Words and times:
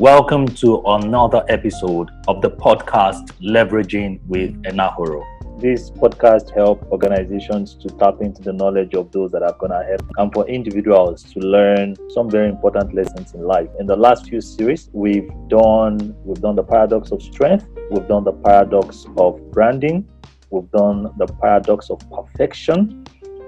Welcome 0.00 0.46
to 0.54 0.82
another 0.86 1.44
episode 1.50 2.10
of 2.26 2.40
the 2.40 2.50
podcast 2.50 3.32
Leveraging 3.42 4.18
with 4.28 4.50
Enahoro. 4.62 5.22
This 5.60 5.90
podcast 5.90 6.54
helps 6.54 6.86
organizations 6.90 7.74
to 7.74 7.88
tap 7.98 8.22
into 8.22 8.40
the 8.40 8.54
knowledge 8.54 8.94
of 8.94 9.12
those 9.12 9.30
that 9.32 9.42
are 9.42 9.54
going 9.58 9.72
to 9.72 9.86
help 9.86 10.10
and 10.16 10.32
for 10.32 10.48
individuals 10.48 11.22
to 11.34 11.40
learn 11.40 11.96
some 12.14 12.30
very 12.30 12.48
important 12.48 12.94
lessons 12.94 13.34
in 13.34 13.42
life. 13.42 13.68
In 13.78 13.84
the 13.84 13.94
last 13.94 14.26
few 14.26 14.40
series, 14.40 14.88
we've 14.94 15.30
done 15.48 16.16
we've 16.24 16.40
done 16.40 16.56
the 16.56 16.64
paradox 16.64 17.12
of 17.12 17.20
strength, 17.20 17.66
we've 17.90 18.08
done 18.08 18.24
the 18.24 18.32
paradox 18.32 19.04
of 19.18 19.50
branding, 19.50 20.08
we've 20.48 20.70
done 20.70 21.12
the 21.18 21.26
paradox 21.26 21.90
of 21.90 22.00
perfection, 22.10 23.04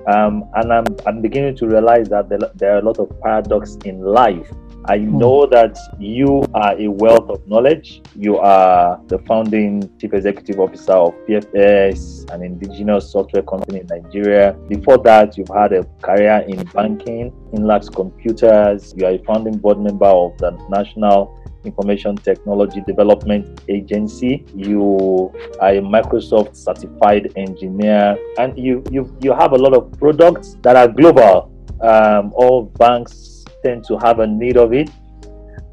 um, 0.06 0.50
and 0.56 0.70
I'm, 0.70 0.84
I'm 1.06 1.22
beginning 1.22 1.56
to 1.56 1.66
realize 1.66 2.10
that 2.10 2.28
there, 2.28 2.40
there 2.56 2.74
are 2.74 2.78
a 2.78 2.82
lot 2.82 2.98
of 2.98 3.08
paradox 3.22 3.78
in 3.86 4.02
life 4.02 4.52
I 4.86 4.98
hmm. 4.98 5.18
know 5.18 5.46
that 5.46 5.78
you 5.98 6.44
are 6.54 6.74
a 6.78 6.88
wealth 6.88 7.30
of 7.30 7.46
knowledge. 7.46 8.02
You 8.16 8.38
are 8.38 9.00
the 9.06 9.18
founding 9.20 9.88
chief 9.98 10.12
executive 10.12 10.58
officer 10.58 10.92
of 10.92 11.14
PFS, 11.28 12.30
an 12.32 12.42
indigenous 12.42 13.10
software 13.12 13.42
company 13.44 13.80
in 13.80 13.86
Nigeria. 13.86 14.54
Before 14.68 14.98
that, 14.98 15.38
you've 15.38 15.48
had 15.54 15.72
a 15.72 15.84
career 16.02 16.44
in 16.48 16.64
banking, 16.74 17.30
Inlaks 17.52 17.94
Computers. 17.94 18.92
You 18.96 19.06
are 19.06 19.12
a 19.12 19.18
founding 19.18 19.58
board 19.58 19.78
member 19.78 20.06
of 20.06 20.36
the 20.38 20.50
National 20.68 21.38
Information 21.64 22.16
Technology 22.16 22.82
Development 22.84 23.60
Agency. 23.68 24.44
You 24.52 25.32
are 25.60 25.74
a 25.74 25.80
Microsoft 25.80 26.56
certified 26.56 27.32
engineer, 27.36 28.18
and 28.36 28.58
you 28.58 28.82
you 28.90 29.16
you 29.20 29.32
have 29.32 29.52
a 29.52 29.56
lot 29.58 29.74
of 29.74 29.92
products 29.92 30.56
that 30.62 30.74
are 30.74 30.88
global. 30.88 31.50
Um, 31.80 32.32
all 32.36 32.64
banks 32.78 33.31
tend 33.62 33.84
to 33.84 33.98
have 33.98 34.18
a 34.20 34.26
need 34.26 34.56
of 34.56 34.72
it. 34.72 34.90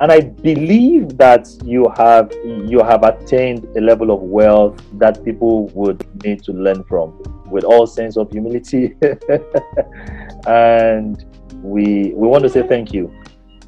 And 0.02 0.14
i 0.14 0.22
believe 0.22 1.18
that 1.18 1.50
you 1.66 1.92
have 1.98 2.32
you 2.46 2.80
have 2.80 3.04
attained 3.04 3.66
a 3.76 3.82
level 3.82 4.12
of 4.12 4.22
wealth 4.22 4.82
that 4.94 5.26
people 5.26 5.68
would 5.70 6.06
need 6.24 6.42
to 6.44 6.54
learn 6.54 6.84
from. 6.86 7.22
With 7.48 7.64
all 7.64 7.88
sense 7.88 8.16
of 8.16 8.32
humility. 8.32 8.96
And 10.48 11.26
we 11.62 12.14
we 12.16 12.28
want 12.28 12.44
to 12.44 12.50
say 12.50 12.64
thank 12.64 12.94
you. 12.94 13.12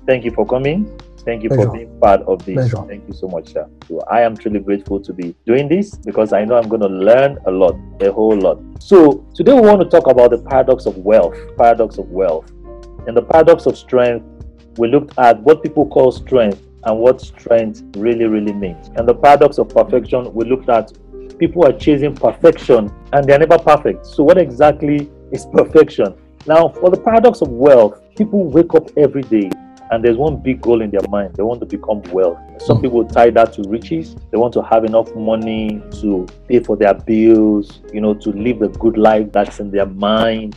Thank 0.08 0.24
you 0.24 0.32
for 0.32 0.46
coming. 0.46 0.98
Thank 1.26 1.44
you 1.44 1.50
Pleasure. 1.50 1.66
for 1.66 1.78
being 1.78 2.00
part 2.00 2.22
of 2.22 2.44
this. 2.46 2.56
Pleasure. 2.56 2.88
thank 2.88 3.08
you 3.08 3.14
so 3.14 3.28
much 3.28 3.54
sir. 3.54 3.68
So 3.88 4.00
i 4.10 4.22
am 4.22 4.36
truly 4.36 4.60
grateful 4.60 5.00
to 5.02 5.14
be 5.14 5.36
doing 5.46 5.68
this 5.68 5.96
because 5.98 6.34
i 6.34 6.44
know 6.46 6.58
i'm 6.58 6.70
going 6.70 6.82
to 6.82 6.88
learn 6.88 7.38
a 7.46 7.52
lot 7.52 7.76
a 8.02 8.12
whole 8.12 8.38
lot. 8.38 8.60
So 8.80 9.26
today 9.36 9.54
we 9.54 9.62
want 9.62 9.82
to 9.82 9.90
talk 9.90 10.08
about 10.08 10.32
the 10.32 10.40
paradox 10.40 10.86
of 10.86 10.98
wealth 10.98 11.38
paradox 11.58 11.98
of 11.98 12.10
wealth 12.10 12.52
in 13.08 13.16
the 13.16 13.22
paradox 13.22 13.66
of 13.66 13.78
strength, 13.78 14.26
we 14.78 14.88
looked 14.88 15.18
at 15.18 15.42
what 15.42 15.64
people 15.64 15.88
call 15.88 16.12
strength 16.12 16.62
and 16.84 17.00
what 17.00 17.22
strength 17.22 17.84
really, 17.98 18.26
really 18.26 18.54
means. 18.54 18.90
And 18.96 19.08
the 19.08 19.14
paradox 19.14 19.58
of 19.58 19.70
perfection, 19.70 20.34
we 20.34 20.46
looked 20.46 20.70
at 20.70 20.92
people 21.38 21.66
are 21.66 21.74
chasing 21.74 22.16
perfection 22.16 22.94
and 23.14 23.28
they're 23.28 23.40
never 23.40 23.58
perfect. 23.58 24.06
So, 24.06 24.24
what 24.24 24.38
exactly 24.38 25.10
is 25.32 25.46
perfection? 25.48 26.16
Now, 26.48 26.70
for 26.70 26.90
the 26.90 27.00
paradox 27.00 27.42
of 27.42 27.50
wealth, 27.50 28.00
people 28.16 28.46
wake 28.46 28.74
up 28.74 28.90
every 28.98 29.24
day 29.24 29.50
and 29.92 30.04
there's 30.04 30.18
one 30.18 30.38
big 30.38 30.62
goal 30.62 30.82
in 30.82 30.90
their 30.90 31.08
mind. 31.10 31.36
They 31.36 31.44
want 31.44 31.60
to 31.60 31.66
become 31.66 32.02
wealth. 32.14 32.40
Some 32.62 32.78
hmm. 32.78 32.84
people 32.84 33.06
tie 33.06 33.30
that 33.32 33.54
to 33.54 33.64
riches. 33.68 34.16
They 34.32 34.38
want 34.38 34.54
to 34.54 34.62
have 34.64 34.86
enough 34.86 35.14
money 35.16 35.82
to 36.02 36.26
pay 36.48 36.60
for 36.60 36.78
their 36.78 36.94
bills, 36.94 37.82
you 37.94 38.02
know, 38.02 38.14
to 38.14 38.30
live 38.32 38.60
the 38.60 38.70
good 38.70 38.98
life 38.98 39.32
that's 39.32 39.60
in 39.60 39.70
their 39.70 39.86
mind. 39.86 40.56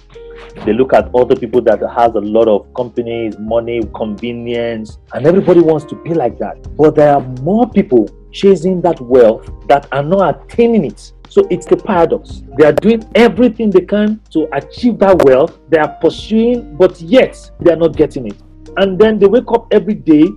They 0.65 0.73
look 0.73 0.93
at 0.93 1.15
other 1.15 1.37
people 1.37 1.61
that 1.63 1.81
has 1.81 2.15
a 2.15 2.21
lot 2.21 2.49
of 2.49 2.73
companies, 2.75 3.39
money, 3.39 3.83
convenience, 3.95 4.99
and 5.13 5.27
everybody 5.27 5.61
wants 5.61 5.85
to 5.87 5.97
be 5.97 6.15
like 6.15 6.39
that. 6.39 6.77
But 6.77 6.95
there 6.97 7.15
are 7.15 7.21
more 7.43 7.69
people 7.69 8.09
chasing 8.33 8.81
that 8.83 9.01
wealth 9.01 9.51
that 9.69 9.87
are 9.93 10.03
not 10.03 10.45
attaining 10.45 10.85
it. 10.85 11.13
So 11.29 11.47
it's 11.51 11.67
a 11.71 11.77
paradox. 11.77 12.43
They 12.59 12.67
are 12.67 12.73
doing 12.73 13.09
everything 13.15 13.71
they 13.71 13.81
can 13.81 14.21
to 14.31 14.49
achieve 14.53 14.99
that 15.01 15.25
wealth. 15.25 15.59
They 15.69 15.79
are 15.79 15.97
pursuing, 16.01 16.77
but 16.77 17.01
yet 17.01 17.39
they 17.61 17.73
are 17.73 17.77
not 17.77 17.97
getting 17.97 18.27
it. 18.27 18.37
And 18.77 18.99
then 18.99 19.19
they 19.19 19.27
wake 19.27 19.51
up 19.53 19.67
every 19.71 19.95
day 19.95 20.29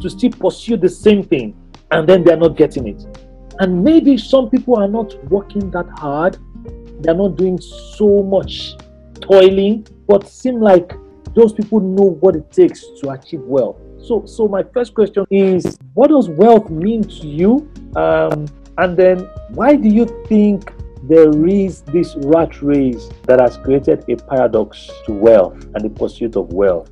to 0.00 0.10
still 0.10 0.30
pursue 0.30 0.76
the 0.76 0.88
same 0.88 1.22
thing, 1.22 1.56
and 1.90 2.08
then 2.08 2.24
they 2.24 2.32
are 2.32 2.36
not 2.36 2.56
getting 2.56 2.88
it. 2.88 3.04
And 3.60 3.84
maybe 3.84 4.18
some 4.18 4.50
people 4.50 4.76
are 4.76 4.88
not 4.88 5.14
working 5.30 5.70
that 5.70 5.88
hard, 5.98 6.38
they 7.00 7.10
are 7.10 7.16
not 7.16 7.36
doing 7.36 7.60
so 7.60 8.22
much 8.22 8.76
toiling, 9.20 9.86
but 10.06 10.28
seem 10.28 10.60
like 10.60 10.92
those 11.34 11.52
people 11.52 11.80
know 11.80 12.16
what 12.20 12.36
it 12.36 12.50
takes 12.50 12.84
to 13.00 13.10
achieve 13.10 13.40
wealth. 13.40 13.76
So, 14.02 14.24
so 14.26 14.46
my 14.46 14.62
first 14.62 14.94
question 14.94 15.24
is, 15.30 15.78
what 15.94 16.10
does 16.10 16.28
wealth 16.28 16.70
mean 16.70 17.02
to 17.04 17.26
you? 17.26 17.70
Um, 17.96 18.46
and 18.78 18.96
then, 18.96 19.20
why 19.50 19.76
do 19.76 19.88
you 19.88 20.04
think 20.28 20.72
there 21.04 21.46
is 21.46 21.82
this 21.82 22.14
rat 22.16 22.62
race 22.62 23.08
that 23.24 23.40
has 23.40 23.56
created 23.56 24.04
a 24.08 24.16
paradox 24.16 24.90
to 25.06 25.12
wealth 25.12 25.54
and 25.74 25.84
the 25.84 25.90
pursuit 25.90 26.36
of 26.36 26.52
wealth? 26.52 26.90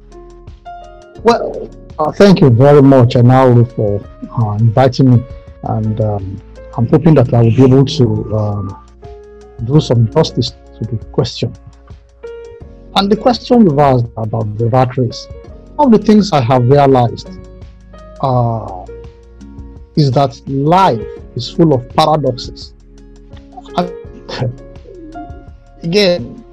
Well, 1.23 1.71
uh, 1.99 2.13
thank 2.13 2.41
you 2.41 2.51
very 2.51 2.83
much, 2.83 3.15
Enahoro, 3.15 3.71
for 3.75 4.01
uh, 4.41 4.57
inviting 4.57 5.11
me. 5.11 5.25
And 5.65 6.01
um, 6.01 6.43
I'm 6.77 6.89
hoping 6.89 7.15
that 7.15 7.33
I 7.33 7.43
will 7.43 7.51
be 7.57 7.65
able 7.65 7.85
to 7.85 8.37
um, 8.37 8.85
do 9.65 9.81
some 9.81 10.11
justice 10.11 10.51
to 10.51 10.97
the 10.97 11.05
question. 11.13 11.53
And 12.95 13.11
the 13.11 13.17
question 13.17 13.63
you've 13.63 13.79
asked 13.79 14.07
about 14.17 14.59
the 14.59 14.69
rat 14.69 14.97
race, 14.99 15.27
one 15.77 15.93
of 15.93 16.01
the 16.01 16.07
things 16.07 16.31
I 16.33 16.43
have 16.43 16.69
realized 16.69 17.29
uh, 18.21 18.85
is 19.97 20.11
that 20.13 20.41
life 20.47 21.01
is 21.35 21.51
full 21.51 21.73
of 21.73 21.89
paradoxes. 21.97 22.75
again, 25.83 26.45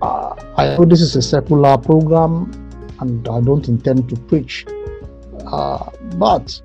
uh, 0.00 0.34
I 0.56 0.76
know 0.76 0.84
this 0.84 1.00
is 1.00 1.16
a 1.16 1.22
secular 1.22 1.78
program 1.78 2.52
and 3.00 3.28
I 3.28 3.40
don't 3.40 3.66
intend 3.68 4.08
to 4.10 4.16
preach. 4.16 4.66
Uh, 5.46 5.90
but 6.16 6.60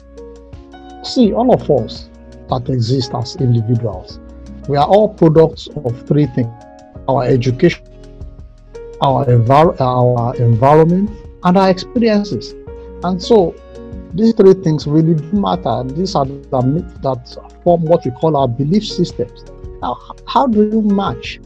see, 1.04 1.34
all 1.34 1.52
of 1.54 1.70
us 1.72 2.10
that 2.50 2.70
exist 2.70 3.14
as 3.16 3.36
individuals, 3.38 4.20
we 4.68 4.78
are 4.78 4.88
all 4.88 5.10
products 5.14 5.68
of 5.76 6.08
three 6.08 6.28
things 6.28 6.54
our 7.08 7.24
education 7.24 7.89
our, 9.02 9.26
envir- 9.26 9.80
our 9.80 10.36
environment, 10.36 11.10
and 11.44 11.58
our 11.58 11.70
experiences. 11.70 12.54
And 13.04 13.22
so 13.22 13.56
these 14.14 14.34
three 14.34 14.54
things 14.56 14.88
really 14.88 15.14
do 15.14 15.32
matter. 15.34 15.84
These 15.84 16.16
are 16.16 16.26
the 16.26 16.62
myths 16.62 16.94
that 17.02 17.62
form 17.64 17.84
what 17.84 18.06
we 18.06 18.12
call 18.12 18.36
our 18.36 18.48
belief 18.48 18.86
systems. 18.86 19.46
Now, 19.82 19.98
how 20.28 20.48
do 20.48 20.64
you 20.64 20.82
match 20.82 21.40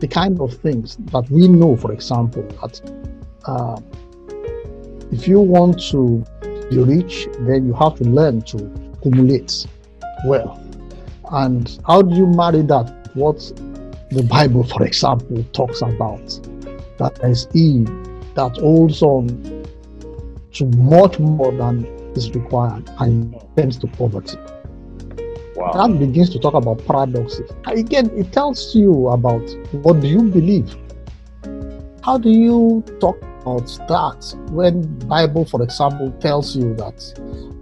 the 0.00 0.08
kind 0.08 0.40
of 0.40 0.54
things 0.54 0.96
that 1.12 1.28
we 1.30 1.48
know, 1.48 1.76
for 1.76 1.92
example, 1.92 2.42
that 2.60 2.80
uh, 3.46 3.80
if 5.10 5.26
you 5.26 5.40
want 5.40 5.80
to 5.90 6.24
be 6.70 6.78
rich, 6.78 7.28
then 7.40 7.66
you 7.66 7.72
have 7.74 7.96
to 7.96 8.04
learn 8.04 8.42
to 8.42 8.92
accumulate 8.94 9.66
wealth. 10.24 10.60
And 11.30 11.78
how 11.86 12.02
do 12.02 12.14
you 12.14 12.26
marry 12.26 12.62
that? 12.62 12.94
What 13.14 13.38
the 14.10 14.22
Bible, 14.22 14.64
for 14.74 14.84
example, 14.84 15.44
talks 15.52 15.80
about 15.82 16.40
that 16.98 17.18
is 17.24 17.48
Eve 17.54 17.86
that 18.34 18.56
holds 18.58 19.02
on 19.02 19.26
to 20.52 20.66
much 20.76 21.18
more 21.18 21.52
than 21.52 21.84
is 22.16 22.30
required 22.34 22.88
and 22.98 23.34
tends 23.56 23.78
to 23.78 23.86
poverty. 23.86 24.36
Wow. 25.54 25.72
That 25.72 25.98
begins 25.98 26.30
to 26.30 26.38
talk 26.38 26.54
about 26.54 26.84
paradoxes. 26.86 27.50
Again, 27.66 28.10
it 28.16 28.32
tells 28.32 28.74
you 28.74 29.08
about 29.08 29.42
what 29.72 30.00
do 30.00 30.06
you 30.06 30.22
believe. 30.22 30.74
How 32.04 32.16
do 32.16 32.30
you 32.30 32.84
talk 33.00 33.20
about 33.22 33.66
that 33.88 34.34
when 34.50 34.82
Bible, 35.08 35.44
for 35.44 35.62
example, 35.62 36.12
tells 36.20 36.56
you 36.56 36.74
that 36.76 37.00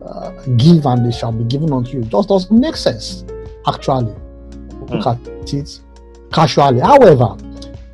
uh, 0.05 0.31
give 0.57 0.85
and 0.85 1.07
it 1.07 1.13
shall 1.13 1.33
be 1.33 1.45
given 1.45 1.73
unto 1.73 1.93
you? 1.93 2.01
It 2.01 2.11
just 2.11 2.29
doesn't 2.29 2.59
make 2.59 2.77
sense, 2.77 3.25
actually. 3.67 4.15
Look 4.91 5.05
hmm. 5.05 5.09
at 5.09 5.55
it 5.55 5.81
casually. 6.33 6.81
However, 6.81 7.37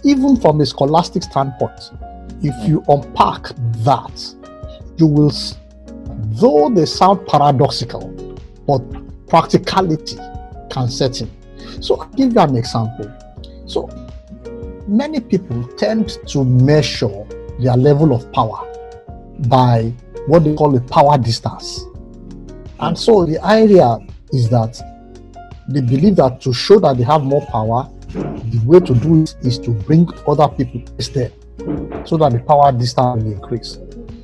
even 0.04 0.36
from 0.36 0.60
a 0.60 0.66
scholastic 0.66 1.22
standpoint, 1.22 1.90
if 2.42 2.68
you 2.68 2.84
unpack 2.88 3.48
that, 3.84 4.34
you 4.96 5.06
will, 5.06 5.32
though 6.40 6.68
they 6.70 6.86
sound 6.86 7.26
paradoxical, 7.26 8.08
but 8.66 8.80
practicality 9.28 10.16
can 10.70 10.88
set 10.88 11.20
in. 11.20 11.30
So 11.80 11.96
I'll 11.96 12.08
give 12.08 12.32
you 12.34 12.40
an 12.40 12.56
example. 12.56 13.10
So 13.66 13.88
many 14.86 15.20
people 15.20 15.64
tend 15.76 16.18
to 16.28 16.44
measure 16.44 17.24
their 17.60 17.76
level 17.76 18.12
of 18.12 18.30
power 18.32 18.68
by 19.48 19.92
what 20.26 20.44
they 20.44 20.54
call 20.54 20.76
a 20.76 20.80
power 20.80 21.18
distance. 21.18 21.84
And 22.80 22.98
so 22.98 23.24
the 23.24 23.40
idea 23.42 23.98
is 24.32 24.48
that 24.50 24.80
they 25.68 25.80
believe 25.80 26.16
that 26.16 26.40
to 26.42 26.52
show 26.52 26.78
that 26.80 26.96
they 26.96 27.04
have 27.04 27.22
more 27.22 27.44
power, 27.46 27.88
the 28.52 28.60
way 28.66 28.80
to 28.80 28.94
do 28.94 29.22
it 29.22 29.34
is 29.42 29.58
to 29.60 29.70
bring 29.70 30.08
other 30.28 30.48
people 30.48 30.82
instead 30.98 31.32
so 32.06 32.16
that 32.18 32.32
the 32.32 32.42
power 32.46 32.70
distance 32.72 33.22
will 33.24 33.32
increase. 33.32 33.76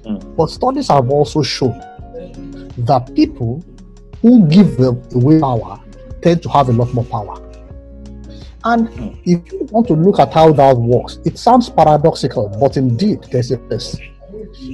Mm. 0.04 0.36
But 0.36 0.50
studies 0.50 0.88
have 0.88 1.10
also 1.10 1.42
shown 1.42 1.78
that 2.78 3.10
people 3.14 3.64
who 4.20 4.46
give 4.48 4.78
away 4.80 5.40
power 5.40 5.80
tend 6.22 6.42
to 6.42 6.48
have 6.50 6.68
a 6.68 6.72
lot 6.72 6.92
more 6.92 7.04
power. 7.04 7.44
And 8.64 8.88
if 9.24 9.52
you 9.52 9.66
want 9.70 9.86
to 9.88 9.94
look 9.94 10.18
at 10.18 10.32
how 10.32 10.52
that 10.52 10.76
works, 10.76 11.20
it 11.24 11.38
sounds 11.38 11.70
paradoxical, 11.70 12.48
but 12.60 12.76
indeed 12.76 13.24
there's 13.30 13.50
a 13.50 13.58
place. 13.58 13.96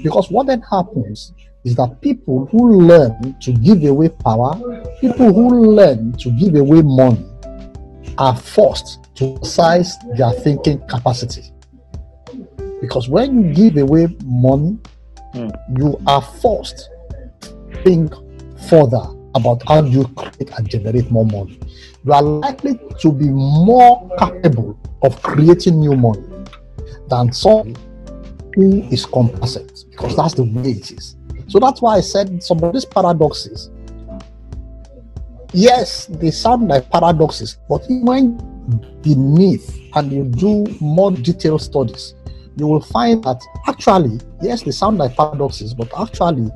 Because 0.03 0.31
what 0.31 0.47
then 0.47 0.63
happens 0.63 1.33
is 1.65 1.77
that 1.77 2.01
people 2.01 2.47
who 2.47 2.81
learn 2.81 3.37
to 3.41 3.53
give 3.53 3.85
away 3.85 4.09
power, 4.09 4.55
people 5.01 5.33
who 5.33 5.75
learn 5.75 6.13
to 6.15 6.31
give 6.31 6.55
away 6.55 6.83
money, 6.83 7.25
are 8.19 8.37
forced 8.37 9.04
to 9.17 9.45
size 9.45 9.97
their 10.17 10.33
thinking 10.33 10.87
capacity. 10.89 11.53
Because 12.81 13.09
when 13.09 13.45
you 13.45 13.55
give 13.55 13.77
away 13.77 14.09
money, 14.25 14.79
mm. 15.35 15.79
you 15.79 16.01
are 16.07 16.21
forced 16.21 16.91
to 17.41 17.83
think 17.83 18.13
further 18.69 19.03
about 19.35 19.63
how 19.67 19.83
you 19.83 20.07
create 20.09 20.51
and 20.57 20.69
generate 20.69 21.11
more 21.11 21.27
money. 21.27 21.59
You 22.05 22.13
are 22.13 22.23
likely 22.23 22.79
to 23.01 23.13
be 23.13 23.29
more 23.29 24.09
capable 24.19 24.79
of 25.03 25.21
creating 25.23 25.81
new 25.81 25.97
money 25.97 26.27
than 27.09 27.33
someone 27.33 27.77
who 28.55 28.83
is 28.91 29.07
complacent, 29.07 29.85
because 29.91 30.17
that's 30.17 30.35
the 30.35 30.45
way 30.45 30.71
it 30.71 30.91
is. 30.91 31.17
So 31.49 31.59
that's 31.59 31.83
why 31.83 31.97
I 31.97 32.01
said 32.01 32.43
some 32.43 32.63
of 32.63 32.73
these 32.73 32.85
paradoxes. 32.85 33.71
Yes, 35.53 36.07
they 36.07 36.31
sound 36.31 36.69
like 36.69 36.91
paradoxes, 36.91 37.59
but 37.69 37.83
when 37.89 38.39
beneath 39.03 39.79
and 39.95 40.13
you 40.13 40.25
do 40.25 40.67
more 40.81 41.11
detailed 41.11 41.63
studies, 41.63 42.15
you 42.57 42.67
will 42.67 42.81
find 42.81 43.23
that 43.25 43.41
actually, 43.67 44.21
yes, 44.41 44.63
they 44.63 44.71
sound 44.71 44.99
like 44.99 45.17
paradoxes, 45.17 45.75
but 45.75 45.89
actually, 45.99 46.51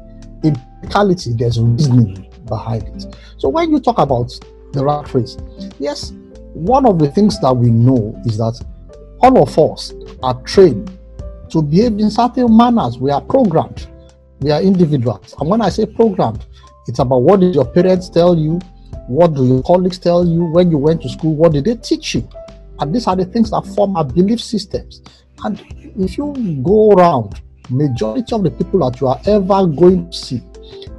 in 0.44 0.56
reality, 0.82 1.32
there's 1.36 1.58
reasoning 1.60 2.30
behind 2.46 2.84
it. 2.84 3.16
So 3.36 3.48
when 3.48 3.70
you 3.70 3.80
talk 3.80 3.98
about 3.98 4.32
the 4.72 4.84
rat 4.84 5.12
race, 5.14 5.36
yes, 5.78 6.12
one 6.54 6.86
of 6.86 6.98
the 6.98 7.10
things 7.10 7.40
that 7.40 7.54
we 7.54 7.70
know 7.70 8.20
is 8.24 8.38
that 8.38 8.64
all 9.20 9.42
of 9.42 9.58
us 9.58 9.92
are 10.22 10.40
trained 10.42 10.90
to 11.50 11.62
behave 11.62 11.98
in 11.98 12.10
certain 12.10 12.56
manners. 12.56 12.98
We 12.98 13.10
are 13.10 13.20
programmed. 13.20 13.86
We 14.40 14.50
are 14.50 14.62
individuals. 14.62 15.34
And 15.40 15.48
when 15.48 15.60
I 15.60 15.68
say 15.68 15.86
programmed, 15.86 16.44
it's 16.86 17.00
about 17.00 17.22
what 17.22 17.40
did 17.40 17.54
your 17.54 17.64
parents 17.66 18.08
tell 18.08 18.36
you? 18.38 18.60
What 19.08 19.34
do 19.34 19.46
your 19.46 19.62
colleagues 19.62 19.98
tell 19.98 20.26
you 20.26 20.44
when 20.44 20.70
you 20.70 20.76
went 20.76 21.00
to 21.00 21.08
school? 21.08 21.34
What 21.34 21.52
did 21.52 21.64
they 21.64 21.76
teach 21.76 22.14
you? 22.14 22.28
And 22.78 22.94
these 22.94 23.06
are 23.06 23.16
the 23.16 23.24
things 23.24 23.50
that 23.50 23.66
form 23.74 23.96
our 23.96 24.04
belief 24.04 24.38
systems. 24.38 25.02
And 25.42 25.58
if 25.98 26.18
you 26.18 26.60
go 26.62 26.92
around, 26.92 27.40
majority 27.70 28.34
of 28.34 28.42
the 28.42 28.50
people 28.50 28.80
that 28.80 29.00
you 29.00 29.06
are 29.06 29.18
ever 29.26 29.66
going 29.66 30.10
to 30.10 30.16
see, 30.16 30.42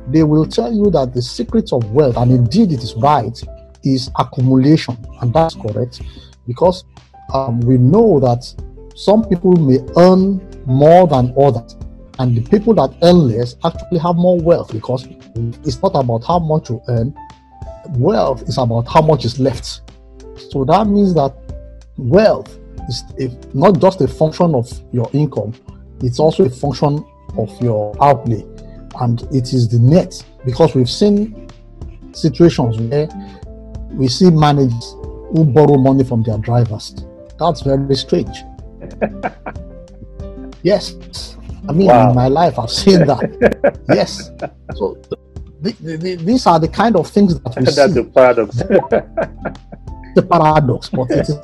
they 0.07 0.23
will 0.23 0.47
tell 0.47 0.73
you 0.73 0.89
that 0.89 1.13
the 1.13 1.21
secret 1.21 1.71
of 1.71 1.91
wealth, 1.91 2.17
and 2.17 2.31
indeed 2.31 2.71
it 2.71 2.81
is 2.81 2.95
right, 2.95 3.39
is 3.83 4.09
accumulation. 4.17 4.97
And 5.21 5.31
that's 5.31 5.53
correct 5.53 6.01
because 6.47 6.85
um, 7.31 7.59
we 7.59 7.77
know 7.77 8.19
that 8.21 8.43
some 8.95 9.23
people 9.23 9.55
may 9.55 9.79
earn 9.97 10.41
more 10.65 11.07
than 11.07 11.31
others. 11.39 11.77
And 12.17 12.35
the 12.35 12.41
people 12.41 12.73
that 12.73 12.97
earn 13.03 13.29
less 13.29 13.55
actually 13.63 13.99
have 13.99 14.15
more 14.15 14.39
wealth 14.41 14.73
because 14.73 15.07
it's 15.63 15.81
not 15.81 15.91
about 15.93 16.23
how 16.25 16.39
much 16.39 16.69
you 16.69 16.81
earn, 16.87 17.15
wealth 17.97 18.43
is 18.43 18.57
about 18.57 18.87
how 18.87 19.01
much 19.01 19.25
is 19.25 19.39
left. 19.39 19.81
So 20.51 20.65
that 20.65 20.87
means 20.87 21.13
that 21.15 21.33
wealth 21.97 22.57
is 22.87 23.03
a, 23.19 23.55
not 23.55 23.79
just 23.79 24.01
a 24.01 24.07
function 24.07 24.55
of 24.55 24.71
your 24.91 25.09
income, 25.13 25.53
it's 26.01 26.19
also 26.19 26.45
a 26.45 26.49
function 26.49 27.03
of 27.37 27.61
your 27.61 27.95
outlay. 28.03 28.45
And 29.01 29.21
it 29.31 29.53
is 29.53 29.67
the 29.69 29.79
net 29.79 30.23
because 30.45 30.75
we've 30.75 30.89
seen 30.89 31.49
situations 32.13 32.77
where 32.79 33.07
we 33.91 34.07
see 34.07 34.29
managers 34.29 34.95
who 35.31 35.45
borrow 35.45 35.77
money 35.77 36.03
from 36.03 36.23
their 36.23 36.37
drivers. 36.37 36.95
That's 37.37 37.61
very 37.61 37.95
strange. 37.95 38.35
yes. 40.63 40.95
I 41.67 41.71
mean, 41.71 41.87
wow. 41.87 42.09
in 42.09 42.15
my 42.15 42.27
life, 42.27 42.57
I've 42.57 42.71
seen 42.71 43.05
that. 43.05 43.79
yes. 43.89 44.31
So 44.75 44.97
the, 45.61 45.71
the, 45.81 45.97
the, 45.97 46.15
these 46.15 46.47
are 46.47 46.59
the 46.59 46.67
kind 46.67 46.95
of 46.95 47.09
things 47.09 47.39
that 47.39 47.55
we 47.55 47.65
That's 47.65 47.93
see. 47.93 48.01
the 48.01 48.03
paradox. 48.03 48.55
the 50.15 50.23
paradox, 50.23 50.89
but 50.89 51.11
it 51.11 51.29
is 51.29 51.37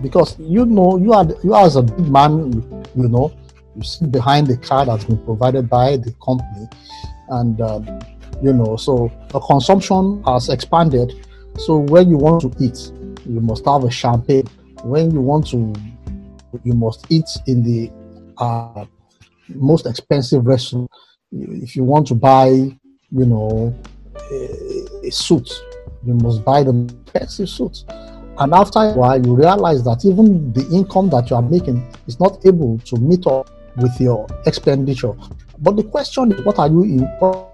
because 0.00 0.38
you 0.38 0.64
know 0.64 0.96
you 0.98 1.12
are 1.12 1.26
you 1.42 1.54
are 1.54 1.64
as 1.64 1.76
a 1.76 1.82
big 1.82 2.06
man, 2.08 2.52
you 2.94 3.08
know, 3.08 3.32
you 3.76 3.82
sit 3.82 4.10
behind 4.12 4.46
the 4.46 4.56
car 4.56 4.84
that's 4.86 5.04
been 5.04 5.22
provided 5.24 5.68
by 5.68 5.96
the 5.96 6.14
company, 6.24 6.68
and 7.30 7.60
uh, 7.60 7.80
you 8.42 8.52
know, 8.52 8.76
so 8.76 9.10
the 9.28 9.40
consumption 9.40 10.22
has 10.24 10.48
expanded. 10.48 11.26
So 11.58 11.78
when 11.78 12.08
you 12.08 12.16
want 12.16 12.42
to 12.42 12.52
eat, 12.60 12.92
you 13.26 13.40
must 13.40 13.64
have 13.66 13.84
a 13.84 13.90
champagne. 13.90 14.46
When 14.82 15.10
you 15.10 15.20
want 15.20 15.46
to, 15.48 15.72
you 16.64 16.72
must 16.74 17.06
eat 17.10 17.28
in 17.46 17.62
the 17.62 17.90
uh, 18.38 18.84
most 19.48 19.86
expensive 19.86 20.46
restaurant. 20.46 20.90
If 21.30 21.76
you 21.76 21.84
want 21.84 22.06
to 22.08 22.14
buy, 22.14 22.76
you 23.12 23.26
know, 23.26 23.74
a, 24.30 25.06
a 25.06 25.10
suit, 25.10 25.50
you 26.04 26.14
must 26.14 26.44
buy 26.44 26.62
the 26.62 26.94
expensive 27.04 27.48
suit. 27.48 27.84
And 28.38 28.54
after 28.54 28.78
a 28.78 28.92
while, 28.92 29.24
you 29.24 29.34
realize 29.34 29.84
that 29.84 30.04
even 30.04 30.52
the 30.52 30.66
income 30.70 31.10
that 31.10 31.28
you 31.30 31.36
are 31.36 31.42
making 31.42 31.86
is 32.06 32.18
not 32.18 32.44
able 32.46 32.78
to 32.78 32.96
meet 32.96 33.26
up 33.26 33.50
with 33.76 34.00
your 34.00 34.26
expenditure. 34.46 35.12
But 35.58 35.76
the 35.76 35.84
question 35.84 36.32
is, 36.32 36.40
what 36.44 36.58
are 36.58 36.68
you 36.68 37.06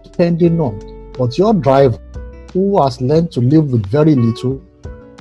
spending 0.04 0.60
on? 0.60 1.12
But 1.18 1.36
your 1.36 1.52
driver, 1.52 1.98
who 2.52 2.82
has 2.82 3.00
learned 3.00 3.32
to 3.32 3.40
live 3.40 3.72
with 3.72 3.86
very 3.86 4.14
little, 4.14 4.62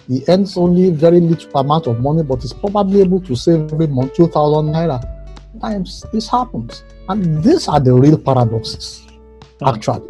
he 0.08 0.24
earns 0.30 0.56
only 0.58 0.92
very 0.92 1.20
little 1.20 1.60
amount 1.60 1.88
of 1.88 2.00
money, 2.00 2.24
but 2.24 2.44
is 2.44 2.54
probably 2.54 3.02
able 3.02 3.20
to 3.22 3.36
save 3.36 3.74
every 3.74 3.88
month 3.88 4.14
2,000 4.14 4.68
naira. 4.68 5.02
Times 5.60 6.06
this 6.14 6.30
happens. 6.30 6.84
And 7.10 7.44
these 7.44 7.68
are 7.68 7.80
the 7.80 7.94
real 7.94 8.18
paradoxes, 8.18 9.06
mm. 9.60 9.74
actually. 9.74 10.08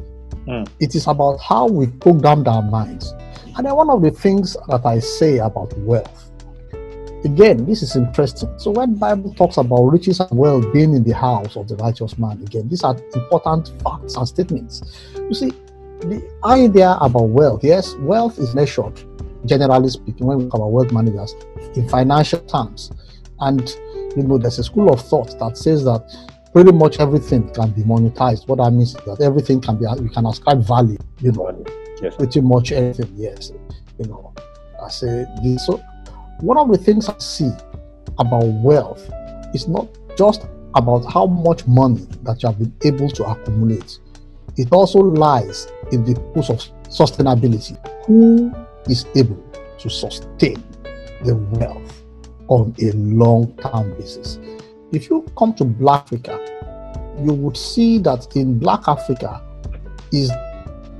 Mm. 0.47 0.69
It 0.79 0.95
is 0.95 1.07
about 1.07 1.37
how 1.37 1.67
we 1.67 1.87
programmed 1.87 2.47
our 2.47 2.61
minds 2.61 3.13
and 3.57 3.65
then 3.65 3.75
one 3.75 3.89
of 3.89 4.03
the 4.03 4.11
things 4.11 4.55
that 4.67 4.85
I 4.85 4.99
say 4.99 5.39
about 5.39 5.75
wealth, 5.79 6.29
again, 7.25 7.65
this 7.65 7.81
is 7.81 7.95
interesting. 7.95 8.53
So 8.59 8.69
when 8.69 8.93
Bible 8.93 9.33
talks 9.33 9.57
about 9.57 9.81
riches 9.81 10.19
and 10.19 10.29
wealth 10.29 10.71
being 10.71 10.93
in 10.93 11.03
the 11.03 11.15
house 11.15 11.57
of 11.57 11.67
the 11.67 11.75
righteous 11.77 12.19
man, 12.19 12.39
again, 12.43 12.69
these 12.69 12.83
are 12.83 12.95
important 13.15 13.73
facts 13.81 14.15
and 14.15 14.27
statements. 14.27 14.83
You 15.15 15.33
see, 15.33 15.49
the 16.01 16.23
idea 16.43 16.99
about 17.01 17.29
wealth, 17.29 17.63
yes, 17.63 17.95
wealth 17.95 18.37
is 18.37 18.53
measured, 18.53 19.01
generally 19.47 19.89
speaking, 19.89 20.27
when 20.27 20.37
we 20.37 20.43
talk 20.45 20.55
about 20.55 20.71
wealth 20.71 20.91
managers, 20.91 21.33
in 21.75 21.89
financial 21.89 22.41
terms. 22.41 22.91
And 23.39 23.67
you 24.15 24.21
know, 24.21 24.37
there's 24.37 24.59
a 24.59 24.63
school 24.63 24.93
of 24.93 25.01
thought 25.01 25.37
that 25.39 25.57
says 25.57 25.83
that 25.85 26.13
pretty 26.53 26.71
much 26.71 26.99
everything 26.99 27.49
can 27.53 27.71
be 27.71 27.81
monetized. 27.83 28.47
What 28.47 28.59
I 28.59 28.69
mean 28.69 28.81
is 28.81 28.93
that 28.93 29.21
everything 29.21 29.61
can 29.61 29.77
be 29.77 29.85
you 30.01 30.09
can 30.09 30.25
ascribe 30.25 30.63
value, 30.63 30.97
you 31.19 31.31
know 31.31 31.63
yes. 32.01 32.15
pretty 32.15 32.41
much 32.41 32.71
anything. 32.71 33.11
Yes, 33.15 33.51
you 33.99 34.05
know, 34.05 34.33
I 34.83 34.89
say 34.89 35.25
this. 35.43 35.65
So 35.65 35.81
one 36.39 36.57
of 36.57 36.69
the 36.71 36.77
things 36.77 37.09
I 37.09 37.17
see 37.17 37.51
about 38.19 38.45
wealth 38.45 39.09
is 39.53 39.67
not 39.67 39.87
just 40.17 40.47
about 40.75 41.11
how 41.11 41.25
much 41.25 41.65
money 41.67 42.07
that 42.23 42.41
you 42.43 42.49
have 42.49 42.59
been 42.59 42.73
able 42.83 43.09
to 43.09 43.25
accumulate. 43.25 43.99
It 44.57 44.71
also 44.71 44.99
lies 44.99 45.67
in 45.91 46.03
the 46.03 46.15
purpose 46.15 46.49
of 46.49 46.57
sustainability. 46.89 47.77
Who 48.05 48.53
is 48.89 49.05
able 49.15 49.43
to 49.79 49.89
sustain 49.89 50.63
the 51.23 51.35
wealth 51.35 52.03
on 52.47 52.75
a 52.81 52.91
long-term 52.93 53.93
basis? 53.97 54.39
If 54.91 55.09
you 55.09 55.25
come 55.37 55.53
to 55.55 55.65
Black 55.65 56.03
Africa, 56.03 56.39
you 57.21 57.33
would 57.33 57.57
see 57.57 57.97
that 57.99 58.35
in 58.35 58.57
Black 58.57 58.87
Africa 58.87 59.41
is 60.11 60.29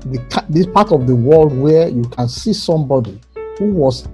the, 0.00 0.44
this 0.48 0.66
part 0.66 0.92
of 0.92 1.06
the 1.06 1.14
world 1.14 1.56
where 1.56 1.88
you 1.88 2.02
can 2.02 2.28
see 2.28 2.52
somebody 2.52 3.20
who 3.58 3.72
was, 3.72 4.06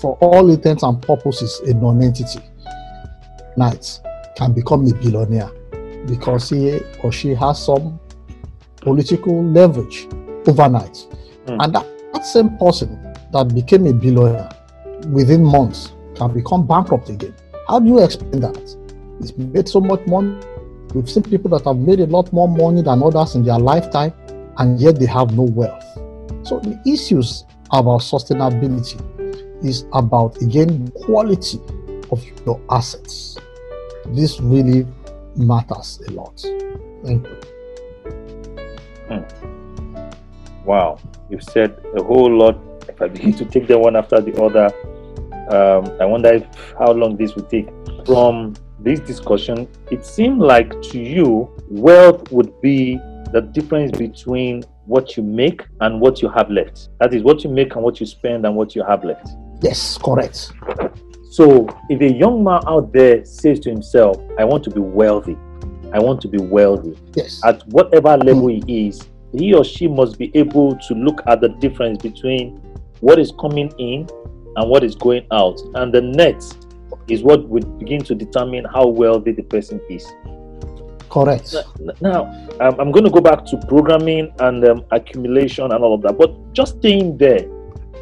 for 0.00 0.16
all 0.20 0.50
intents 0.50 0.82
and 0.82 1.00
purposes, 1.00 1.60
a 1.66 1.74
non-entity, 1.74 2.40
night 3.56 4.00
can 4.36 4.52
become 4.52 4.86
a 4.86 4.94
billionaire 4.94 5.50
because 6.06 6.50
he 6.50 6.80
or 7.02 7.10
she 7.10 7.34
has 7.34 7.64
some 7.64 7.98
political 8.76 9.42
leverage 9.44 10.06
overnight. 10.46 11.06
Mm. 11.46 11.64
And 11.64 11.74
that, 11.74 12.12
that 12.12 12.26
same 12.26 12.56
person 12.58 13.14
that 13.32 13.54
became 13.54 13.86
a 13.86 13.92
billionaire 13.92 14.50
within 15.08 15.42
months 15.42 15.92
can 16.14 16.32
become 16.32 16.66
bankrupt 16.66 17.08
again. 17.08 17.34
How 17.66 17.80
do 17.80 17.88
you 17.88 18.04
explain 18.04 18.40
that? 18.40 18.85
It's 19.20 19.36
made 19.36 19.68
so 19.68 19.80
much 19.80 20.06
money. 20.06 20.38
We've 20.94 21.10
seen 21.10 21.24
people 21.24 21.50
that 21.50 21.64
have 21.64 21.76
made 21.76 22.00
a 22.00 22.06
lot 22.06 22.32
more 22.32 22.48
money 22.48 22.82
than 22.82 23.02
others 23.02 23.34
in 23.34 23.44
their 23.44 23.58
lifetime 23.58 24.12
and 24.58 24.80
yet 24.80 24.98
they 24.98 25.06
have 25.06 25.34
no 25.34 25.42
wealth. 25.42 25.84
So 26.46 26.60
the 26.60 26.80
issues 26.86 27.44
about 27.72 28.00
sustainability 28.00 29.00
is 29.64 29.84
about 29.92 30.40
again 30.40 30.90
quality 30.92 31.60
of 32.10 32.24
your 32.44 32.60
assets. 32.70 33.36
This 34.06 34.40
really 34.40 34.86
matters 35.34 36.00
a 36.08 36.12
lot. 36.12 36.40
Thank 37.04 37.26
you. 37.26 37.36
Hmm. 39.08 40.64
Wow, 40.64 40.98
you've 41.30 41.44
said 41.44 41.78
a 41.96 42.02
whole 42.02 42.36
lot. 42.36 42.58
If 42.88 43.00
I 43.02 43.08
begin 43.08 43.32
to 43.34 43.44
take 43.44 43.66
them 43.66 43.82
one 43.82 43.96
after 43.96 44.20
the 44.20 44.40
other, 44.42 44.66
um, 45.50 45.96
I 46.00 46.04
wonder 46.04 46.32
if, 46.32 46.46
how 46.78 46.92
long 46.92 47.16
this 47.16 47.34
will 47.34 47.44
take. 47.44 47.68
From 48.04 48.54
this 48.80 49.00
discussion, 49.00 49.68
it 49.90 50.04
seemed 50.04 50.40
like 50.40 50.70
to 50.82 50.98
you, 51.00 51.50
wealth 51.68 52.30
would 52.30 52.60
be 52.60 52.96
the 53.32 53.40
difference 53.40 53.96
between 53.96 54.62
what 54.84 55.16
you 55.16 55.22
make 55.22 55.62
and 55.80 56.00
what 56.00 56.22
you 56.22 56.28
have 56.28 56.50
left. 56.50 56.88
That 57.00 57.12
is 57.12 57.22
what 57.22 57.42
you 57.42 57.50
make 57.50 57.74
and 57.74 57.82
what 57.82 58.00
you 58.00 58.06
spend 58.06 58.46
and 58.46 58.54
what 58.54 58.74
you 58.74 58.84
have 58.84 59.04
left. 59.04 59.28
Yes, 59.62 59.98
correct. 59.98 60.52
So 61.30 61.66
if 61.88 62.00
a 62.00 62.12
young 62.12 62.44
man 62.44 62.60
out 62.66 62.92
there 62.92 63.24
says 63.24 63.60
to 63.60 63.70
himself, 63.70 64.18
I 64.38 64.44
want 64.44 64.64
to 64.64 64.70
be 64.70 64.80
wealthy, 64.80 65.36
I 65.92 65.98
want 65.98 66.20
to 66.22 66.28
be 66.28 66.38
wealthy. 66.38 66.96
Yes. 67.14 67.40
At 67.44 67.66
whatever 67.68 68.16
level 68.16 68.48
he 68.48 68.86
is, 68.88 69.08
he 69.32 69.54
or 69.54 69.64
she 69.64 69.88
must 69.88 70.18
be 70.18 70.30
able 70.34 70.76
to 70.76 70.94
look 70.94 71.20
at 71.26 71.40
the 71.40 71.48
difference 71.48 72.02
between 72.02 72.56
what 73.00 73.18
is 73.18 73.32
coming 73.40 73.72
in 73.78 74.08
and 74.56 74.70
what 74.70 74.84
is 74.84 74.94
going 74.94 75.26
out. 75.30 75.60
And 75.74 75.92
the 75.92 76.00
net 76.00 76.42
is 77.08 77.22
what 77.22 77.48
would 77.48 77.78
begin 77.78 78.02
to 78.04 78.14
determine 78.14 78.64
how 78.64 78.86
wealthy 78.86 79.32
the 79.32 79.42
person 79.42 79.80
is. 79.88 80.06
Correct. 81.08 81.54
Now, 82.00 82.24
um, 82.60 82.80
I'm 82.80 82.90
going 82.90 83.04
to 83.04 83.10
go 83.10 83.20
back 83.20 83.44
to 83.46 83.56
programming 83.68 84.32
and 84.40 84.64
um, 84.64 84.84
accumulation 84.90 85.64
and 85.72 85.84
all 85.84 85.94
of 85.94 86.02
that. 86.02 86.18
But 86.18 86.52
just 86.52 86.78
staying 86.78 87.16
there, 87.16 87.42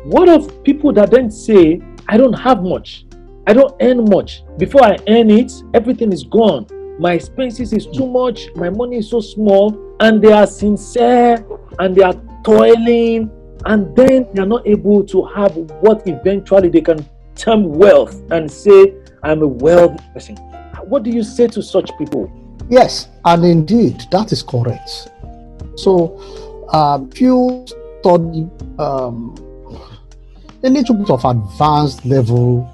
what 0.04 0.28
of 0.28 0.64
people 0.64 0.92
that 0.94 1.10
then 1.10 1.30
say, 1.30 1.80
I 2.08 2.16
don't 2.16 2.32
have 2.32 2.62
much, 2.62 3.06
I 3.46 3.52
don't 3.52 3.74
earn 3.80 4.04
much. 4.08 4.42
Before 4.58 4.82
I 4.82 4.96
earn 5.08 5.30
it, 5.30 5.52
everything 5.74 6.12
is 6.12 6.24
gone. 6.24 6.66
My 6.98 7.12
expenses 7.12 7.72
is 7.72 7.86
too 7.86 8.06
much, 8.06 8.48
my 8.56 8.70
money 8.70 8.98
is 8.98 9.10
so 9.10 9.20
small, 9.20 9.96
and 10.00 10.22
they 10.22 10.32
are 10.32 10.46
sincere 10.46 11.44
and 11.78 11.94
they 11.94 12.02
are 12.02 12.14
toiling, 12.44 13.30
and 13.66 13.94
then 13.96 14.28
they 14.32 14.42
are 14.42 14.46
not 14.46 14.66
able 14.66 15.04
to 15.04 15.24
have 15.24 15.56
what 15.56 16.06
eventually 16.06 16.68
they 16.68 16.80
can 16.80 17.04
term 17.36 17.72
wealth 17.72 18.20
and 18.30 18.50
say, 18.50 18.94
I'm 19.22 19.42
a 19.42 19.46
wealthy 19.46 20.02
person. 20.12 20.36
What 20.84 21.02
do 21.02 21.10
you 21.10 21.22
say 21.22 21.46
to 21.48 21.62
such 21.62 21.90
people? 21.98 22.30
Yes, 22.68 23.08
and 23.24 23.44
indeed, 23.44 24.02
that 24.10 24.32
is 24.32 24.42
correct. 24.42 25.08
So, 25.76 26.18
um, 26.72 27.10
if 27.12 27.20
you 27.20 27.66
study 28.00 28.48
um, 28.78 29.34
a 30.62 30.68
little 30.68 30.94
bit 30.94 31.10
of 31.10 31.24
advanced 31.24 32.04
level 32.04 32.70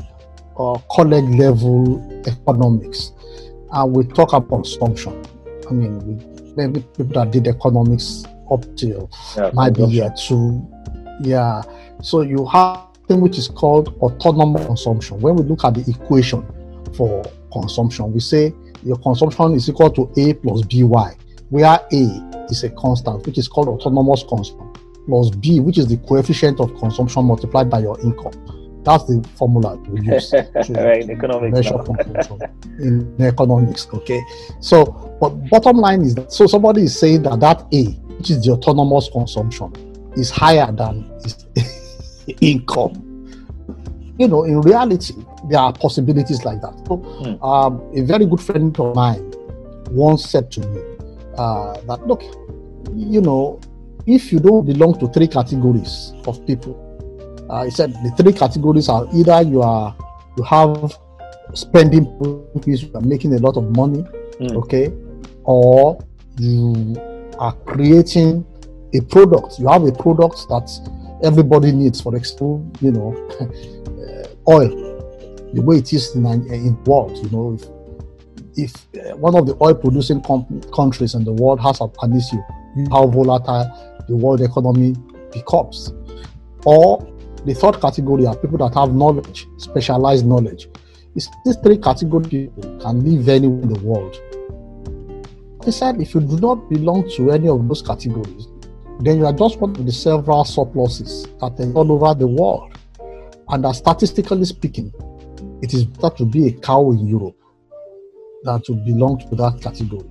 or 0.56 0.82
college 0.90 1.24
level 1.36 2.22
economics, 2.26 3.12
and 3.72 3.94
we 3.94 4.04
talk 4.04 4.32
about 4.32 4.48
consumption. 4.48 5.24
I 5.68 5.72
mean, 5.72 5.98
we, 6.00 6.54
maybe 6.56 6.80
people 6.80 7.14
that 7.14 7.30
did 7.30 7.46
economics 7.46 8.24
up 8.50 8.64
till 8.76 9.10
yeah, 9.36 9.50
might 9.54 9.74
be 9.74 9.84
year 9.84 10.12
two. 10.18 10.68
Yeah. 11.22 11.62
So 12.02 12.22
you 12.22 12.46
have 12.46 12.89
thing 13.10 13.20
which 13.20 13.38
is 13.38 13.48
called 13.48 13.88
autonomous 14.00 14.64
consumption. 14.66 15.20
When 15.20 15.34
we 15.34 15.42
look 15.42 15.64
at 15.64 15.74
the 15.74 15.84
equation 15.90 16.46
for 16.94 17.24
consumption, 17.52 18.12
we 18.12 18.20
say 18.20 18.54
your 18.84 18.96
consumption 18.98 19.54
is 19.54 19.68
equal 19.68 19.90
to 19.90 20.02
A 20.16 20.34
plus 20.34 20.62
BY, 20.62 21.16
where 21.50 21.80
A 21.92 22.46
is 22.50 22.62
a 22.62 22.70
constant, 22.70 23.26
which 23.26 23.36
is 23.36 23.48
called 23.48 23.66
autonomous 23.68 24.22
consumption, 24.22 24.72
plus 25.06 25.30
B, 25.30 25.58
which 25.58 25.78
is 25.78 25.88
the 25.88 25.96
coefficient 26.08 26.60
of 26.60 26.72
consumption 26.78 27.24
multiplied 27.24 27.68
by 27.68 27.80
your 27.80 28.00
income. 28.00 28.32
That's 28.84 29.04
the 29.04 29.28
formula 29.36 29.76
we 29.76 30.06
use 30.06 30.30
to 30.30 30.46
right, 30.72 31.06
measure 31.52 31.78
consumption 31.78 32.38
in 32.78 33.16
economics. 33.20 33.88
Okay, 33.92 34.22
so 34.60 34.84
but 35.20 35.30
bottom 35.50 35.78
line 35.78 36.02
is 36.02 36.14
that 36.14 36.32
so 36.32 36.46
somebody 36.46 36.82
is 36.82 36.98
saying 36.98 37.24
that 37.24 37.40
that 37.40 37.66
A, 37.74 37.84
which 38.16 38.30
is 38.30 38.42
the 38.44 38.52
autonomous 38.52 39.10
consumption, 39.12 39.72
is 40.16 40.30
higher 40.30 40.70
than 40.72 41.10
his 41.24 41.46
income. 42.40 43.06
You 44.18 44.28
know, 44.28 44.44
in 44.44 44.60
reality, 44.60 45.14
there 45.48 45.60
are 45.60 45.72
possibilities 45.72 46.44
like 46.44 46.60
that. 46.60 46.74
So, 46.86 46.98
mm. 46.98 47.42
um, 47.42 47.80
a 47.96 48.02
very 48.02 48.26
good 48.26 48.40
friend 48.40 48.78
of 48.78 48.94
mine 48.94 49.32
once 49.90 50.28
said 50.28 50.50
to 50.52 50.60
me 50.60 50.82
uh, 51.38 51.80
that, 51.82 52.06
look, 52.06 52.22
you 52.94 53.20
know, 53.20 53.60
if 54.06 54.32
you 54.32 54.40
don't 54.40 54.66
belong 54.66 54.98
to 54.98 55.08
three 55.08 55.26
categories 55.28 56.12
of 56.26 56.44
people, 56.46 56.76
uh, 57.50 57.64
he 57.64 57.70
said 57.70 57.92
the 57.92 58.12
three 58.16 58.32
categories 58.32 58.88
are 58.88 59.06
either 59.14 59.42
you 59.42 59.62
are 59.62 59.94
you 60.36 60.42
have 60.44 60.92
spending 61.54 62.04
you 62.66 62.90
are 62.94 63.00
making 63.00 63.34
a 63.34 63.38
lot 63.38 63.56
of 63.56 63.76
money, 63.76 64.04
mm. 64.38 64.54
okay, 64.56 64.92
or 65.44 65.98
you 66.38 66.94
are 67.38 67.52
creating 67.64 68.44
a 68.94 69.00
product. 69.02 69.58
You 69.58 69.68
have 69.68 69.84
a 69.84 69.92
product 69.92 70.46
that 70.48 70.68
everybody 71.22 71.72
needs. 71.72 72.00
For 72.00 72.14
example, 72.16 72.70
you 72.80 72.92
know, 72.92 73.14
oil 74.48 74.90
the 75.52 75.62
way 75.62 75.76
it 75.76 75.92
is 75.92 76.14
in, 76.14 76.26
in 76.26 76.76
the 76.84 76.90
world. 76.90 77.16
You 77.16 77.30
know, 77.30 77.58
if, 78.56 78.74
if 78.94 79.06
uh, 79.06 79.16
one 79.16 79.34
of 79.34 79.46
the 79.46 79.56
oil 79.62 79.74
producing 79.74 80.22
com- 80.22 80.60
countries 80.74 81.14
in 81.14 81.24
the 81.24 81.32
world 81.32 81.60
has 81.60 81.80
an 81.80 82.16
issue, 82.16 82.40
how 82.90 83.06
volatile 83.06 84.04
the 84.08 84.16
world 84.16 84.40
economy 84.40 84.94
becomes. 85.32 85.92
Or 86.64 87.06
the 87.44 87.54
third 87.54 87.80
category 87.80 88.26
are 88.26 88.36
people 88.36 88.58
that 88.58 88.74
have 88.74 88.94
knowledge, 88.94 89.46
specialized 89.56 90.26
knowledge. 90.26 90.68
It's, 91.14 91.28
these 91.44 91.56
three 91.56 91.78
categories 91.78 92.50
can 92.80 93.04
live 93.04 93.28
anywhere 93.28 93.62
in 93.62 93.72
the 93.72 93.80
world. 93.80 94.16
He 95.64 95.72
said, 95.72 96.00
if 96.00 96.14
you 96.14 96.20
do 96.20 96.38
not 96.38 96.68
belong 96.70 97.08
to 97.16 97.32
any 97.32 97.48
of 97.48 97.66
those 97.66 97.82
categories, 97.82 98.46
then 99.06 99.18
you 99.18 99.26
are 99.26 99.32
just 99.32 99.60
one 99.60 99.70
of 99.70 99.84
the 99.84 99.92
several 99.92 100.44
surpluses 100.44 101.24
that 101.40 101.58
are 101.58 101.72
all 101.72 101.90
over 101.92 102.18
the 102.18 102.26
world. 102.26 102.76
And 103.48 103.64
that 103.64 103.72
statistically 103.72 104.44
speaking, 104.44 104.92
it 105.62 105.74
is 105.74 105.84
better 105.84 106.16
to 106.18 106.24
be 106.24 106.48
a 106.48 106.52
cow 106.52 106.90
in 106.92 107.06
Europe 107.06 107.36
than 108.42 108.62
to 108.62 108.72
belong 108.72 109.18
to 109.28 109.34
that 109.36 109.60
category. 109.62 110.08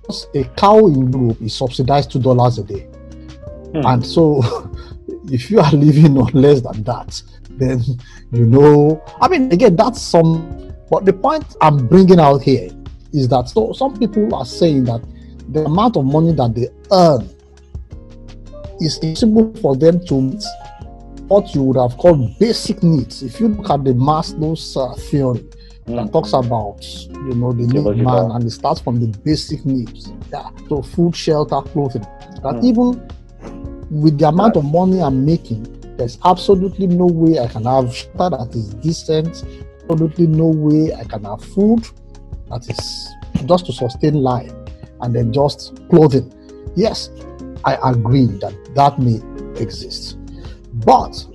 Because 0.00 0.26
a 0.34 0.44
cow 0.56 0.86
in 0.86 1.12
Europe 1.12 1.40
is 1.40 1.54
subsidized 1.54 2.10
two 2.10 2.20
dollars 2.20 2.58
a 2.58 2.64
day, 2.64 2.80
hmm. 3.72 3.86
and 3.86 4.04
so 4.04 4.42
if 5.30 5.50
you 5.50 5.60
are 5.60 5.72
living 5.72 6.18
on 6.18 6.30
less 6.32 6.60
than 6.60 6.82
that, 6.84 7.22
then 7.50 7.82
you 8.32 8.44
know. 8.46 9.02
I 9.20 9.28
mean, 9.28 9.52
again, 9.52 9.76
that's 9.76 10.00
some. 10.00 10.74
But 10.90 11.04
the 11.04 11.12
point 11.12 11.56
I'm 11.60 11.86
bringing 11.86 12.18
out 12.18 12.42
here 12.42 12.70
is 13.12 13.28
that 13.28 13.48
so 13.48 13.72
some 13.72 13.96
people 13.96 14.34
are 14.34 14.44
saying 14.44 14.84
that 14.84 15.00
the 15.50 15.64
amount 15.64 15.96
of 15.96 16.04
money 16.04 16.32
that 16.32 16.54
they 16.54 16.68
earn 16.92 17.28
is 18.80 18.98
impossible 18.98 19.54
for 19.60 19.76
them 19.76 20.04
to 20.06 20.20
meet 20.20 20.44
what 21.28 21.54
you 21.54 21.62
would 21.62 21.76
have 21.76 21.96
called 21.96 22.38
basic 22.38 22.82
needs. 22.82 23.22
If 23.22 23.38
you 23.40 23.48
look 23.48 23.70
at 23.70 23.84
the 23.84 23.92
Maslow's 23.92 24.76
uh, 24.76 24.94
theory, 25.10 25.44
mm. 25.86 25.96
that 25.96 26.12
talks 26.12 26.32
about 26.32 26.84
you 27.08 27.34
know 27.34 27.52
the 27.52 27.66
need 27.66 28.04
man 28.04 28.30
and 28.32 28.44
it 28.44 28.50
starts 28.50 28.80
from 28.80 29.00
the 29.00 29.16
basic 29.18 29.64
needs. 29.64 30.12
Yeah, 30.32 30.50
so 30.68 30.82
food, 30.82 31.14
shelter, 31.14 31.60
clothing. 31.62 32.02
That 32.42 32.60
mm. 32.60 32.64
even 32.64 33.08
with 33.90 34.18
the 34.18 34.28
amount 34.28 34.56
of 34.56 34.64
money 34.64 35.00
I'm 35.00 35.24
making, 35.24 35.96
there's 35.96 36.18
absolutely 36.24 36.86
no 36.86 37.06
way 37.06 37.38
I 37.38 37.46
can 37.46 37.64
have 37.64 37.94
shelter 37.94 38.36
that 38.36 38.50
is 38.54 38.74
decent. 38.74 39.44
Absolutely 39.82 40.26
no 40.26 40.46
way 40.46 40.94
I 40.94 41.04
can 41.04 41.24
have 41.24 41.44
food 41.44 41.86
that 42.48 42.68
is 42.68 43.14
just 43.46 43.66
to 43.66 43.72
sustain 43.72 44.14
life, 44.14 44.52
and 45.00 45.14
then 45.14 45.32
just 45.32 45.78
clothing. 45.88 46.32
Yes, 46.76 47.08
I 47.64 47.90
agree 47.90 48.26
that 48.26 48.54
that 48.74 48.98
may 48.98 49.20
exist. 49.60 50.18
But 50.84 51.26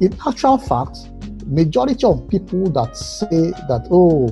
in 0.00 0.16
actual 0.26 0.58
fact, 0.58 0.98
majority 1.46 2.06
of 2.06 2.28
people 2.28 2.70
that 2.70 2.96
say 2.96 3.50
that, 3.68 3.88
oh, 3.90 4.28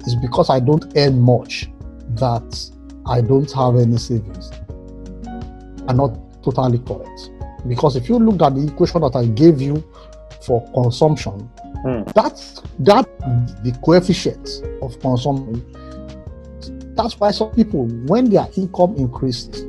it's 0.00 0.14
because 0.16 0.50
I 0.50 0.60
don't 0.60 0.92
earn 0.96 1.20
much 1.20 1.68
that 2.16 2.70
I 3.06 3.20
don't 3.20 3.50
have 3.52 3.76
any 3.76 3.96
savings 3.98 4.50
are 5.88 5.94
not 5.94 6.16
totally 6.42 6.78
correct. 6.78 7.30
Because 7.66 7.96
if 7.96 8.08
you 8.08 8.18
look 8.18 8.40
at 8.42 8.54
the 8.54 8.66
equation 8.66 9.00
that 9.02 9.16
I 9.16 9.26
gave 9.26 9.60
you 9.60 9.84
for 10.42 10.66
consumption, 10.72 11.50
mm. 11.84 12.12
that's 12.14 12.62
that 12.80 13.06
the 13.62 13.78
coefficient 13.84 14.48
of 14.82 14.98
consumption. 15.00 15.64
That's 16.94 17.18
why 17.18 17.30
some 17.30 17.50
people, 17.52 17.86
when 18.06 18.30
their 18.30 18.46
income 18.56 18.94
increases, 18.96 19.64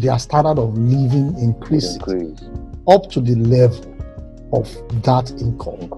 their 0.00 0.18
standard 0.18 0.58
of 0.58 0.76
living 0.76 1.38
increases. 1.38 1.96
Increase 1.96 2.40
up 2.88 3.10
to 3.10 3.20
the 3.20 3.34
level 3.36 3.90
of 4.52 4.68
that 5.02 5.30
income. 5.40 5.90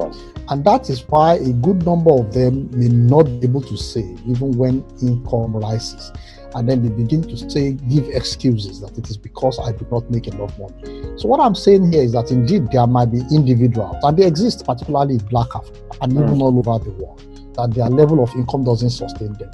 And 0.48 0.64
that 0.64 0.88
is 0.88 1.00
why 1.08 1.34
a 1.34 1.52
good 1.52 1.84
number 1.84 2.12
of 2.12 2.32
them 2.32 2.70
may 2.72 2.88
not 2.88 3.24
be 3.24 3.46
able 3.46 3.62
to 3.62 3.76
save 3.76 4.20
even 4.26 4.52
when 4.52 4.84
income 5.02 5.56
rises. 5.56 6.12
And 6.54 6.68
then 6.68 6.82
they 6.82 6.88
begin 6.88 7.22
to 7.22 7.50
say, 7.50 7.72
give 7.72 8.08
excuses 8.08 8.80
that 8.80 8.96
it 8.96 9.10
is 9.10 9.18
because 9.18 9.58
I 9.58 9.72
do 9.72 9.86
not 9.90 10.10
make 10.10 10.26
enough 10.26 10.58
money. 10.58 11.02
So, 11.18 11.28
what 11.28 11.40
I'm 11.40 11.54
saying 11.54 11.92
here 11.92 12.02
is 12.02 12.12
that 12.12 12.30
indeed 12.30 12.70
there 12.70 12.86
might 12.86 13.06
be 13.06 13.20
individuals, 13.30 13.96
and 14.02 14.16
they 14.16 14.24
exist 14.24 14.64
particularly 14.64 15.14
in 15.14 15.26
Black 15.26 15.48
Africa 15.54 15.98
and 16.00 16.12
mm. 16.12 16.24
even 16.24 16.40
all 16.40 16.56
over 16.58 16.82
the 16.82 16.92
world, 16.92 17.20
that 17.56 17.74
their 17.74 17.90
level 17.90 18.22
of 18.22 18.32
income 18.36 18.64
doesn't 18.64 18.90
sustain 18.90 19.34
them. 19.34 19.50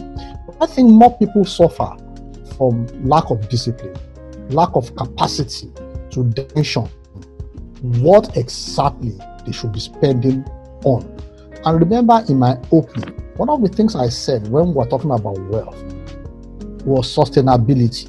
But 0.47 0.57
I 0.61 0.67
think 0.67 0.91
more 0.91 1.17
people 1.19 1.45
suffer 1.45 1.97
from 2.57 2.87
lack 3.09 3.31
of 3.31 3.49
discipline 3.49 3.97
lack 4.53 4.71
of 4.75 4.95
capacity 4.97 5.73
to 6.11 6.25
dimension 6.25 6.89
what 7.83 8.37
exactly 8.37 9.19
they 9.45 9.53
should 9.53 9.73
be 9.73 9.81
spending 9.81 10.45
on. 10.85 11.03
And 11.65 11.81
remember 11.81 12.23
in 12.29 12.39
my 12.39 12.59
opening, 12.71 13.11
one 13.37 13.49
of 13.49 13.63
the 13.63 13.69
things 13.69 13.97
I 13.97 14.09
said 14.09 14.49
when 14.49 14.69
we 14.69 14.75
were 14.75 14.87
talking 14.87 15.11
about 15.11 15.39
wealth 15.49 15.83
was 16.85 17.15
sustainability. 17.15 18.09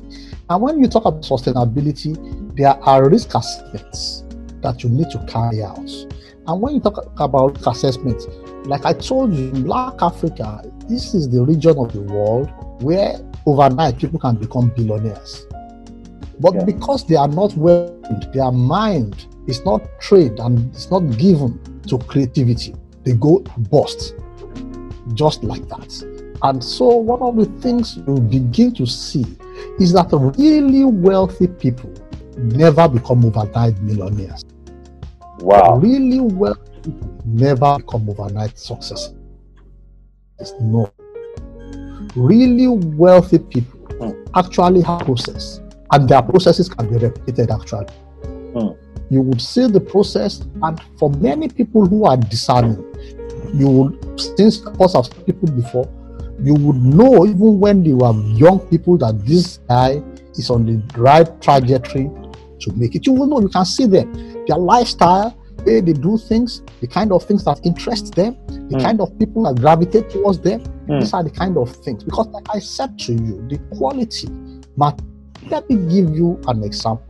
And 0.50 0.62
when 0.62 0.79
you 0.79 0.88
talk 0.88 1.05
about 1.05 1.23
sustainability, 1.23 2.55
there 2.55 2.75
are 2.83 3.09
risk 3.09 3.33
assessments 3.33 4.23
that 4.62 4.83
you 4.83 4.89
need 4.89 5.09
to 5.12 5.19
carry 5.27 5.63
out. 5.63 5.89
And 6.45 6.62
when 6.62 6.75
you 6.75 6.81
talk 6.81 7.19
about 7.19 7.65
assessments, 7.65 8.27
like 8.65 8.85
I 8.85 8.93
told 8.93 9.33
you, 9.33 9.51
Black 9.51 10.01
Africa, 10.01 10.62
this 10.89 11.13
is 11.13 11.29
the 11.29 11.41
region 11.43 11.77
of 11.77 11.93
the 11.93 12.01
world 12.01 12.51
where 12.81 13.15
overnight 13.45 13.97
people 13.97 14.19
can 14.19 14.35
become 14.35 14.69
billionaires. 14.69 15.45
But 16.43 16.55
yeah. 16.55 16.65
because 16.65 17.07
they 17.07 17.15
are 17.15 17.29
not 17.29 17.55
well, 17.55 17.97
their 18.33 18.51
mind 18.51 19.27
is 19.47 19.63
not 19.63 19.81
trained 20.01 20.39
and 20.39 20.75
it's 20.75 20.91
not 20.91 21.00
given 21.17 21.57
to 21.88 21.97
creativity, 21.97 22.75
they 23.05 23.13
go 23.13 23.39
bust 23.71 24.15
just 25.13 25.43
like 25.43 25.67
that. 25.69 26.03
And 26.43 26.62
so, 26.62 26.88
one 26.97 27.21
of 27.21 27.38
the 27.38 27.45
things 27.62 27.95
you 27.95 28.19
begin 28.19 28.73
to 28.75 28.85
see 28.85 29.25
is 29.79 29.93
that 29.93 30.09
really 30.38 30.83
wealthy 30.83 31.47
people 31.47 31.93
never 32.38 32.89
become 32.89 33.25
overnight 33.25 33.79
millionaires. 33.81 34.43
Wow. 35.39 35.77
Really 35.77 36.19
wealthy 36.19 36.62
people 36.83 37.21
never 37.25 37.77
become 37.77 38.09
overnight 38.09 38.59
success. 38.59 39.13
It's 40.39 40.51
no. 40.59 40.91
Really 42.15 42.67
wealthy 42.67 43.39
people 43.39 43.79
mm. 43.91 44.27
actually 44.35 44.81
have 44.81 45.00
process, 45.00 45.62
and 45.93 46.09
their 46.09 46.21
processes 46.21 46.67
can 46.67 46.89
be 46.89 46.97
repeated 46.97 47.51
actually. 47.51 47.85
Mm. 48.53 48.77
You 49.09 49.21
would 49.21 49.41
see 49.41 49.67
the 49.67 49.79
process, 49.79 50.41
and 50.63 50.81
for 50.97 51.09
many 51.12 51.47
people 51.47 51.85
who 51.85 52.05
are 52.05 52.17
discerning, 52.17 52.77
you 53.53 53.67
would, 53.67 54.19
since 54.19 54.65
of 54.65 54.75
course 54.77 54.95
I've 54.95 55.05
seen 55.05 55.23
people 55.25 55.51
before, 55.51 55.88
you 56.41 56.55
would 56.55 56.81
know 56.81 57.25
even 57.25 57.59
when 57.59 57.83
they 57.83 57.93
were 57.93 58.13
young 58.33 58.59
people 58.59 58.97
that 58.97 59.23
this 59.23 59.57
guy 59.69 60.01
is 60.33 60.50
on 60.50 60.65
the 60.65 61.00
right 61.00 61.29
trajectory 61.41 62.09
to 62.62 62.73
make 62.73 62.95
it. 62.95 63.05
You 63.05 63.13
will 63.13 63.27
know, 63.27 63.39
you 63.39 63.50
can 63.50 63.65
see 63.65 63.85
them, 63.85 64.12
their 64.47 64.57
lifestyle, 64.57 65.38
way 65.63 65.79
they 65.81 65.93
do 65.93 66.17
things, 66.17 66.63
the 66.81 66.88
kind 66.88 67.12
of 67.12 67.23
things 67.23 67.45
that 67.45 67.59
interest 67.63 68.15
them, 68.15 68.35
the 68.47 68.77
mm. 68.77 68.81
kind 68.81 69.00
of 69.00 69.17
people 69.19 69.43
that 69.43 69.62
gravitate 69.62 70.09
towards 70.09 70.39
them. 70.39 70.62
Mm. 70.88 71.01
These 71.01 71.13
are 71.13 71.23
the 71.23 71.29
kind 71.29 71.55
of 71.57 71.69
things. 71.77 72.03
Because, 72.03 72.27
like 72.27 72.47
I 72.51 72.59
said 72.59 72.97
to 73.00 73.13
you, 73.13 73.45
the 73.47 73.59
quality. 73.77 74.27
But 74.75 75.00
let 75.53 75.69
me 75.69 75.75
give 75.75 76.15
you 76.15 76.41
an 76.48 76.63
example. 76.63 77.05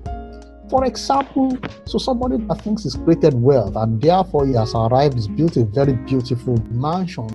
For 0.70 0.84
example, 0.84 1.58
so 1.86 1.98
somebody 1.98 2.38
that 2.48 2.62
thinks 2.62 2.84
he's 2.84 2.96
created 2.96 3.34
wealth 3.36 3.78
and 3.78 4.02
therefore 4.02 4.46
he 4.46 4.54
has 4.56 4.76
arrived, 4.76 5.14
he's 5.14 5.30
built 5.30 5.56
a 5.56 5.64
very 5.64 5.94
beautiful 5.94 6.58
mansion, 6.70 7.30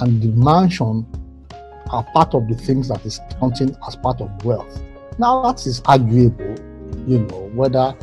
and 0.00 0.20
the 0.20 0.28
mansion 0.36 1.06
are 1.90 2.04
part 2.12 2.34
of 2.34 2.46
the 2.46 2.54
things 2.56 2.88
that 2.88 3.04
is 3.06 3.20
counting 3.40 3.74
as 3.88 3.96
part 3.96 4.20
of 4.20 4.44
wealth. 4.44 4.82
Now 5.18 5.42
that 5.50 5.64
is 5.66 5.80
arguable, 5.86 6.56
you 7.06 7.20
know, 7.20 7.50
whether 7.54 7.96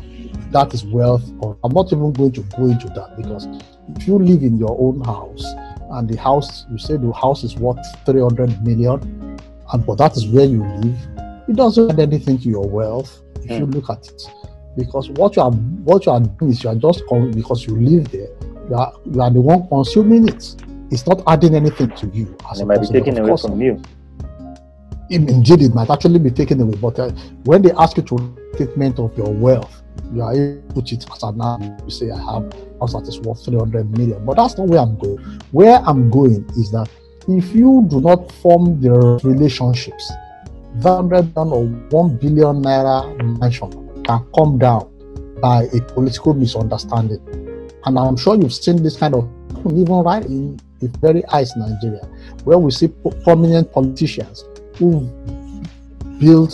that 0.49 0.73
is 0.73 0.83
wealth 0.85 1.23
or 1.41 1.57
I'm 1.63 1.73
not 1.73 1.93
even 1.93 2.11
going 2.11 2.31
to 2.31 2.41
go 2.57 2.65
into 2.65 2.87
that 2.89 3.17
because 3.17 3.47
if 3.95 4.07
you 4.07 4.17
live 4.17 4.41
in 4.41 4.57
your 4.57 4.75
own 4.79 5.01
house 5.01 5.43
and 5.91 6.09
the 6.09 6.17
house 6.17 6.65
you 6.71 6.79
say 6.79 6.97
the 6.97 7.11
house 7.11 7.43
is 7.43 7.55
worth 7.55 7.77
300 8.05 8.65
million 8.65 9.37
and 9.73 9.85
but 9.85 9.95
that 9.99 10.17
is 10.17 10.25
where 10.27 10.45
you 10.45 10.63
live, 10.63 10.97
it 11.49 11.55
doesn't 11.55 11.91
add 11.91 11.99
anything 11.99 12.37
to 12.39 12.49
your 12.49 12.67
wealth 12.67 13.21
if 13.37 13.45
mm. 13.45 13.59
you 13.59 13.65
hmm. 13.65 13.71
look 13.71 13.89
at 13.89 14.07
it. 14.07 14.21
Because 14.77 15.09
what 15.09 15.35
you 15.35 15.41
are 15.41 15.51
what 15.51 16.05
you 16.05 16.11
are 16.11 16.19
doing 16.19 16.51
is 16.51 16.63
you 16.63 16.69
are 16.69 16.75
just 16.75 17.03
because 17.33 17.65
you 17.65 17.75
live 17.75 18.11
there, 18.11 18.29
you 18.69 18.75
are 18.75 18.93
you 19.11 19.21
are 19.21 19.31
the 19.31 19.41
one 19.41 19.67
consuming 19.67 20.27
it. 20.27 20.55
It's 20.91 21.05
not 21.07 21.21
adding 21.27 21.55
anything 21.55 21.89
to 21.91 22.07
you. 22.07 22.37
As 22.49 22.61
it 22.61 22.65
might 22.65 22.81
be 22.81 22.87
taken 22.87 23.17
away 23.17 23.35
from 23.41 23.59
you. 23.61 23.81
Indeed, 25.09 25.63
it 25.63 25.73
might 25.73 25.89
actually 25.89 26.19
be 26.19 26.29
taken 26.29 26.61
away. 26.61 26.77
But 26.79 26.99
uh, 26.99 27.09
when 27.45 27.63
they 27.63 27.71
ask 27.71 27.97
you 27.97 28.03
to 28.03 28.37
statement 28.53 28.99
of 28.99 29.17
your 29.17 29.33
wealth, 29.33 29.81
you 30.13 30.21
are 30.21 30.33
able 30.33 30.61
to 30.61 30.73
put 30.73 30.91
it 30.91 31.05
as 31.11 31.23
an 31.23 31.37
now. 31.37 31.57
You 31.83 31.89
say 31.89 32.11
I 32.11 32.17
have 32.17 32.53
house 32.79 32.93
that 32.93 33.07
is 33.07 33.19
worth 33.19 33.43
300 33.43 33.97
million. 33.97 34.23
But 34.23 34.35
that's 34.37 34.57
not 34.57 34.67
where 34.67 34.79
I'm 34.79 34.97
going. 34.99 35.17
Where 35.51 35.79
I'm 35.79 36.11
going 36.11 36.47
is 36.57 36.71
that 36.71 36.89
if 37.27 37.53
you 37.55 37.85
do 37.89 38.01
not 38.01 38.31
form 38.33 38.79
the 38.81 39.19
relationships, 39.23 40.11
100 40.81 41.33
or 41.35 41.65
1 41.65 42.17
billion 42.17 42.61
naira 42.61 43.39
mansion 43.39 43.71
can 44.03 44.25
come 44.35 44.57
down 44.57 44.89
by 45.41 45.63
a 45.63 45.81
political 45.93 46.33
misunderstanding. 46.33 47.19
And 47.85 47.97
I'm 47.97 48.17
sure 48.17 48.35
you've 48.35 48.53
seen 48.53 48.83
this 48.83 48.97
kind 48.97 49.15
of 49.15 49.29
even 49.65 50.03
right 50.03 50.25
in 50.25 50.59
the 50.79 50.87
very 50.99 51.25
eyes 51.27 51.55
Nigeria, 51.55 52.05
where 52.43 52.57
we 52.57 52.71
see 52.71 52.87
prominent 53.23 53.71
politicians 53.71 54.45
who 54.77 55.01
built, 56.19 56.53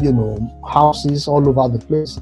you 0.00 0.12
know, 0.12 0.60
houses 0.68 1.26
all 1.26 1.48
over 1.48 1.76
the 1.76 1.84
place. 1.84 2.20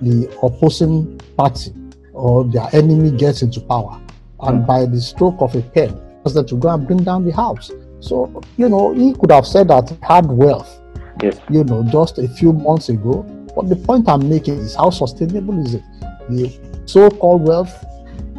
The 0.00 0.28
opposing 0.42 1.18
party 1.36 1.72
or 2.12 2.44
their 2.44 2.68
enemy 2.72 3.16
gets 3.16 3.42
into 3.42 3.60
power, 3.60 4.00
and 4.40 4.62
mm. 4.62 4.66
by 4.66 4.84
the 4.84 5.00
stroke 5.00 5.36
of 5.40 5.54
a 5.54 5.62
pen, 5.62 6.00
that 6.24 6.48
to 6.48 6.56
go 6.56 6.70
and 6.70 6.86
bring 6.86 7.02
down 7.04 7.24
the 7.24 7.32
house. 7.32 7.70
So, 8.06 8.40
you 8.56 8.68
know, 8.68 8.92
he 8.92 9.14
could 9.14 9.32
have 9.32 9.46
said 9.46 9.66
that 9.68 9.90
he 9.90 9.96
had 10.00 10.26
wealth, 10.26 10.80
yes. 11.20 11.40
you 11.50 11.64
know, 11.64 11.82
just 11.90 12.18
a 12.18 12.28
few 12.28 12.52
months 12.52 12.88
ago. 12.88 13.22
But 13.54 13.68
the 13.68 13.74
point 13.74 14.08
I'm 14.08 14.28
making 14.28 14.58
is 14.58 14.76
how 14.76 14.90
sustainable 14.90 15.64
is 15.64 15.74
it? 15.74 15.82
The 16.28 16.82
so 16.86 17.10
called 17.10 17.42
wealth 17.48 17.74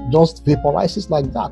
just 0.10 0.45
vaporizes 0.45 1.10
like 1.10 1.34
that. 1.34 1.51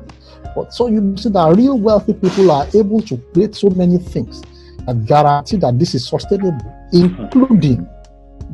But 0.54 0.72
so 0.72 0.88
you 0.88 1.14
see 1.18 1.28
that 1.28 1.54
real 1.56 1.78
wealthy 1.78 2.14
people 2.14 2.50
are 2.50 2.66
able 2.74 3.02
to 3.02 3.18
create 3.34 3.54
so 3.54 3.68
many 3.68 3.98
things 3.98 4.40
that 4.86 5.04
guarantee 5.04 5.58
that 5.58 5.78
this 5.78 5.94
is 5.94 6.08
sustainable, 6.08 6.72
including 6.92 7.86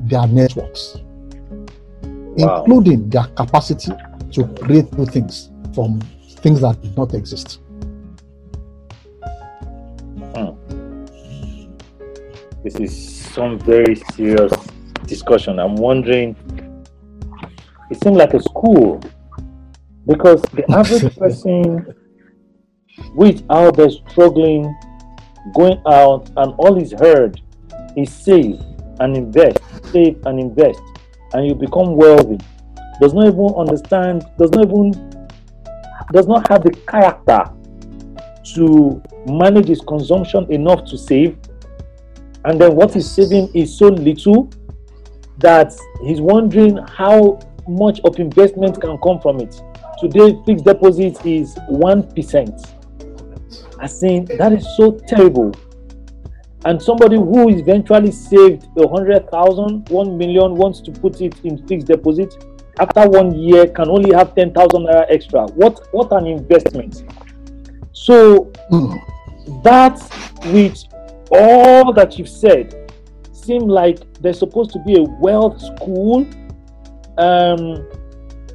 their 0.06 0.26
networks, 0.26 0.96
wow. 2.02 2.64
including 2.64 3.08
their 3.10 3.26
capacity 3.36 3.92
to 4.32 4.44
create 4.64 4.92
new 4.94 5.06
things 5.06 5.50
from 5.72 6.00
things 6.40 6.62
that 6.62 6.82
did 6.82 6.96
not 6.96 7.14
exist. 7.14 7.60
This 12.62 12.76
is 12.76 13.26
some 13.34 13.58
very 13.58 13.96
serious 14.14 14.52
discussion. 15.06 15.58
I'm 15.58 15.74
wondering, 15.74 16.36
it 17.90 18.02
seems 18.02 18.16
like 18.16 18.34
a 18.34 18.42
school 18.42 19.00
because 20.06 20.40
the 20.52 20.64
average 20.70 21.16
person 21.18 21.94
which 23.14 23.42
out 23.50 23.76
there 23.76 23.90
struggling, 23.90 24.74
going 25.54 25.82
out, 25.88 26.30
and 26.36 26.54
all 26.58 26.78
he's 26.78 26.92
heard 26.92 27.40
is 27.96 28.12
save 28.12 28.60
and 29.00 29.16
invest, 29.16 29.58
save 29.90 30.24
and 30.26 30.38
invest, 30.38 30.80
and 31.32 31.46
you 31.46 31.54
become 31.56 31.96
wealthy. 31.96 32.38
Does 33.00 33.12
not 33.12 33.26
even 33.26 33.52
understand, 33.56 34.24
does 34.38 34.50
not 34.52 34.66
even 34.66 35.26
does 36.12 36.28
not 36.28 36.48
have 36.48 36.62
the 36.62 36.70
character 36.86 37.44
to 38.54 39.02
manage 39.26 39.68
his 39.68 39.80
consumption 39.80 40.50
enough 40.52 40.84
to 40.84 40.98
save 40.98 41.36
and 42.44 42.60
then 42.60 42.74
what 42.74 42.94
he's 42.94 43.10
saving 43.10 43.50
is 43.54 43.76
so 43.76 43.88
little 43.88 44.50
that 45.38 45.72
he's 46.02 46.20
wondering 46.20 46.76
how 46.76 47.38
much 47.68 48.00
of 48.04 48.18
investment 48.18 48.80
can 48.80 48.98
come 48.98 49.20
from 49.20 49.40
it. 49.40 49.60
Today, 49.98 50.36
fixed 50.44 50.64
deposit 50.64 51.24
is 51.24 51.54
1%. 51.70 52.78
I 53.78 53.86
think 53.86 54.28
that 54.36 54.52
is 54.52 54.66
so 54.76 54.92
terrible. 55.08 55.52
And 56.64 56.80
somebody 56.80 57.16
who 57.16 57.48
eventually 57.48 58.12
saved 58.12 58.66
a 58.78 58.86
hundred 58.88 59.28
thousand, 59.30 59.88
one 59.88 60.16
million, 60.16 60.54
wants 60.54 60.80
to 60.82 60.92
put 60.92 61.20
it 61.20 61.34
in 61.42 61.66
fixed 61.66 61.88
deposit. 61.88 62.32
After 62.78 63.08
one 63.08 63.34
year, 63.34 63.66
can 63.66 63.88
only 63.88 64.14
have 64.14 64.36
ten 64.36 64.52
thousand 64.52 64.86
naira 64.86 65.06
extra. 65.08 65.46
What 65.46 65.88
what 65.92 66.12
an 66.12 66.28
investment! 66.28 67.02
So 67.92 68.52
mm. 68.70 69.62
that 69.64 69.98
which 70.52 70.84
all 71.32 71.92
that 71.92 72.18
you've 72.18 72.28
said 72.28 72.92
seem 73.32 73.62
like 73.62 73.98
there's 74.20 74.38
supposed 74.38 74.70
to 74.72 74.78
be 74.80 74.96
a 74.98 75.02
wealth 75.02 75.60
school 75.60 76.20
um, 77.18 77.86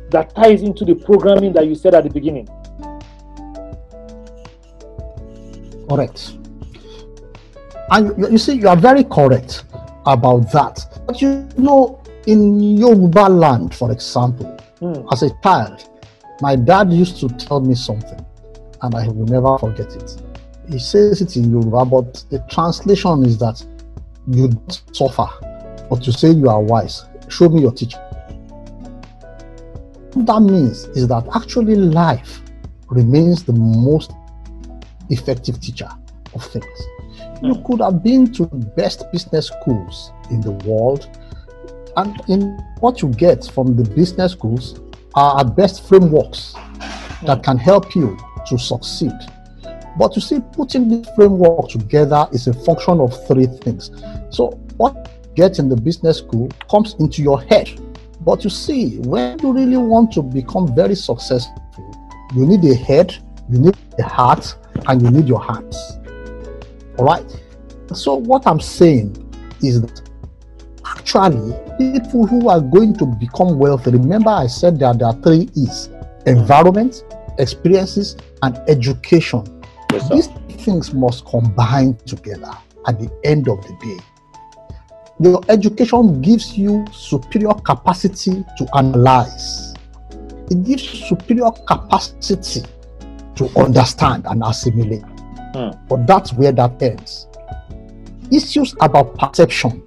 that 0.10 0.32
ties 0.36 0.62
into 0.62 0.86
the 0.86 0.96
programming 0.96 1.52
that 1.54 1.68
you 1.68 1.76
said 1.76 1.94
at 1.94 2.04
the 2.04 2.10
beginning. 2.10 2.48
Correct. 5.90 6.34
And 7.90 8.32
you 8.32 8.38
see, 8.38 8.54
you 8.54 8.68
are 8.68 8.76
very 8.76 9.04
correct 9.04 9.64
about 10.06 10.52
that. 10.52 10.80
But 11.06 11.22
you 11.22 11.48
know, 11.58 12.02
in 12.26 12.60
Yoruba 12.60 13.30
land, 13.30 13.74
for 13.74 13.92
example, 13.92 14.58
mm. 14.82 15.08
as 15.12 15.24
a 15.24 15.30
child, 15.42 15.90
my 16.42 16.56
dad 16.56 16.92
used 16.92 17.20
to 17.22 17.30
tell 17.30 17.62
me 17.62 17.74
something, 17.76 18.24
and 18.82 18.96
I 18.96 19.08
will 19.08 19.26
never 19.26 19.58
forget 19.58 19.96
it 19.96 20.22
he 20.70 20.80
says 20.80 21.22
it 21.22 21.36
in 21.38 21.52
Yoruba, 21.52 21.86
but 21.86 22.24
the 22.30 22.40
translation 22.50 23.24
is 23.26 23.38
that 23.40 23.64
you 24.28 24.50
suffer 24.92 25.28
but 25.90 26.04
to 26.04 26.12
say 26.12 26.32
you 26.32 26.50
are 26.50 26.62
wise, 26.62 27.06
show 27.30 27.48
me 27.50 27.62
your 27.62 27.72
teaching. 27.72 28.00
What 30.14 30.26
that 30.26 30.42
means 30.42 30.86
is 30.98 31.08
that 31.08 31.26
actually 31.36 31.76
life 31.76 32.42
remains 32.90 33.44
the 33.44 33.54
most 33.54 34.12
effective 35.10 35.62
teacher 35.62 35.90
of 36.34 36.44
things. 36.46 36.66
You 37.42 37.54
hmm. 37.54 37.66
could 37.66 37.82
have 37.82 38.04
been 38.04 38.32
to 38.34 38.46
the 38.48 38.66
best 38.76 39.10
business 39.12 39.48
schools 39.48 40.12
in 40.30 40.42
the 40.42 40.52
world, 40.52 41.08
and 41.96 42.22
in 42.28 42.58
what 42.80 43.02
you 43.02 43.10
get 43.10 43.46
from 43.46 43.76
the 43.76 43.84
business 43.84 44.34
schools 44.34 44.80
are 45.16 45.40
at 45.40 45.56
best 45.56 45.88
frameworks 45.88 46.54
that 47.24 47.42
can 47.44 47.58
help 47.58 47.96
you 47.96 48.18
to 48.48 48.58
succeed. 48.58 49.14
But 49.98 50.16
you 50.16 50.22
see, 50.22 50.40
putting 50.54 50.90
this 50.90 51.10
framework 51.16 51.70
together 51.70 52.28
is 52.32 52.48
a 52.48 52.54
function 52.54 53.00
of 53.00 53.28
three 53.28 53.48
things. 53.48 53.90
So, 54.30 54.52
what 54.78 54.94
you 55.24 55.34
get 55.36 55.58
in 55.58 55.70
the 55.70 55.76
business 55.76 56.20
school 56.20 56.50
comes 56.70 56.96
into 57.00 57.24
your 57.24 57.42
head. 57.42 57.70
But 58.22 58.44
you 58.44 58.50
see, 58.50 59.00
when 59.00 59.40
you 59.40 59.52
really 59.54 59.78
want 59.78 60.12
to 60.14 60.22
become 60.22 60.76
very 60.76 60.96
successful, 60.96 61.64
you 62.36 62.46
need 62.46 62.64
a 62.66 62.76
head, 62.76 63.16
you 63.50 63.60
need 63.60 63.78
a 63.98 64.04
heart, 64.04 64.56
and 64.88 65.02
you 65.02 65.10
need 65.10 65.28
your 65.28 65.44
hands. 65.44 65.98
All 67.00 67.06
right? 67.06 67.26
So, 67.94 68.14
what 68.16 68.46
I'm 68.46 68.60
saying 68.60 69.16
is 69.64 69.82
that 69.82 70.02
actually, 70.86 71.54
people 71.80 72.28
who 72.28 72.50
are 72.50 72.62
going 72.62 72.94
to 72.98 73.06
become 73.06 73.58
wealthy, 73.58 73.92
remember 73.92 74.30
I 74.30 74.46
said 74.46 74.78
that 74.80 75.00
there 75.00 75.08
are 75.08 75.22
three 75.24 75.50
E's 75.56 75.90
environment, 76.28 77.04
experiences, 77.40 78.16
and 78.44 78.60
education. 78.68 79.57
Yes, 79.92 80.10
These 80.10 80.28
things 80.64 80.94
must 80.94 81.26
combine 81.26 81.96
together 82.06 82.52
at 82.88 83.00
the 83.00 83.10
end 83.24 83.48
of 83.48 83.62
the 83.62 83.76
day. 83.82 84.04
Your 85.20 85.42
education 85.50 86.22
gives 86.22 86.58
you 86.58 86.86
superior 86.92 87.54
capacity 87.54 88.46
to 88.58 88.68
analyze. 88.76 89.74
It 90.52 90.64
gives 90.64 90.84
superior 90.84 91.52
capacity 91.68 92.64
to 93.36 93.50
understand 93.58 94.26
and 94.28 94.44
assimilate. 94.44 95.04
Hmm. 95.56 95.72
But 95.88 96.06
that's 96.06 96.34
where 96.34 96.52
that 96.52 96.82
ends. 96.82 97.28
Issues 98.32 98.76
about 98.82 99.18
perception. 99.18 99.84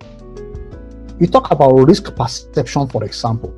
You 1.20 1.26
talk 1.26 1.50
about 1.50 1.74
risk 1.74 2.14
perception, 2.16 2.88
for 2.88 3.04
example, 3.04 3.54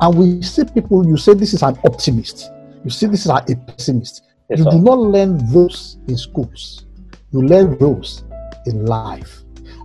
and 0.00 0.14
we 0.14 0.42
see 0.42 0.64
people, 0.64 1.06
you 1.06 1.16
say 1.16 1.34
this 1.34 1.54
is 1.54 1.62
an 1.62 1.78
optimist, 1.84 2.50
you 2.84 2.90
see 2.90 3.06
this 3.06 3.24
is 3.24 3.30
a 3.30 3.42
pessimist. 3.66 4.24
Yes, 4.50 4.58
you 4.58 4.64
sir. 4.64 4.70
do 4.70 4.78
not 4.78 4.98
learn 4.98 5.38
those 5.52 5.98
in 6.08 6.16
schools, 6.16 6.86
you 7.32 7.42
learn 7.42 7.78
those 7.78 8.24
in 8.66 8.86
life. 8.86 9.42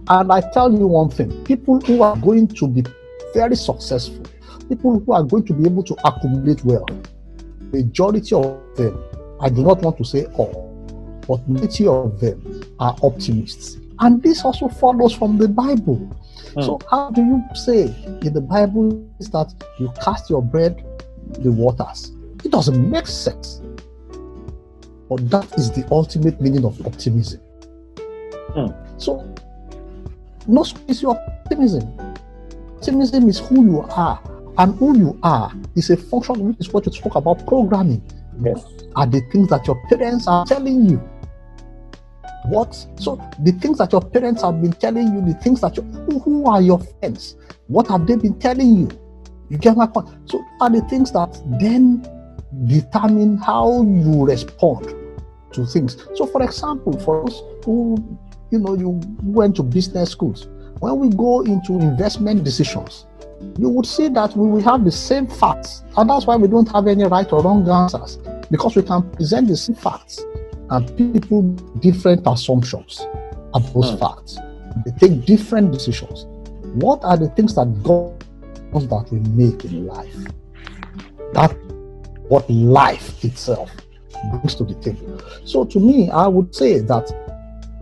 And 0.09 0.31
I 0.31 0.41
tell 0.51 0.71
you 0.71 0.87
one 0.87 1.09
thing 1.09 1.43
people 1.45 1.79
who 1.81 2.01
are 2.01 2.17
going 2.17 2.47
to 2.47 2.67
be 2.67 2.83
very 3.33 3.55
successful, 3.55 4.25
people 4.67 4.99
who 4.99 5.13
are 5.13 5.23
going 5.23 5.45
to 5.45 5.53
be 5.53 5.65
able 5.65 5.83
to 5.83 5.95
accumulate 6.05 6.63
wealth, 6.65 6.89
majority 7.71 8.35
of 8.35 8.59
them 8.75 9.01
I 9.43 9.49
do 9.49 9.61
not 9.61 9.81
want 9.81 9.97
to 9.97 10.05
say 10.05 10.25
all, 10.35 10.71
but 11.27 11.47
majority 11.49 11.85
of 11.85 12.19
them 12.21 12.63
are 12.79 12.95
optimists. 13.03 13.77
And 13.99 14.23
this 14.23 14.45
also 14.45 14.69
follows 14.69 15.13
from 15.13 15.37
the 15.37 15.49
Bible. 15.49 16.09
Mm. 16.55 16.65
So, 16.65 16.79
how 16.89 17.11
do 17.11 17.21
you 17.21 17.43
say 17.53 17.93
in 18.21 18.31
the 18.33 18.39
Bible 18.39 19.05
is 19.19 19.29
that 19.31 19.53
you 19.79 19.91
cast 20.01 20.29
your 20.29 20.41
bread 20.41 20.85
the 21.39 21.51
waters? 21.51 22.13
It 22.45 22.51
doesn't 22.51 22.89
make 22.89 23.05
sense. 23.07 23.59
But 25.09 25.29
that 25.29 25.57
is 25.57 25.71
the 25.71 25.87
ultimate 25.91 26.39
meaning 26.41 26.65
of 26.65 26.85
optimism. 26.85 27.41
Mm. 28.55 29.01
So, 29.01 29.35
no 30.47 30.63
space 30.63 31.03
of 31.03 31.17
optimism. 31.17 31.83
Optimism 32.77 33.29
is 33.29 33.39
who 33.39 33.63
you 33.65 33.81
are, 33.81 34.21
and 34.57 34.75
who 34.75 34.97
you 34.97 35.19
are 35.23 35.51
is 35.75 35.89
a 35.89 35.97
function, 35.97 36.47
which 36.47 36.59
is 36.59 36.73
what 36.73 36.85
you 36.85 36.91
spoke 36.91 37.15
about 37.15 37.45
programming. 37.47 38.01
Yes 38.43 38.65
are 38.95 39.05
the 39.05 39.21
things 39.31 39.49
that 39.49 39.65
your 39.67 39.81
parents 39.87 40.27
are 40.27 40.45
telling 40.45 40.89
you. 40.89 40.97
What? 42.45 42.73
So 42.97 43.15
the 43.39 43.51
things 43.53 43.77
that 43.77 43.91
your 43.91 44.01
parents 44.01 44.41
have 44.41 44.61
been 44.61 44.73
telling 44.73 45.13
you, 45.13 45.21
the 45.21 45.39
things 45.39 45.61
that 45.61 45.77
you, 45.77 45.83
who, 45.83 46.19
who 46.19 46.45
are 46.45 46.61
your 46.61 46.79
friends? 46.79 47.35
What 47.67 47.87
have 47.87 48.05
they 48.05 48.15
been 48.15 48.37
telling 48.39 48.75
you? 48.75 48.89
You 49.49 49.57
get 49.57 49.77
my 49.77 49.87
point. 49.87 50.09
So 50.25 50.43
are 50.59 50.69
the 50.69 50.81
things 50.81 51.11
that 51.13 51.41
then 51.59 52.01
determine 52.65 53.37
how 53.37 53.83
you 53.83 54.25
respond 54.25 54.93
to 55.53 55.65
things. 55.65 55.97
So, 56.15 56.25
for 56.25 56.43
example, 56.43 56.99
for 56.99 57.25
us 57.25 57.41
who 57.65 58.19
you 58.51 58.59
know 58.59 58.75
you 58.75 59.01
went 59.23 59.55
to 59.57 59.63
business 59.63 60.11
schools, 60.11 60.47
when 60.79 60.97
we 60.97 61.09
go 61.09 61.41
into 61.41 61.79
investment 61.79 62.43
decisions, 62.43 63.05
you 63.57 63.69
would 63.69 63.85
see 63.85 64.07
that 64.09 64.35
we 64.35 64.47
will 64.49 64.61
have 64.61 64.83
the 64.85 64.91
same 64.91 65.27
facts, 65.27 65.83
and 65.97 66.09
that's 66.09 66.25
why 66.25 66.35
we 66.35 66.47
don't 66.47 66.71
have 66.71 66.87
any 66.87 67.05
right 67.05 67.31
or 67.31 67.41
wrong 67.41 67.67
answers 67.69 68.17
because 68.49 68.75
we 68.75 68.83
can 68.83 69.09
present 69.11 69.47
the 69.47 69.57
same 69.57 69.75
facts 69.75 70.23
and 70.69 70.97
people 70.97 71.41
different 71.81 72.21
assumptions 72.25 73.01
of 73.53 73.73
those 73.73 73.91
mm. 73.91 73.99
facts. 73.99 74.37
They 74.85 74.91
take 75.07 75.25
different 75.25 75.71
decisions. 75.71 76.25
What 76.75 77.03
are 77.03 77.17
the 77.17 77.29
things 77.29 77.55
that 77.55 77.83
God 77.83 78.19
that 78.73 79.07
we 79.11 79.19
make 79.19 79.65
in 79.65 79.85
life? 79.85 80.15
That 81.33 81.55
what 82.33 82.49
life 82.49 83.23
itself 83.23 83.69
brings 84.31 84.55
to 84.55 84.63
the 84.63 84.73
table. 84.75 85.21
So 85.45 85.65
to 85.65 85.79
me, 85.79 86.09
I 86.09 86.27
would 86.27 86.55
say 86.55 86.79
that 86.79 87.05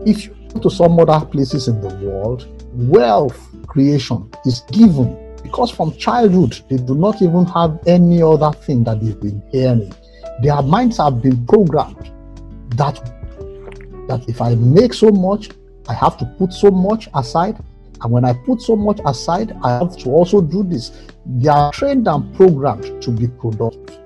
if 0.06 0.26
you 0.26 0.36
go 0.54 0.60
to 0.60 0.70
some 0.70 1.00
other 1.00 1.26
places 1.26 1.68
in 1.70 1.80
the 1.80 1.94
world, 2.06 2.48
wealth 2.74 3.40
creation 3.68 4.30
is 4.46 4.62
given 4.72 5.10
because 5.42 5.72
from 5.72 5.96
childhood 5.98 6.60
they 6.70 6.78
do 6.78 6.96
not 6.96 7.22
even 7.22 7.46
have 7.46 7.80
any 7.88 8.22
other 8.22 8.52
thing 8.52 8.84
that 8.84 9.00
they've 9.00 9.20
been 9.20 9.42
hearing 9.52 9.92
their 10.42 10.62
minds 10.62 10.98
have 10.98 11.22
been 11.22 11.46
programmed 11.46 12.12
that 12.78 12.96
that 14.08 14.28
if 14.28 14.42
I 14.42 14.56
make 14.56 14.94
so 14.94 15.10
much, 15.10 15.52
I 15.88 15.94
have 15.94 16.18
to 16.18 16.26
put 16.38 16.52
so 16.52 16.72
much 16.72 17.08
aside. 17.14 17.58
And 18.02 18.12
when 18.12 18.26
I 18.26 18.34
put 18.34 18.62
so 18.62 18.76
much 18.76 19.00
aside, 19.06 19.56
I 19.64 19.78
have 19.78 19.96
to 20.00 20.10
also 20.10 20.42
do 20.42 20.64
this. 20.64 20.92
They 21.26 21.48
are 21.48 21.72
trained 21.72 22.08
and 22.08 22.36
programmed 22.36 23.02
to 23.04 23.12
be 23.12 23.28
productive. 23.28 24.01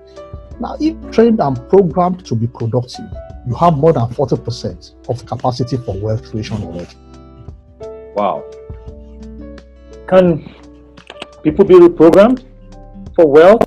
Now, 0.60 0.78
if 0.80 0.96
trained 1.12 1.42
and 1.42 1.58
programmed 1.70 2.26
to 2.26 2.36
be 2.36 2.48
productive, 2.48 3.06
you 3.48 3.56
have 3.56 3.74
more 3.78 3.94
than 3.94 4.08
40% 4.08 5.10
of 5.10 5.26
capacity 5.26 5.78
for 5.78 5.98
wealth 6.00 6.30
creation 6.30 6.62
already. 6.64 6.96
Wow. 8.16 8.44
Can 10.08 10.54
people 11.44 11.66
be 11.66 11.76
reprogrammed 11.76 12.44
for 13.16 13.28
wealth? 13.28 13.64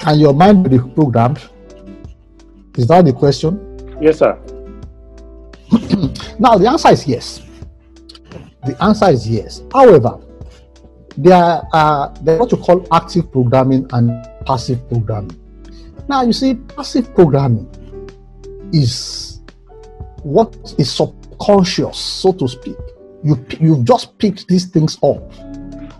Can 0.00 0.18
your 0.18 0.34
mind 0.34 0.68
be 0.68 0.78
programmed? 0.78 1.40
Is 2.76 2.88
that 2.88 3.04
the 3.04 3.12
question? 3.12 3.98
Yes, 4.00 4.18
sir. 4.18 4.36
now, 6.38 6.58
the 6.58 6.68
answer 6.68 6.88
is 6.90 7.06
yes. 7.06 7.40
The 8.66 8.76
answer 8.82 9.10
is 9.10 9.28
yes. 9.28 9.62
However, 9.72 10.18
there 11.16 11.62
are 11.72 12.12
there 12.22 12.38
what 12.38 12.50
you 12.52 12.58
call 12.58 12.86
active 12.92 13.30
programming 13.30 13.86
and 13.92 14.10
passive 14.46 14.86
programming. 14.88 15.38
Now, 16.08 16.22
you 16.22 16.32
see, 16.32 16.54
passive 16.54 17.14
programming 17.14 17.68
is 18.72 19.40
what 20.22 20.74
is 20.78 20.90
subconscious, 20.90 21.98
so 21.98 22.32
to 22.32 22.48
speak. 22.48 22.76
You 23.22 23.44
you 23.60 23.82
just 23.84 24.18
picked 24.18 24.48
these 24.48 24.66
things 24.66 24.98
up. 25.02 25.30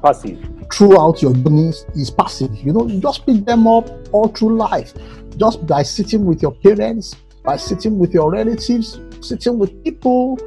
Passive 0.02 0.54
throughout 0.72 1.22
your 1.22 1.32
journeys 1.34 1.86
is 1.94 2.10
passive. 2.10 2.54
You 2.56 2.72
know, 2.72 2.86
you 2.86 3.00
just 3.00 3.24
pick 3.26 3.44
them 3.44 3.66
up 3.66 3.88
all 4.12 4.28
through 4.28 4.56
life. 4.56 4.92
Just 5.36 5.66
by 5.66 5.82
sitting 5.82 6.24
with 6.24 6.42
your 6.42 6.52
parents, 6.52 7.14
by 7.44 7.56
sitting 7.56 7.98
with 7.98 8.12
your 8.12 8.30
relatives, 8.30 9.00
sitting 9.20 9.58
with 9.58 9.82
people 9.84 10.38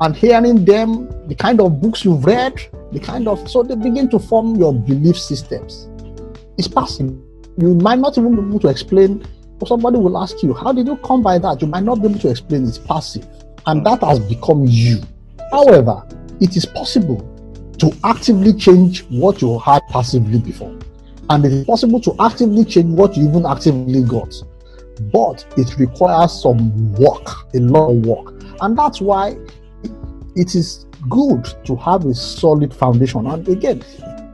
and 0.00 0.16
hearing 0.16 0.64
them, 0.64 1.08
the 1.28 1.34
kind 1.34 1.60
of 1.60 1.80
books 1.80 2.04
you've 2.04 2.24
read, 2.24 2.54
the 2.94 3.00
kind 3.00 3.28
of 3.28 3.48
so 3.50 3.62
they 3.62 3.74
begin 3.74 4.08
to 4.10 4.18
form 4.18 4.56
your 4.56 4.72
belief 4.72 5.18
systems. 5.18 5.88
It's 6.56 6.68
passive. 6.68 7.10
You 7.58 7.74
might 7.74 7.98
not 7.98 8.16
even 8.16 8.34
be 8.34 8.40
able 8.40 8.60
to 8.60 8.68
explain, 8.68 9.26
or 9.60 9.66
somebody 9.66 9.98
will 9.98 10.16
ask 10.16 10.42
you, 10.42 10.54
How 10.54 10.72
did 10.72 10.86
you 10.86 10.96
come 10.98 11.22
by 11.22 11.38
that? 11.38 11.60
You 11.60 11.68
might 11.68 11.84
not 11.84 11.96
be 12.00 12.08
able 12.08 12.20
to 12.20 12.30
explain 12.30 12.66
it's 12.66 12.78
passive. 12.78 13.26
And 13.66 13.84
that 13.86 14.02
has 14.02 14.20
become 14.20 14.64
you. 14.66 15.00
However, 15.50 16.06
it 16.40 16.56
is 16.56 16.64
possible 16.64 17.30
to 17.78 17.92
actively 18.04 18.52
change 18.52 19.04
what 19.04 19.42
you 19.42 19.58
had 19.58 19.82
passively 19.88 20.38
before. 20.38 20.78
And 21.30 21.44
it 21.44 21.52
is 21.52 21.64
possible 21.64 22.00
to 22.00 22.14
actively 22.20 22.64
change 22.64 22.96
what 22.96 23.16
you 23.16 23.28
even 23.28 23.46
actively 23.46 24.02
got. 24.02 24.32
But 25.12 25.44
it 25.56 25.76
requires 25.78 26.40
some 26.42 26.94
work, 26.94 27.54
a 27.54 27.58
lot 27.58 27.90
of 27.90 28.06
work. 28.06 28.42
And 28.60 28.78
that's 28.78 29.00
why 29.00 29.36
it 30.36 30.54
is 30.54 30.86
good 31.08 31.44
to 31.64 31.76
have 31.76 32.04
a 32.06 32.14
solid 32.14 32.74
foundation. 32.74 33.26
And 33.26 33.46
again, 33.48 33.82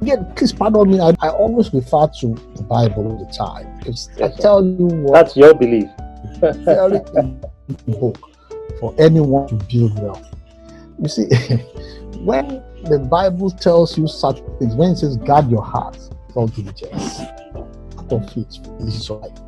again, 0.01 0.33
please 0.37 0.53
pardon 0.53 0.91
me, 0.91 1.01
I, 1.01 1.15
I 1.21 1.29
always 1.29 1.73
refer 1.73 2.09
to 2.21 2.35
the 2.57 2.63
Bible 2.63 3.07
all 3.07 3.25
the 3.25 3.33
time. 3.33 3.79
Because 3.79 4.09
I 4.23 4.29
tell 4.29 4.65
you 4.65 4.87
what 4.87 5.15
that's 5.15 5.37
your 5.37 5.55
belief. 5.55 5.89
very 6.41 7.01
book 7.87 8.19
for 8.79 8.95
anyone 8.99 9.49
to 9.49 9.55
build 9.55 10.01
wealth. 10.03 10.27
You 10.99 11.09
see, 11.09 11.25
when 12.21 12.63
the 12.85 12.99
Bible 12.99 13.51
tells 13.51 13.97
you 13.97 14.07
such 14.09 14.41
things, 14.59 14.75
when 14.75 14.93
it 14.93 14.97
says 14.97 15.17
guard 15.19 15.51
your 15.51 15.63
heart, 15.63 15.99
all 16.35 16.49
diligence, 16.49 17.21
out 17.21 18.13
of 18.13 18.35
this 18.35 18.59
is 18.81 19.11
right. 19.11 19.39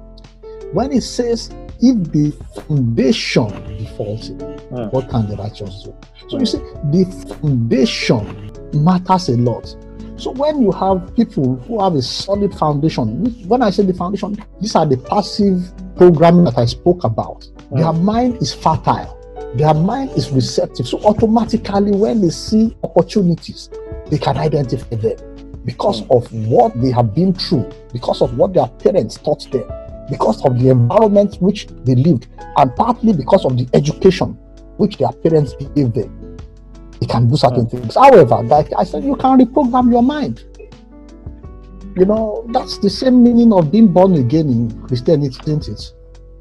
When 0.73 0.93
it 0.93 1.03
says 1.03 1.51
if 1.83 2.13
the 2.13 2.31
foundation 2.55 3.51
be 3.77 3.87
faulty, 3.97 4.35
mm. 4.35 4.93
what 4.93 5.11
can 5.11 5.29
the 5.29 5.37
righteous 5.37 5.83
do? 5.83 5.95
So 6.29 6.39
you 6.39 6.47
see, 6.47 6.59
the 6.59 7.37
foundation 7.41 8.53
matters 8.73 9.29
a 9.29 9.37
lot. 9.37 9.67
So 10.17 10.31
when 10.31 10.63
you 10.63 10.71
have 10.71 11.15
people 11.17 11.57
who 11.57 11.83
have 11.83 11.95
a 11.95 12.03
solid 12.03 12.55
foundation, 12.55 13.27
when 13.49 13.63
I 13.63 13.71
say 13.71 13.83
the 13.83 13.95
foundation, 13.95 14.37
these 14.61 14.77
are 14.77 14.87
the 14.87 14.97
passive 14.97 15.73
programming 15.97 16.45
that 16.45 16.57
I 16.57 16.67
spoke 16.67 17.03
about. 17.03 17.41
Mm. 17.73 17.79
Their 17.79 17.93
mind 17.93 18.37
is 18.37 18.55
fertile, 18.55 19.19
their 19.57 19.75
mind 19.75 20.11
is 20.11 20.31
receptive. 20.31 20.87
So 20.87 21.01
automatically, 21.01 21.91
when 21.91 22.23
they 22.23 22.31
see 22.31 22.77
opportunities, 22.85 23.69
they 24.07 24.19
can 24.19 24.37
identify 24.37 24.95
them 24.95 25.63
because 25.65 26.03
mm. 26.03 26.17
of 26.17 26.33
what 26.49 26.81
they 26.81 26.93
have 26.93 27.13
been 27.13 27.35
through, 27.35 27.69
because 27.93 28.23
of 28.23 28.39
what 28.39 28.55
their 28.55 28.69
parents 28.69 29.17
taught 29.17 29.51
them, 29.51 29.69
because 30.11 30.45
of 30.45 30.59
the 30.59 30.71
environment 30.71 31.37
which 31.41 31.67
they 31.85 31.95
lived, 31.95 32.29
and 32.57 32.75
partly 32.77 33.13
because 33.13 33.45
of 33.45 33.57
the 33.57 33.69
education 33.75 34.39
which 34.77 34.97
their 34.99 35.13
parents 35.13 35.55
gave 35.75 35.93
them. 35.93 36.39
They 37.01 37.07
can 37.07 37.29
do 37.29 37.37
certain 37.37 37.67
mm. 37.67 37.71
things. 37.71 37.95
However, 37.95 38.43
like 38.43 38.69
I 38.77 38.85
said, 38.85 39.05
you 39.05 39.17
can 39.17 39.39
reprogram 39.39 39.91
your 39.91 40.03
mind. 40.03 40.45
You 41.97 42.07
know, 42.07 42.47
that's 42.53 42.79
the 42.79 42.89
same 42.89 43.23
meaning 43.23 43.53
of 43.53 43.71
being 43.71 43.89
born 43.89 44.15
again 44.15 44.49
in 44.49 44.87
Christianity, 44.87 45.37
isn't 45.47 45.69
it? 45.69 45.93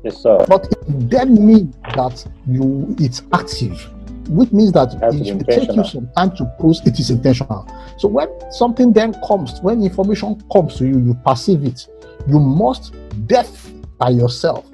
Yes, 0.04 0.17
sir. 0.17 0.45
But 0.47 0.65
it 0.65 1.10
then 1.10 1.45
means 1.45 1.76
that 1.95 2.26
you 2.47 2.95
it's 3.00 3.21
active, 3.34 3.89
which 4.30 4.52
means 4.52 4.71
that 4.74 4.93
it 4.93 5.36
will 5.36 5.43
take 5.43 5.76
you 5.76 5.84
some 5.84 6.10
time 6.15 6.36
to 6.38 6.45
process 6.60 6.88
it 6.88 7.00
is 7.00 7.10
intentional. 7.10 7.67
So 7.97 8.08
when 8.08 8.30
something 8.52 8.93
then 8.93 9.13
comes, 9.28 9.60
when 9.62 9.84
information 9.84 10.41
comes 10.52 10.78
to 10.78 10.88
you, 10.88 11.00
you 11.00 11.13
perceive 11.26 11.63
it. 11.63 11.86
You 12.27 12.39
must 12.39 12.93
death 13.27 13.71
by 13.97 14.10
yourself 14.10 14.65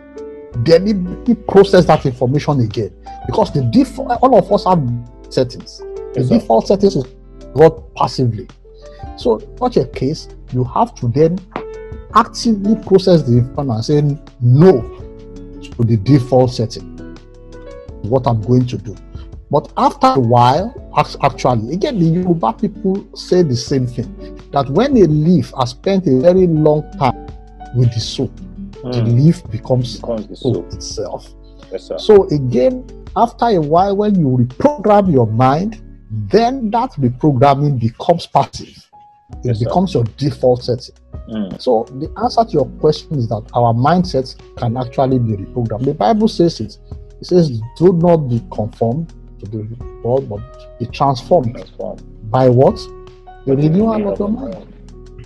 deliberately 0.63 1.35
process 1.35 1.85
that 1.85 2.05
information 2.05 2.59
again 2.61 2.91
because 3.25 3.51
the 3.53 3.61
default 3.71 4.19
all 4.21 4.37
of 4.37 4.51
us 4.51 4.65
have 4.65 4.81
settings. 5.29 5.79
The 6.13 6.21
yes, 6.21 6.29
default 6.29 6.67
settings 6.67 6.95
is 6.95 7.05
not 7.55 7.93
passively. 7.95 8.47
So, 9.17 9.39
such 9.59 9.77
a 9.77 9.85
case, 9.85 10.27
you 10.53 10.63
have 10.63 10.95
to 10.95 11.07
then 11.09 11.37
actively 12.15 12.75
process 12.85 13.23
the 13.23 13.37
information 13.37 13.75
and 13.75 14.17
say 14.19 14.35
no 14.41 14.81
to 15.61 15.83
the 15.83 15.97
default 15.97 16.51
setting. 16.53 16.95
What 18.03 18.27
I'm 18.27 18.41
going 18.41 18.65
to 18.67 18.77
do. 18.77 18.95
But 19.49 19.71
after 19.77 20.07
a 20.07 20.19
while, 20.19 20.73
actually, 21.23 21.73
again, 21.73 21.99
the 21.99 22.05
Yoruba 22.05 22.53
people 22.53 23.07
say 23.15 23.43
the 23.43 23.55
same 23.55 23.87
thing 23.87 24.39
that 24.51 24.69
when 24.69 24.97
a 24.97 25.05
leaf 25.05 25.51
has 25.57 25.71
spent 25.71 26.05
a 26.07 26.19
very 26.19 26.47
long 26.47 26.83
time 26.99 27.26
with 27.77 27.93
the 27.93 27.99
soap, 27.99 28.31
mm. 28.35 28.91
the 28.91 29.01
hmm. 29.01 29.17
leaf 29.17 29.49
becomes, 29.51 29.99
becomes 29.99 30.27
the 30.27 30.35
soap 30.35 30.73
itself. 30.73 31.33
Yes, 31.71 31.91
so, 31.97 32.27
again, 32.29 32.85
after 33.15 33.45
a 33.45 33.59
while, 33.59 33.95
when 33.95 34.15
you 34.15 34.27
reprogram 34.27 35.11
your 35.11 35.27
mind, 35.27 35.81
then 36.09 36.71
that 36.71 36.91
reprogramming 36.93 37.79
becomes 37.79 38.25
passive. 38.27 38.89
It 39.29 39.37
yes, 39.43 39.59
becomes 39.59 39.93
your 39.93 40.05
default 40.15 40.63
setting. 40.63 40.95
Mm. 41.29 41.61
So 41.61 41.85
the 41.89 42.09
answer 42.21 42.45
to 42.45 42.51
your 42.51 42.65
question 42.79 43.17
is 43.17 43.27
that 43.27 43.43
our 43.53 43.73
mindsets 43.73 44.37
can 44.55 44.77
actually 44.77 45.19
be 45.19 45.33
reprogrammed. 45.33 45.83
The 45.83 45.93
Bible 45.93 46.29
says 46.29 46.61
it. 46.61 46.77
It 47.19 47.25
says, 47.25 47.59
"Do 47.77 47.93
not 47.93 48.17
be 48.29 48.41
conformed 48.51 49.13
to 49.39 49.45
the 49.51 49.67
world, 50.03 50.29
but 50.29 50.39
be 50.79 50.85
transformed, 50.85 51.55
transformed. 51.55 52.31
by 52.31 52.47
what 52.47 52.75
the 53.45 53.55
renewal 53.55 54.07
of 54.07 54.19
your 54.19 54.29
mind." 54.29 54.73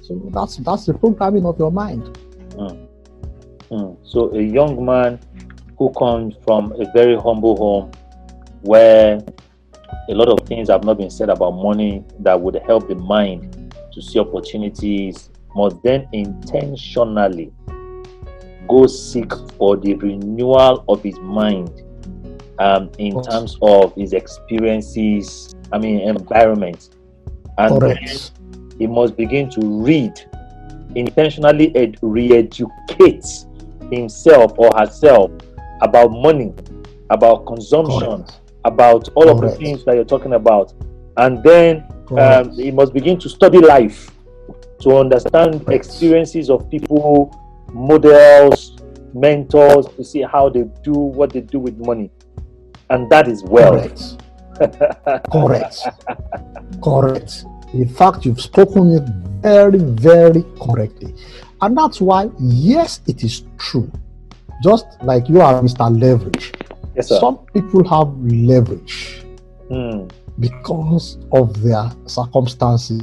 So 0.01 0.19
that's 0.33 0.57
that's 0.57 0.85
the 0.87 0.95
programming 0.95 1.45
of 1.45 1.59
your 1.59 1.71
mind. 1.71 2.17
Mm. 2.51 2.87
Mm. 3.69 3.97
So 4.03 4.33
a 4.35 4.41
young 4.41 4.83
man 4.85 5.19
who 5.77 5.91
comes 5.93 6.35
from 6.43 6.73
a 6.79 6.91
very 6.93 7.15
humble 7.15 7.55
home 7.57 7.91
where 8.61 9.19
a 10.09 10.13
lot 10.13 10.29
of 10.29 10.47
things 10.47 10.69
have 10.69 10.83
not 10.83 10.97
been 10.97 11.09
said 11.09 11.29
about 11.29 11.51
money 11.51 12.03
that 12.19 12.39
would 12.39 12.55
help 12.65 12.87
the 12.87 12.95
mind 12.95 13.75
to 13.93 14.01
see 14.01 14.19
opportunities 14.19 15.29
must 15.55 15.81
then 15.83 16.07
intentionally 16.13 17.51
go 18.67 18.87
seek 18.87 19.31
for 19.57 19.75
the 19.77 19.95
renewal 19.95 20.83
of 20.87 21.03
his 21.03 21.19
mind 21.19 21.83
um, 22.59 22.91
in 22.99 23.21
terms 23.23 23.57
of 23.61 23.93
his 23.95 24.13
experiences, 24.13 25.55
I 25.71 25.77
mean, 25.77 25.99
environment. 25.99 26.95
And 27.57 27.99
he 28.77 28.87
must 28.87 29.17
begin 29.17 29.49
to 29.51 29.61
read, 29.61 30.13
intentionally 30.95 31.75
ed- 31.75 31.97
re 32.01 32.34
educate 32.34 33.25
himself 33.91 34.54
or 34.58 34.71
herself 34.77 35.32
about 35.82 36.12
money, 36.12 36.54
about 37.10 37.45
consumption, 37.45 38.23
Correct. 38.23 38.39
about 38.65 39.10
all 39.15 39.23
Correct. 39.25 39.43
of 39.43 39.51
the 39.51 39.58
things 39.58 39.84
that 39.86 39.95
you're 39.95 40.06
talking 40.06 40.34
about. 40.34 40.73
And 41.17 41.43
then 41.43 41.86
um, 42.17 42.51
he 42.51 42.71
must 42.71 42.93
begin 42.93 43.19
to 43.19 43.30
study 43.30 43.60
life 43.60 44.12
to 44.82 44.97
understand 44.97 45.65
Correct. 45.65 45.71
experiences 45.71 46.49
of 46.49 46.69
people, 46.69 47.36
models, 47.73 48.77
mentors, 49.13 49.88
to 49.95 50.04
see 50.04 50.21
how 50.21 50.49
they 50.49 50.63
do 50.84 50.93
what 50.93 51.32
they 51.34 51.41
do 51.41 51.60
with 51.60 51.77
money. 51.77 52.12
And 52.89 53.10
that 53.10 53.27
is 53.27 53.43
well. 53.43 53.73
Correct. 53.73 54.17
Correct. 55.32 55.80
Correct. 56.84 57.45
In 57.73 57.88
fact, 57.88 58.25
you've 58.25 58.41
spoken 58.41 58.91
it 58.91 59.03
very, 59.41 59.79
very 59.79 60.43
correctly. 60.62 61.15
And 61.62 61.77
that's 61.77 62.01
why, 62.01 62.29
yes, 62.39 63.01
it 63.07 63.23
is 63.23 63.43
true 63.57 63.91
just 64.62 64.86
like 65.01 65.27
you 65.27 65.41
are 65.41 65.62
Mr. 65.62 65.89
Leverage. 65.89 66.53
Yes, 66.95 67.10
sir. 67.10 67.19
Some 67.19 67.39
people 67.53 67.84
have 67.89 68.15
leverage 68.19 69.23
mm. 69.69 70.10
because 70.39 71.17
of 71.31 71.62
their 71.62 71.91
circumstances. 72.05 73.01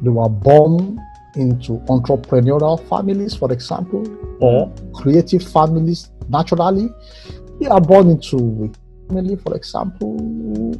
They 0.00 0.08
were 0.08 0.28
born 0.28 0.98
into 1.36 1.78
entrepreneurial 1.88 2.76
families, 2.88 3.34
for 3.34 3.52
example, 3.52 4.02
or 4.40 4.66
hmm. 4.66 4.92
creative 4.92 5.42
families 5.44 6.10
naturally. 6.28 6.90
They 7.60 7.68
are 7.68 7.80
born 7.80 8.10
into 8.10 8.72
family, 9.08 9.36
for 9.36 9.54
example. 9.54 10.74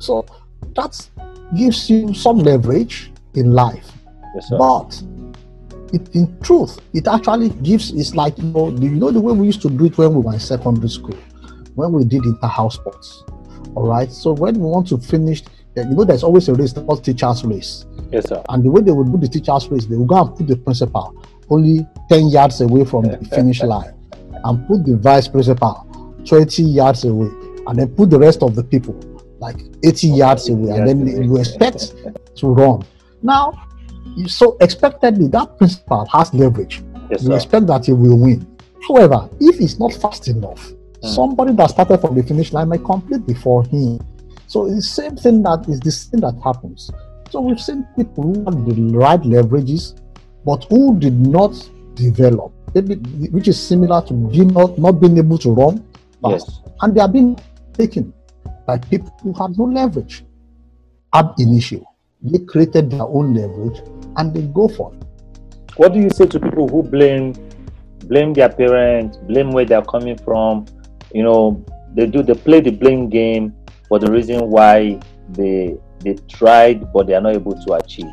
So 0.00 0.26
that 0.74 1.08
gives 1.56 1.88
you 1.88 2.14
some 2.14 2.38
leverage 2.38 3.12
in 3.34 3.52
life. 3.52 3.90
Yes, 4.34 4.50
but 4.50 5.02
it, 5.92 6.14
in 6.14 6.38
truth, 6.40 6.78
it 6.92 7.06
actually 7.06 7.50
gives, 7.50 7.92
it's 7.92 8.14
like, 8.14 8.36
you 8.38 8.44
know, 8.44 8.68
you 8.70 8.90
know 8.90 9.10
the 9.10 9.20
way 9.20 9.32
we 9.32 9.46
used 9.46 9.62
to 9.62 9.70
do 9.70 9.86
it 9.86 9.96
when 9.96 10.14
we 10.14 10.20
were 10.20 10.34
in 10.34 10.40
secondary 10.40 10.88
school, 10.88 11.16
when 11.74 11.92
we 11.92 12.04
did 12.04 12.24
inter-house 12.24 12.74
sports. 12.74 13.24
All 13.74 13.86
right. 13.86 14.10
So 14.10 14.32
when 14.32 14.54
we 14.54 14.66
want 14.66 14.88
to 14.88 14.98
finish, 14.98 15.42
you 15.76 15.84
know, 15.84 16.04
there's 16.04 16.22
always 16.22 16.48
a 16.48 16.54
race 16.54 16.72
called 16.72 17.04
teacher's 17.04 17.44
race. 17.44 17.84
Yes, 18.10 18.28
sir. 18.28 18.42
And 18.48 18.64
the 18.64 18.70
way 18.70 18.80
they 18.80 18.92
would 18.92 19.12
do 19.12 19.18
the 19.18 19.28
teacher's 19.28 19.68
race, 19.68 19.86
they 19.86 19.96
would 19.96 20.08
go 20.08 20.22
and 20.22 20.36
put 20.36 20.46
the 20.46 20.56
principal 20.56 21.22
only 21.50 21.86
10 22.08 22.28
yards 22.28 22.60
away 22.60 22.84
from 22.84 23.04
the 23.04 23.18
finish 23.34 23.62
line 23.62 23.94
and 24.44 24.66
put 24.66 24.84
the 24.84 24.96
vice 24.96 25.28
principal 25.28 25.86
20 26.26 26.62
yards 26.62 27.04
away 27.04 27.28
and 27.66 27.78
then 27.78 27.88
put 27.94 28.10
the 28.10 28.18
rest 28.18 28.42
of 28.42 28.54
the 28.54 28.64
people 28.64 28.94
like 29.38 29.56
80 29.84 30.08
yards 30.08 30.48
away 30.48 30.76
and 30.76 30.88
then 30.88 31.24
you 31.24 31.36
expect 31.38 31.92
to 32.36 32.46
run. 32.48 32.84
Now, 33.22 33.66
so 34.26 34.56
expectedly 34.60 35.28
that 35.28 35.58
principal 35.58 36.06
has 36.12 36.32
leverage. 36.32 36.82
Yes, 37.10 37.24
you 37.24 37.34
expect 37.34 37.66
that 37.66 37.86
he 37.86 37.92
will 37.92 38.18
win. 38.18 38.46
However, 38.86 39.28
if 39.40 39.58
he's 39.58 39.78
not 39.78 39.92
fast 39.92 40.28
enough, 40.28 40.60
mm. 40.68 41.14
somebody 41.14 41.52
that 41.54 41.70
started 41.70 41.98
from 41.98 42.14
the 42.14 42.22
finish 42.22 42.52
line 42.52 42.68
might 42.68 42.84
complete 42.84 43.26
before 43.26 43.64
him. 43.64 44.00
So 44.46 44.66
it's 44.66 44.76
the 44.76 44.82
same 44.82 45.16
thing 45.16 45.42
that 45.42 45.66
is 45.68 45.80
the 45.80 45.90
thing 45.90 46.20
that 46.20 46.40
happens. 46.42 46.90
So 47.30 47.40
we've 47.40 47.60
seen 47.60 47.86
people 47.96 48.24
who 48.24 48.44
had 48.44 48.64
the 48.64 48.96
right 48.96 49.20
leverages, 49.20 50.00
but 50.44 50.64
who 50.70 50.98
did 50.98 51.14
not 51.14 51.52
develop, 51.94 52.52
Maybe 52.74 52.94
which 53.30 53.48
is 53.48 53.60
similar 53.60 54.02
to 54.06 54.12
being 54.14 54.48
not, 54.48 54.78
not 54.78 54.92
being 55.00 55.18
able 55.18 55.38
to 55.38 55.50
run 55.50 55.84
fast. 56.22 56.48
Yes. 56.48 56.60
And 56.82 56.94
they 56.94 57.00
are 57.00 57.08
being 57.08 57.38
taken 57.74 58.12
by 58.66 58.78
people 58.78 59.16
who 59.22 59.32
have 59.34 59.56
no 59.56 59.64
leverage 59.64 60.24
ab 61.12 61.34
initio. 61.38 61.84
They 62.22 62.38
created 62.40 62.90
their 62.90 63.02
own 63.02 63.34
leverage 63.34 63.80
and 64.16 64.34
they 64.34 64.42
go 64.42 64.68
for 64.68 64.92
it. 64.94 65.04
What 65.76 65.92
do 65.92 66.00
you 66.00 66.10
say 66.10 66.26
to 66.26 66.40
people 66.40 66.68
who 66.68 66.82
blame 66.82 67.34
blame 68.06 68.32
their 68.32 68.48
parents, 68.48 69.18
blame 69.18 69.50
where 69.50 69.64
they're 69.64 69.82
coming 69.82 70.16
from? 70.18 70.66
You 71.12 71.22
know, 71.22 71.64
they 71.94 72.06
do 72.06 72.22
they 72.22 72.34
play 72.34 72.60
the 72.60 72.70
blame 72.70 73.08
game 73.08 73.54
for 73.88 73.98
the 73.98 74.10
reason 74.10 74.50
why 74.50 75.00
they 75.30 75.76
they 76.00 76.14
tried 76.28 76.92
but 76.92 77.06
they 77.06 77.14
are 77.14 77.20
not 77.20 77.34
able 77.34 77.52
to 77.64 77.74
achieve. 77.74 78.10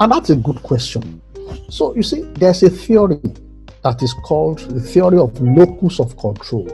And 0.00 0.12
that's 0.12 0.30
a 0.30 0.36
good 0.36 0.62
question. 0.62 1.20
So 1.68 1.94
you 1.94 2.02
see, 2.02 2.22
there's 2.34 2.62
a 2.62 2.70
theory 2.70 3.20
that 3.82 4.02
is 4.02 4.14
called 4.14 4.58
the 4.60 4.80
theory 4.80 5.18
of 5.18 5.40
locus 5.40 6.00
of 6.00 6.16
control. 6.16 6.68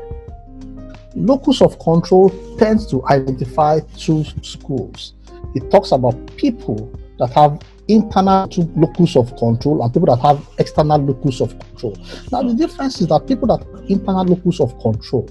Locus 1.17 1.63
of 1.63 1.79
control 1.79 2.31
tends 2.59 2.87
to 2.91 3.05
identify 3.07 3.81
two 3.97 4.25
schools. 4.43 5.15
It 5.55 5.71
talks 5.71 5.93
about 5.93 6.15
people 6.37 6.93
that 7.19 7.33
have 7.33 7.61
internal 7.89 8.49
locus 8.77 9.17
of 9.17 9.35
control 9.37 9.83
and 9.83 9.93
people 9.93 10.15
that 10.15 10.21
have 10.21 10.47
external 10.59 10.99
locus 10.99 11.41
of 11.41 11.59
control. 11.59 11.97
Now, 12.31 12.43
the 12.43 12.55
difference 12.55 13.01
is 13.01 13.07
that 13.09 13.27
people 13.27 13.49
that 13.49 13.65
have 13.65 13.91
internal 13.91 14.25
locus 14.25 14.61
of 14.61 14.79
control 14.81 15.29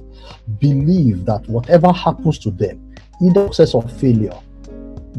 believe 0.60 1.26
that 1.26 1.48
whatever 1.48 1.92
happens 1.92 2.40
to 2.40 2.52
them, 2.52 2.96
either 3.22 3.46
success 3.48 3.74
or 3.76 3.84
failure, 3.84 4.38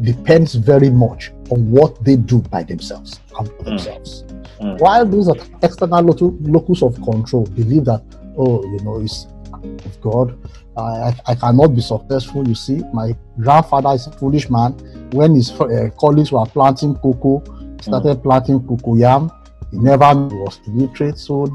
depends 0.01 0.55
very 0.55 0.89
much 0.89 1.31
on 1.49 1.71
what 1.71 2.03
they 2.03 2.15
do 2.15 2.39
by 2.39 2.63
themselves 2.63 3.19
and 3.39 3.47
for 3.47 3.53
mm. 3.53 3.65
themselves. 3.65 4.23
Mm. 4.59 4.79
While 4.79 5.05
those 5.05 5.27
that 5.27 5.49
external 5.63 6.03
locus 6.03 6.81
of 6.81 6.95
control 7.01 7.45
believe 7.45 7.85
that, 7.85 8.03
oh, 8.37 8.63
you 8.63 8.79
know, 8.83 8.99
it's 9.01 9.27
of 9.63 10.01
God, 10.01 10.37
I, 10.77 11.13
I 11.25 11.35
cannot 11.35 11.75
be 11.75 11.81
successful. 11.81 12.47
You 12.47 12.55
see, 12.55 12.81
my 12.93 13.15
grandfather 13.39 13.89
is 13.89 14.07
a 14.07 14.11
foolish 14.11 14.49
man. 14.49 14.73
When 15.11 15.35
his 15.35 15.51
uh, 15.51 15.89
colleagues 15.99 16.31
were 16.31 16.45
planting 16.45 16.95
cocoa, 16.95 17.43
he 17.77 17.83
started 17.83 18.21
planting 18.23 18.59
cocoyam. 18.59 19.31
He 19.71 19.77
never 19.77 20.13
was 20.13 20.59
illiterate, 20.67 21.17
so 21.17 21.47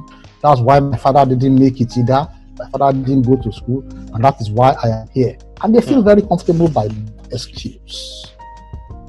that's 0.42 0.60
why 0.60 0.80
my 0.80 0.96
father 0.96 1.24
didn't 1.34 1.58
make 1.58 1.80
it 1.80 1.96
either. 1.96 2.28
My 2.58 2.68
father 2.70 2.98
didn't 2.98 3.22
go 3.22 3.36
to 3.36 3.52
school, 3.52 3.82
and 4.14 4.22
that 4.22 4.40
is 4.40 4.50
why 4.50 4.72
I 4.84 4.88
am 4.88 5.08
here. 5.08 5.38
And 5.62 5.74
they 5.74 5.80
feel 5.80 6.02
mm. 6.02 6.04
very 6.04 6.22
comfortable 6.22 6.68
by 6.68 6.88
excuse. 7.30 8.26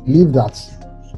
Believe 0.06 0.32
that, 0.34 0.60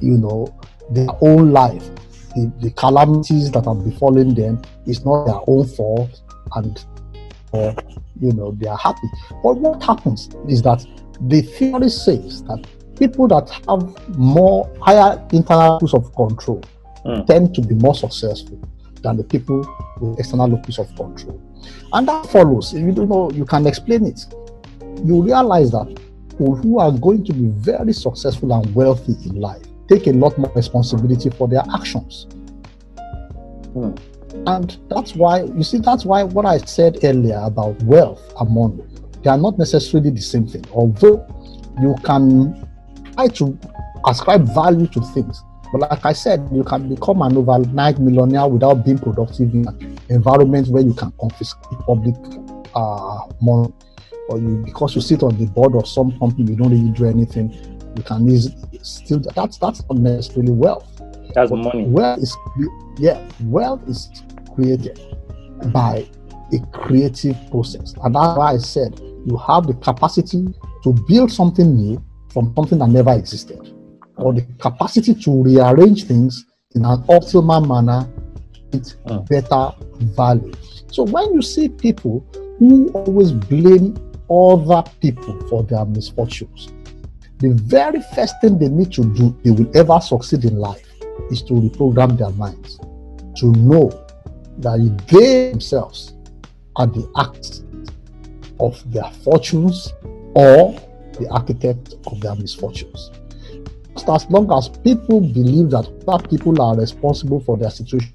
you 0.02 0.18
know, 0.18 0.48
their 0.90 1.08
own 1.22 1.52
life, 1.52 1.88
the, 2.36 2.52
the 2.60 2.72
calamities 2.72 3.52
that 3.52 3.66
have 3.66 3.84
befallen 3.84 4.34
them, 4.34 4.62
is 4.88 5.06
not 5.06 5.26
their 5.26 5.42
own 5.48 5.68
fault, 5.68 6.22
and 6.56 6.84
uh, 7.56 7.74
you 8.20 8.32
know, 8.34 8.52
they 8.52 8.68
are 8.68 8.78
happy. 8.78 9.08
But 9.44 9.58
what 9.58 9.82
happens 9.84 10.30
is 10.48 10.62
that 10.63 10.86
the 11.22 11.41
theory 11.41 11.89
says 11.89 12.44
that 12.44 12.65
people 13.00 13.28
that 13.30 13.50
have 13.68 14.18
more 14.18 14.72
higher 14.82 15.26
internal 15.32 15.74
locus 15.74 15.94
of 15.94 16.13
control 16.15 16.62
mm. 17.06 17.26
tend 17.28 17.56
to 17.56 17.62
be 17.62 17.76
more 17.76 17.96
successful 17.96 18.60
than 19.02 19.18
the 19.18 19.24
people 19.24 19.68
with 20.00 20.20
external 20.20 20.48
locus 20.48 20.80
of 20.80 20.88
control. 20.96 21.41
And 21.94 22.08
that 22.08 22.26
follows, 22.28 22.74
if 22.74 22.82
you 22.82 22.91
don't 22.91 23.10
know, 23.10 23.32
you 23.32 23.46
can 23.46 23.65
explain 23.68 24.06
it. 24.06 24.26
You 25.04 25.22
realize 25.24 25.72
that 25.72 25.88
people 26.30 26.56
who 26.56 26.80
are 26.80 26.91
going 26.91 27.24
to 27.26 27.34
be 27.34 27.48
very 27.50 27.94
successful 27.94 28.54
and 28.54 28.74
wealthy 28.76 29.13
in 29.28 29.39
life 29.39 29.63
take 29.88 30.08
a 30.08 30.12
lot 30.12 30.38
more 30.38 30.52
responsibility 30.56 31.30
for 31.30 31.48
their 31.48 31.63
actions. 31.74 32.28
Mm. 33.76 33.98
And 34.48 34.78
that's 34.89 35.15
why, 35.15 35.43
you 35.43 35.63
see, 35.63 35.80
that's 35.80 36.06
why 36.06 36.24
what 36.24 36.45
I 36.45 36.58
said 36.58 37.00
earlier 37.04 37.41
about 37.43 37.82
wealth 37.84 38.21
and 38.39 38.50
money, 38.50 38.84
they 39.24 39.30
are 39.30 39.38
not 39.38 39.58
necessarily 39.58 40.12
the 40.12 40.21
same 40.21 40.48
thing. 40.48 40.65
Although 40.71 41.26
you 41.82 41.95
can 42.04 42.67
try 43.13 43.28
to 43.28 43.60
ascribe 44.06 44.54
value 44.54 44.88
to 44.88 45.02
things. 45.02 45.43
But 45.71 45.82
like 45.89 46.06
I 46.06 46.13
said, 46.13 46.48
you 46.54 46.63
can 46.63 46.93
become 46.93 47.21
an 47.21 47.36
overnight 47.36 48.00
millionaire 48.00 48.48
without 48.48 48.86
being 48.86 49.00
productive 49.00 49.54
in 49.54 49.67
an 49.67 50.00
environment 50.10 50.67
where 50.67 50.84
you 50.84 50.93
can 50.93 51.12
confiscate 51.19 51.80
public 51.80 52.15
uh, 52.76 53.28
money. 53.41 53.74
Or 54.30 54.39
you, 54.39 54.63
because 54.65 54.95
you 54.95 55.02
sit 55.02 55.21
on 55.24 55.38
the 55.38 55.45
board 55.48 55.76
of 55.76 55.88
some 55.88 56.17
company, 56.19 56.52
you 56.52 56.58
don't 56.58 56.71
really 56.71 56.91
do 56.91 57.06
anything. 57.06 57.52
You 57.95 58.04
can 58.04 58.30
easily 58.30 58.80
still 58.82 59.19
that's 59.19 59.58
that's 59.58 59.84
not 59.89 59.98
necessarily 59.98 60.52
wealth. 60.52 60.95
That's 61.36 61.52
but 61.52 61.58
money. 61.58 61.84
Wealth 61.86 62.19
is 62.19 62.36
yeah, 62.98 63.21
wealth 63.43 63.82
is 63.88 64.10
created 64.56 65.00
by 65.74 66.08
a 66.54 66.60
creative 66.71 67.36
process. 67.52 67.93
And 68.04 68.15
that's 68.15 68.38
why 68.38 68.54
I 68.54 68.58
said 68.58 69.00
you 69.26 69.38
have 69.38 69.67
the 69.67 69.74
capacity 69.74 70.48
to 70.84 70.93
build 71.08 71.32
something 71.32 71.76
new 71.76 72.04
from 72.32 72.54
something 72.56 72.80
that 72.80 72.88
never 72.89 73.13
existed, 73.13 73.74
or 74.17 74.34
the 74.34 74.41
capacity 74.60 75.13
to 75.13 75.43
rearrange 75.43 76.06
things 76.06 76.45
in 76.76 76.86
an 76.86 77.04
optimal 77.04 77.67
manner 77.67 78.08
with 78.71 78.95
mm. 79.06 79.28
better 79.30 79.76
value. 80.15 80.54
So 80.91 81.04
when 81.04 81.34
you 81.34 81.41
see 81.41 81.69
people 81.69 82.26
who 82.60 82.89
always 82.91 83.32
blame 83.32 83.98
other 84.30 84.84
people 85.02 85.48
for 85.50 85.63
their 85.63 85.86
misfortunes, 85.86 86.69
the 87.39 87.50
very 87.54 88.02
first 88.13 88.36
thing 88.41 88.58
they 88.60 88.69
need 88.69 88.91
to 88.93 89.04
do, 89.13 89.38
they 89.43 89.52
will 89.52 89.69
ever 89.76 90.00
succeed 90.00 90.45
in 90.45 90.58
life, 90.58 90.85
is 91.32 91.41
to 91.43 91.54
reprogram 91.54 92.17
their 92.17 92.32
minds, 92.32 92.78
to 93.39 93.51
know 93.54 93.89
that 94.60 94.78
they 95.08 95.51
themselves 95.51 96.13
are 96.75 96.88
the 96.88 97.10
act 97.17 97.62
of 98.60 98.91
their 98.91 99.10
fortunes 99.23 99.93
or 100.36 100.80
the 101.19 101.28
architect 101.30 101.95
of 102.08 102.19
their 102.21 102.36
misfortunes. 102.36 103.12
Just 103.93 104.10
as 104.10 104.30
long 104.30 104.51
as 104.51 104.69
people 104.69 105.21
believe 105.21 105.69
that 105.69 105.88
other 106.08 106.28
people 106.28 106.62
are 106.62 106.78
responsible 106.78 107.39
for 107.39 107.58
their 107.58 107.69
situation, 107.69 108.13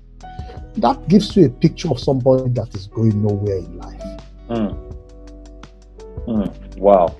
that 0.76 1.08
gives 1.08 1.36
you 1.36 1.46
a 1.46 1.48
picture 1.48 1.88
of 1.88 1.98
somebody 1.98 2.50
that 2.50 2.74
is 2.74 2.86
going 2.86 3.22
nowhere 3.22 3.56
in 3.56 3.78
life. 3.78 4.02
Mm. 4.48 4.94
Mm. 6.26 6.76
Wow. 6.76 7.16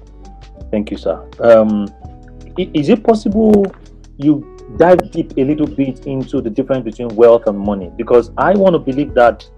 Thank 0.71 0.91
you, 0.91 0.99
sir. 0.99 1.27
Um, 1.41 1.89
is 2.57 2.89
it 2.89 3.03
possible 3.03 3.65
you 4.19 4.50
dive 4.77 5.11
deep 5.11 5.33
a 5.37 5.45
little 5.45 5.67
bit 5.67 6.07
into 6.07 6.41
the 6.41 6.51
difference 6.51 6.85
between 6.85 7.09
wealth 7.17 7.47
and 7.47 7.59
money 7.59 7.91
because 7.97 8.31
I 8.39 8.53
want 8.55 8.75
to 8.75 8.79
believe 8.79 9.15
that 9.15 9.49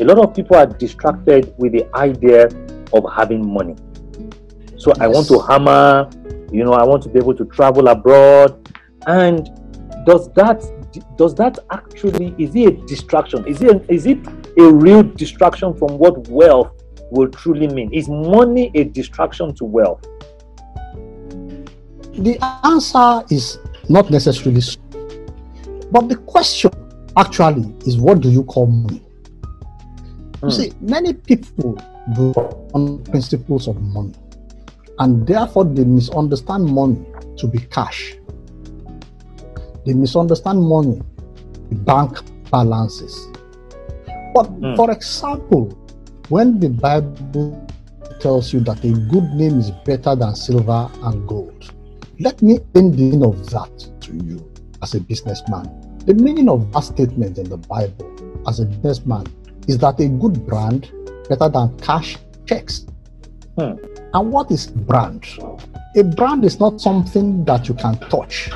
a 0.00 0.04
lot 0.04 0.18
of 0.18 0.34
people 0.34 0.56
are 0.56 0.66
distracted 0.66 1.54
with 1.58 1.72
the 1.72 1.86
idea 1.96 2.48
of 2.92 3.04
having 3.14 3.52
money. 3.52 3.76
So 4.76 4.90
yes. 4.90 4.98
I 5.00 5.06
want 5.08 5.26
to 5.28 5.40
hammer, 5.40 6.10
you 6.52 6.64
know, 6.64 6.72
I 6.72 6.84
want 6.84 7.02
to 7.04 7.08
be 7.08 7.18
able 7.18 7.34
to 7.34 7.44
travel 7.46 7.88
abroad. 7.88 8.68
And 9.06 9.50
does 10.06 10.32
that 10.34 10.62
does 11.16 11.34
that 11.34 11.58
actually 11.70 12.34
is 12.38 12.54
it 12.54 12.66
a 12.66 12.86
distraction? 12.86 13.46
Is 13.46 13.62
it 13.62 13.84
is 13.88 14.06
it 14.06 14.18
a 14.58 14.72
real 14.72 15.02
distraction 15.02 15.74
from 15.74 15.98
what 15.98 16.28
wealth 16.28 16.72
will 17.10 17.28
truly 17.28 17.68
mean? 17.68 17.92
Is 17.92 18.08
money 18.08 18.70
a 18.74 18.84
distraction 18.84 19.54
to 19.56 19.64
wealth? 19.64 20.02
The 22.14 22.38
answer 22.64 23.24
is 23.30 23.58
not 23.88 24.10
necessarily 24.10 24.60
so. 24.60 24.78
But 25.90 26.08
the 26.08 26.16
question 26.26 26.70
actually 27.16 27.74
is 27.86 27.96
what 27.98 28.20
do 28.20 28.30
you 28.30 28.44
call 28.44 28.66
money? 28.66 29.00
Mm. 29.00 30.42
You 30.42 30.48
hmm. 30.48 30.50
see, 30.50 30.72
many 30.80 31.14
people 31.14 31.74
do 32.14 32.32
on 32.74 33.02
principles 33.04 33.66
of 33.68 33.80
money, 33.80 34.14
and 34.98 35.26
therefore 35.26 35.64
they 35.64 35.84
misunderstand 35.84 36.66
money 36.66 37.04
to 37.38 37.46
be 37.46 37.58
cash. 37.58 38.14
They 39.86 39.94
misunderstand 39.94 40.60
money, 40.62 41.00
the 41.70 41.76
bank 41.76 42.18
balances. 42.50 43.26
But 44.34 44.46
mm. 44.60 44.76
for 44.76 44.90
example, 44.90 45.70
when 46.28 46.60
the 46.60 46.68
Bible 46.68 47.66
tells 48.20 48.52
you 48.52 48.60
that 48.60 48.84
a 48.84 48.92
good 49.10 49.24
name 49.34 49.58
is 49.58 49.70
better 49.84 50.14
than 50.14 50.34
silver 50.34 50.90
and 51.02 51.26
gold, 51.26 51.72
let 52.20 52.42
me 52.42 52.58
end 52.74 52.94
the 52.94 52.98
meaning 52.98 53.24
of 53.24 53.48
that 53.50 53.90
to 54.00 54.12
you 54.12 54.50
as 54.82 54.94
a 54.94 55.00
businessman. 55.00 55.98
The 56.04 56.14
meaning 56.14 56.48
of 56.48 56.72
that 56.72 56.80
statement 56.80 57.38
in 57.38 57.48
the 57.48 57.56
Bible 57.56 58.42
as 58.48 58.58
a 58.60 58.64
businessman 58.64 59.26
is 59.68 59.78
that 59.78 60.00
a 60.00 60.08
good 60.08 60.44
brand 60.46 60.90
better 61.28 61.48
than 61.48 61.78
cash 61.78 62.16
checks. 62.46 62.86
Hmm. 63.56 63.74
And 64.14 64.32
what 64.32 64.50
is 64.50 64.66
brand? 64.66 65.26
A 65.96 66.02
brand 66.02 66.44
is 66.44 66.58
not 66.58 66.80
something 66.80 67.44
that 67.44 67.68
you 67.68 67.74
can 67.74 67.96
touch, 68.08 68.50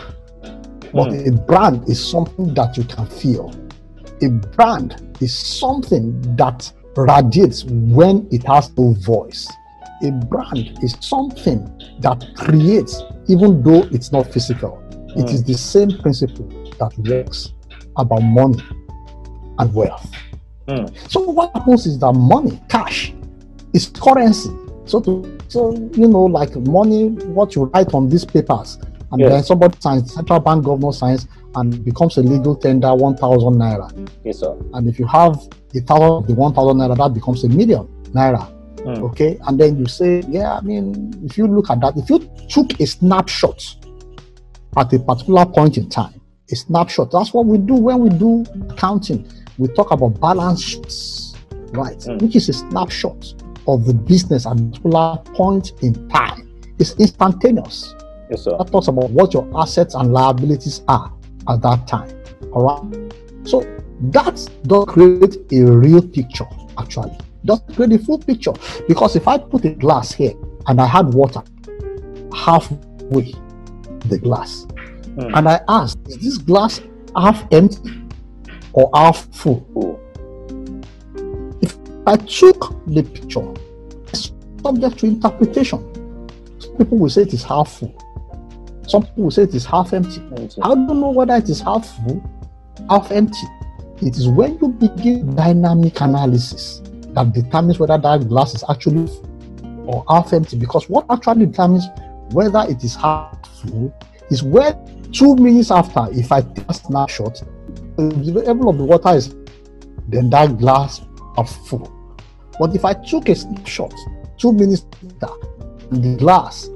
but 0.93 1.13
hmm. 1.13 1.29
a 1.29 1.33
brand 1.33 1.89
is 1.89 2.05
something 2.05 2.55
that 2.55 2.77
you 2.77 2.85
can 2.85 3.07
feel. 3.07 3.55
A 4.23 4.29
brand 4.29 5.17
is 5.21 5.37
something 5.37 6.21
that 6.37 6.73
radiates 6.97 7.65
when 7.65 8.27
it 8.33 8.43
has 8.45 8.77
no 8.77 8.95
voice. 8.95 9.49
A 10.03 10.11
brand 10.11 10.79
is 10.83 10.97
something 11.01 11.65
that 12.01 12.25
creates 12.37 13.03
even 13.29 13.63
though 13.63 13.85
it's 13.93 14.11
not 14.13 14.33
physical. 14.33 14.83
Mm. 14.91 15.25
It 15.25 15.31
is 15.31 15.41
hmm. 15.43 15.53
the 15.53 15.59
same 15.59 15.99
principle 15.99 16.49
that 16.79 16.93
works 16.99 17.53
about 17.97 18.21
money 18.21 18.63
and 19.59 19.75
wealth. 19.75 20.11
Mm. 20.67 21.11
So 21.11 21.21
what 21.21 21.53
happens 21.55 21.87
is 21.87 21.99
that 22.01 22.13
money, 22.13 22.61
cash, 22.69 23.13
is 23.73 23.89
currency. 23.89 24.51
So 24.85 25.01
to 25.01 25.39
so 25.49 25.73
you 25.93 26.09
know, 26.09 26.25
like 26.25 26.57
money, 26.57 27.09
what 27.09 27.55
you 27.55 27.65
write 27.67 27.95
on 27.95 28.09
these 28.09 28.25
papers, 28.25 28.79
and 29.13 29.21
yes. 29.21 29.31
then 29.31 29.43
somebody 29.45 29.77
signs, 29.81 30.15
central 30.15 30.41
bank 30.41 30.65
governor 30.65 30.93
signs, 30.93 31.29
and 31.55 31.85
becomes 31.85 32.17
a 32.17 32.23
legal 32.23 32.57
tender, 32.57 32.95
one 32.95 33.17
thousand 33.17 33.55
naira. 33.55 34.09
Yes, 34.25 34.39
sir. 34.39 34.57
And 34.73 34.89
if 34.89 34.99
you 34.99 35.07
have 35.07 35.37
a 35.75 35.81
thousand, 35.81 36.29
the 36.29 36.35
one 36.35 36.55
thousand 36.55 36.79
naira, 36.79 36.97
that 36.97 37.15
becomes 37.15 37.45
a 37.45 37.49
million 37.49 37.87
naira. 38.13 38.51
Mm. 38.85 39.11
Okay. 39.11 39.39
And 39.47 39.59
then 39.59 39.79
you 39.79 39.87
say, 39.87 40.23
yeah, 40.29 40.55
I 40.55 40.61
mean, 40.61 41.13
if 41.25 41.39
you 41.39 41.47
look 41.47 41.71
at 41.71 41.81
that, 41.81 41.97
if 41.97 42.11
you 42.11 42.19
took 42.49 42.81
a 42.81 42.87
snapshot 42.87 43.77
at 44.77 44.93
a 44.93 44.99
particular 44.99 45.47
point 45.47 45.79
in 45.79 45.89
time, 45.89 46.21
a 46.51 46.57
snapshot, 46.57 47.11
that's 47.11 47.33
what 47.33 47.47
we 47.47 47.59
do 47.59 47.75
when 47.75 48.01
we 48.01 48.09
do 48.11 48.45
counting. 48.77 49.31
We 49.59 49.69
talk 49.69 49.91
about 49.91 50.21
balance 50.21 50.63
sheets, 50.63 51.35
right? 51.71 51.99
Mm. 51.99 52.23
Which 52.23 52.37
is 52.37 52.49
a 52.49 52.53
snapshot 52.53 53.35
of 53.69 53.87
the 53.87 53.95
business 53.95 54.47
at 54.47 54.59
a 54.59 54.63
particular 54.63 55.19
point 55.35 55.73
in 55.83 56.09
time 56.09 56.53
It's 56.79 56.95
instantaneous. 56.99 57.95
Yes, 58.29 58.43
sir. 58.43 58.57
That 58.59 58.69
talks 58.73 58.89
about 58.89 59.11
what 59.11 59.33
your 59.35 59.49
assets 59.57 59.95
and 59.95 60.13
liabilities 60.13 60.83
are 60.89 61.13
at 61.49 61.63
that 61.63 61.87
time. 61.87 62.11
All 62.53 62.65
right. 62.65 63.13
So 63.45 63.61
that 64.11 64.49
does 64.65 64.87
create 64.87 65.37
a 65.53 65.65
real 65.65 66.03
picture, 66.03 66.47
actually. 66.79 67.17
Does 67.45 67.61
create 67.75 67.93
a 67.93 67.99
full 67.99 68.19
picture. 68.19 68.53
Because 68.87 69.17
if 69.17 69.27
I 69.27 69.39
put 69.39 69.65
a 69.65 69.71
glass 69.71 70.13
here 70.13 70.33
and 70.67 70.81
I 70.81 70.87
had 70.87 71.13
water 71.13 71.43
halfway 72.35 73.35
the 74.07 74.19
glass, 74.19 74.67
mm. 75.17 75.37
and 75.37 75.49
I 75.49 75.61
ask, 75.69 75.99
is 76.07 76.19
this 76.19 76.39
glass 76.39 76.81
half 77.17 77.45
empty 77.53 78.03
or 78.73 78.91
half 78.95 79.27
full? 79.35 79.67
If 81.61 81.77
I 82.07 82.17
took 82.17 82.75
the 82.87 83.03
picture, 83.03 83.53
it's 84.09 84.33
subject 84.63 84.99
to 85.01 85.07
interpretation. 85.07 85.89
Some 86.61 86.77
people 86.77 86.99
will 86.99 87.11
say 87.11 87.23
it 87.23 87.35
is 87.35 87.43
half 87.43 87.73
full. 87.79 87.95
Some 88.87 89.03
people 89.03 89.25
will 89.25 89.31
say 89.31 89.43
it 89.43 89.55
is 89.55 89.65
half 89.65 89.93
empty. 89.93 90.21
I 90.63 90.69
don't 90.69 91.01
know 91.01 91.11
whether 91.11 91.35
it 91.35 91.49
is 91.49 91.61
half 91.61 91.89
full, 91.97 92.23
half 92.89 93.11
empty. 93.11 93.47
It 94.01 94.17
is 94.17 94.29
when 94.29 94.59
you 94.61 94.69
begin 94.69 95.35
dynamic 95.37 96.01
analysis 96.01 96.82
that 97.15 97.33
determines 97.33 97.79
whether 97.79 97.99
that 97.99 98.29
glass 98.29 98.55
is 98.55 98.65
actually 98.69 99.09
or 99.87 100.05
half 100.09 100.33
empty. 100.33 100.57
Because 100.57 100.89
what 100.89 101.07
actually 101.11 101.47
determines 101.47 101.87
whether 102.31 102.65
it 102.69 102.83
is 102.83 102.95
half 102.95 103.37
full 103.61 103.95
is 104.31 104.43
where 104.43 104.79
two 105.13 105.37
minutes 105.37 105.71
after, 105.71 106.07
if 106.13 106.33
I 106.33 106.41
take 106.41 106.69
a 106.69 106.75
snapshot, 106.75 107.43
the 107.97 108.43
level 108.47 108.71
of 108.71 108.79
the 108.79 108.85
water 108.85 109.11
is 109.11 109.35
then 110.09 110.31
that 110.31 110.59
glass 110.59 111.01
is 111.39 111.57
full. 111.69 112.17
But 112.59 112.75
if 112.75 112.85
I 112.85 112.95
took 112.95 113.29
a 113.29 113.35
snapshot 113.35 113.95
two 114.39 114.53
minutes 114.53 114.85
later, 115.03 115.33
the 115.91 116.17
glass, 116.19 116.69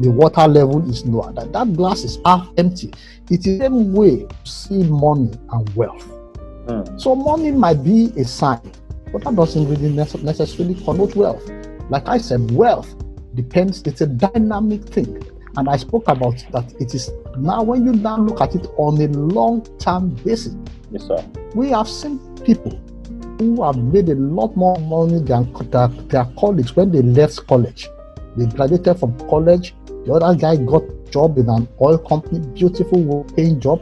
the 0.00 0.10
water 0.10 0.46
level 0.48 0.88
is 0.88 1.04
lower, 1.06 1.32
that, 1.32 1.52
that 1.52 1.72
glass 1.74 2.04
is 2.04 2.18
half 2.24 2.48
empty. 2.56 2.92
It 3.30 3.46
is 3.46 3.58
the 3.58 3.64
same 3.64 3.92
way 3.92 4.26
to 4.26 4.50
see 4.50 4.84
money 4.84 5.30
and 5.52 5.76
wealth. 5.76 6.06
Mm. 6.66 7.00
So 7.00 7.14
money 7.14 7.50
might 7.50 7.82
be 7.84 8.12
a 8.16 8.24
sign, 8.24 8.72
but 9.12 9.24
that 9.24 9.36
doesn't 9.36 9.68
really 9.68 9.90
necessarily 9.90 10.74
connote 10.74 11.14
wealth. 11.14 11.48
Like 11.90 12.08
I 12.08 12.18
said, 12.18 12.50
wealth 12.50 12.94
depends, 13.34 13.82
it's 13.82 14.00
a 14.00 14.06
dynamic 14.06 14.82
thing. 14.84 15.22
And 15.56 15.68
I 15.68 15.76
spoke 15.76 16.08
about 16.08 16.44
that 16.52 16.72
it 16.80 16.94
is 16.94 17.10
now 17.38 17.62
when 17.62 17.84
you 17.84 17.92
now 17.92 18.18
look 18.18 18.40
at 18.40 18.54
it 18.54 18.66
on 18.76 19.00
a 19.00 19.08
long 19.08 19.66
term 19.78 20.10
basis. 20.10 20.54
Yes, 20.90 21.04
sir. 21.06 21.24
We 21.54 21.70
have 21.70 21.88
seen 21.88 22.18
people 22.44 22.78
who 23.38 23.62
have 23.64 23.76
made 23.76 24.08
a 24.08 24.14
lot 24.14 24.56
more 24.56 24.78
money 24.78 25.20
than 25.20 25.52
their, 25.70 25.88
their 25.88 26.26
colleagues 26.38 26.76
when 26.76 26.92
they 26.92 27.02
left 27.02 27.46
college. 27.46 27.88
They 28.36 28.46
graduated 28.46 28.98
from 28.98 29.18
college. 29.28 29.74
The 30.06 30.12
other 30.12 30.38
guy 30.38 30.56
got 30.56 30.82
job 31.10 31.38
in 31.38 31.48
an 31.48 31.66
oil 31.80 31.98
company, 31.98 32.40
beautiful 32.54 33.24
paying 33.34 33.60
job. 33.60 33.80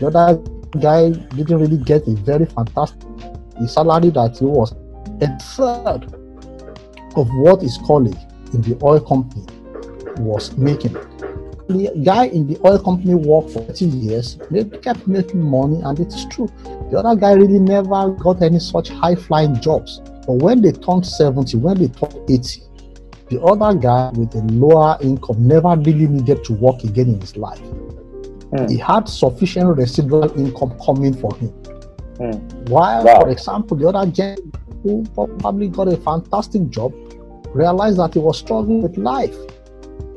The 0.00 0.06
other 0.08 0.42
guy 0.80 1.10
didn't 1.10 1.58
really 1.58 1.78
get 1.78 2.06
a 2.08 2.12
very 2.12 2.46
fantastic 2.46 3.08
the 3.62 3.68
salary 3.68 4.10
that 4.10 4.38
he 4.38 4.44
was 4.44 4.72
a 5.20 5.38
third 5.38 6.04
of 7.16 7.28
what 7.34 7.62
his 7.62 7.78
colleague 7.86 8.18
in 8.52 8.62
the 8.62 8.78
oil 8.82 9.00
company 9.00 9.44
was 10.18 10.56
making. 10.56 10.94
The 11.68 11.90
guy 12.04 12.26
in 12.26 12.46
the 12.46 12.58
oil 12.66 12.78
company 12.78 13.14
worked 13.14 13.50
for 13.50 13.60
30 13.62 13.84
years, 13.86 14.38
they 14.50 14.64
kept 14.64 15.06
making 15.06 15.42
money, 15.42 15.80
and 15.82 15.98
it 15.98 16.08
is 16.08 16.26
true. 16.26 16.48
The 16.90 16.98
other 16.98 17.18
guy 17.18 17.32
really 17.32 17.58
never 17.58 18.10
got 18.10 18.42
any 18.42 18.58
such 18.58 18.90
high 18.90 19.14
flying 19.14 19.58
jobs. 19.60 20.00
But 20.26 20.34
when 20.34 20.60
they 20.60 20.72
turned 20.72 21.06
70, 21.06 21.56
when 21.58 21.78
they 21.78 21.88
turned 21.88 22.18
80, 22.28 22.62
the 23.30 23.40
other 23.40 23.78
guy 23.78 24.10
with 24.10 24.34
a 24.34 24.42
lower 24.52 24.98
income 25.00 25.46
never 25.48 25.74
really 25.76 26.06
needed 26.06 26.44
to 26.44 26.52
work 26.52 26.84
again 26.84 27.08
in 27.08 27.20
his 27.20 27.36
life. 27.36 27.60
Mm. 28.52 28.70
He 28.70 28.76
had 28.76 29.08
sufficient 29.08 29.74
residual 29.76 30.30
income 30.38 30.78
coming 30.84 31.14
for 31.14 31.34
him. 31.36 31.52
Mm. 32.18 32.68
While, 32.68 33.04
wow. 33.04 33.20
for 33.20 33.30
example, 33.30 33.76
the 33.76 33.88
other 33.88 34.10
guy 34.10 34.36
who 34.82 35.04
probably 35.14 35.68
got 35.68 35.88
a 35.88 35.96
fantastic 35.96 36.68
job 36.68 36.92
realized 37.54 37.98
that 37.98 38.14
he 38.14 38.20
was 38.20 38.38
struggling 38.38 38.82
with 38.82 38.96
life. 38.96 39.34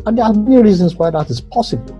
And 0.05 0.17
there 0.17 0.25
are 0.25 0.33
many 0.33 0.61
reasons 0.61 0.95
why 0.95 1.09
that 1.11 1.29
is 1.29 1.41
possible. 1.41 1.99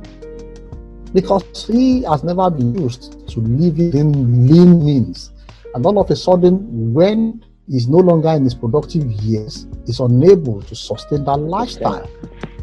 Because 1.14 1.68
he 1.68 2.04
has 2.04 2.24
never 2.24 2.50
been 2.50 2.76
used 2.78 3.28
to 3.30 3.40
living 3.40 3.94
in 3.94 4.48
lean 4.48 4.86
means. 4.86 5.32
And 5.74 5.86
all 5.86 6.00
of 6.00 6.10
a 6.12 6.16
sudden, 6.16 6.94
when 6.94 7.44
he's 7.68 7.88
no 7.88 7.98
longer 7.98 8.30
in 8.30 8.44
his 8.44 8.54
productive 8.54 9.04
years, 9.24 9.68
he's 9.86 10.00
unable 10.00 10.62
to 10.64 10.76
sustain 10.76 11.26
that 11.26 11.38
lifestyle. 11.38 12.10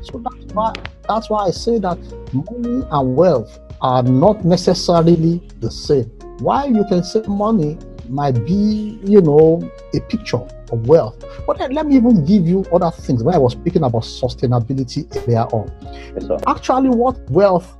So 0.03 0.19
that's 0.19 0.53
why 0.55 0.73
that's 1.09 1.31
why 1.31 1.47
I 1.47 1.51
say 1.51 1.79
that 1.79 1.99
money 2.33 2.87
and 2.91 3.17
wealth 3.17 3.59
are 3.81 4.03
not 4.03 4.45
necessarily 4.45 5.49
the 5.61 5.71
same. 5.71 6.11
Why 6.43 6.65
you 6.65 6.85
can 6.89 7.05
say 7.05 7.23
money 7.29 7.79
might 8.09 8.33
be, 8.45 8.99
you 9.05 9.21
know, 9.21 9.63
a 9.95 10.01
picture 10.01 10.39
of 10.39 10.87
wealth. 10.89 11.25
But 11.47 11.73
let 11.73 11.87
me 11.87 11.97
even 11.97 12.25
give 12.25 12.47
you 12.47 12.65
other 12.73 12.91
things. 12.91 13.23
When 13.23 13.35
I 13.35 13.39
was 13.39 13.53
speaking 13.53 13.85
about 13.85 14.03
sustainability 14.03 15.07
earlier 15.17 15.45
on, 15.45 15.71
yes, 15.83 16.43
actually, 16.49 16.89
what 16.89 17.19
wealth 17.31 17.77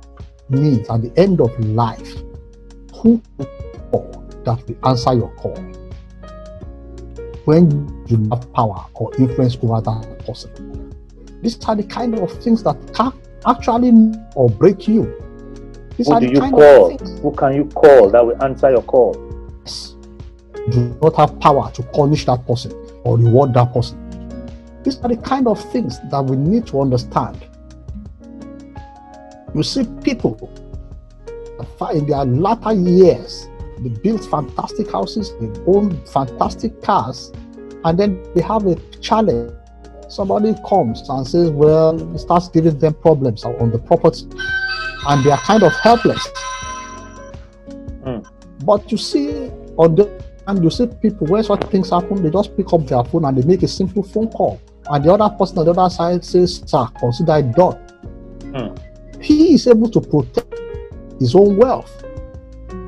means 0.49 0.89
at 0.89 1.01
the 1.01 1.11
end 1.19 1.41
of 1.41 1.57
life, 1.59 2.15
who 2.95 3.21
that 4.45 4.63
will 4.67 4.89
answer 4.89 5.13
your 5.13 5.33
call 5.35 5.55
when 7.45 8.05
you 8.07 8.29
have 8.29 8.51
power 8.53 8.85
or 8.93 9.13
influence 9.17 9.57
over 9.61 9.81
that 9.81 10.25
person. 10.25 10.93
These 11.41 11.63
are 11.65 11.75
the 11.75 11.83
kind 11.83 12.17
of 12.17 12.31
things 12.41 12.63
that 12.63 12.77
can 12.93 13.11
actually 13.45 13.91
or 14.35 14.49
break 14.49 14.87
you. 14.87 15.19
These 15.97 16.07
Who 16.07 16.19
do 16.19 16.27
you 16.27 16.39
call? 16.39 16.97
Who 16.97 17.31
can 17.35 17.55
you 17.55 17.65
call 17.65 18.09
that 18.09 18.25
will 18.25 18.41
answer 18.43 18.71
your 18.71 18.81
call? 18.83 19.15
Yes. 19.63 19.95
Do 20.71 20.97
not 21.01 21.15
have 21.17 21.39
power 21.39 21.71
to 21.71 21.83
punish 21.83 22.25
that 22.25 22.45
person 22.47 22.71
or 23.03 23.17
reward 23.17 23.53
that 23.53 23.73
person. 23.73 23.99
These 24.83 24.99
are 24.99 25.09
the 25.09 25.17
kind 25.17 25.47
of 25.47 25.59
things 25.71 25.99
that 26.09 26.23
we 26.23 26.35
need 26.35 26.67
to 26.67 26.81
understand. 26.81 27.47
You 29.53 29.63
see, 29.63 29.85
people 30.03 30.49
in 31.93 32.07
their 32.07 32.25
latter 32.25 32.73
years, 32.73 33.47
they 33.79 33.89
build 33.89 34.27
fantastic 34.29 34.91
houses, 34.91 35.31
they 35.39 35.47
own 35.67 36.03
fantastic 36.05 36.81
cars, 36.81 37.31
and 37.85 37.99
then 37.99 38.23
they 38.35 38.41
have 38.41 38.65
a 38.65 38.75
challenge. 38.99 39.51
Somebody 40.09 40.55
comes 40.67 41.07
and 41.09 41.27
says, 41.27 41.49
Well, 41.49 42.17
starts 42.17 42.49
giving 42.49 42.77
them 42.77 42.93
problems 42.93 43.43
on 43.45 43.71
the 43.71 43.79
property, 43.79 44.27
and 45.07 45.23
they 45.23 45.31
are 45.31 45.39
kind 45.39 45.63
of 45.63 45.73
helpless. 45.81 46.27
Mm. 48.03 48.25
But 48.65 48.91
you 48.91 48.97
see, 48.97 49.49
on 49.77 49.95
the 49.95 50.23
and 50.47 50.63
you 50.63 50.69
see 50.69 50.87
people 50.87 51.27
where 51.27 51.41
such 51.43 51.63
things 51.65 51.89
happen, 51.89 52.21
they 52.21 52.29
just 52.29 52.55
pick 52.57 52.71
up 52.73 52.85
their 52.85 53.03
phone 53.05 53.25
and 53.25 53.37
they 53.37 53.47
make 53.47 53.63
a 53.63 53.67
simple 53.67 54.03
phone 54.03 54.27
call. 54.29 54.59
And 54.89 55.03
the 55.05 55.13
other 55.13 55.33
person 55.35 55.59
on 55.59 55.65
the 55.65 55.71
other 55.71 55.89
side 55.89 56.25
says, 56.25 56.63
Sir, 56.65 56.85
consider 56.99 57.37
it 57.37 57.53
done. 57.53 57.79
Mm. 58.51 59.23
He 59.23 59.53
is 59.53 59.67
able 59.67 59.89
to 59.89 60.01
protect 60.01 60.53
his 61.19 61.33
own 61.33 61.55
wealth. 61.55 62.03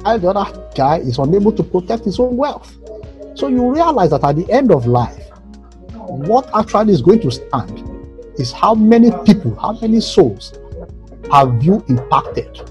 While 0.01 0.20
the 0.20 0.30
other 0.30 0.70
guy 0.76 0.97
is 0.97 1.18
unable 1.18 1.51
to 1.53 1.63
protect 1.63 2.03
his 2.03 2.20
own 2.20 2.36
wealth. 2.36 2.76
So 3.36 3.47
you 3.47 3.72
realize 3.72 4.09
that 4.09 4.24
at 4.24 4.36
the 4.36 4.49
end 4.51 4.72
of 4.72 4.86
life, 4.86 5.30
what 5.93 6.49
actually 6.53 6.93
is 6.93 7.01
going 7.01 7.22
to 7.22 7.32
stand 7.32 7.89
is 8.38 8.51
how 8.51 8.76
many 8.76 9.11
people, 9.26 9.55
how 9.55 9.80
many 9.80 10.01
souls 10.01 10.53
have 11.32 11.63
you 11.63 11.84
impacted 11.88 12.61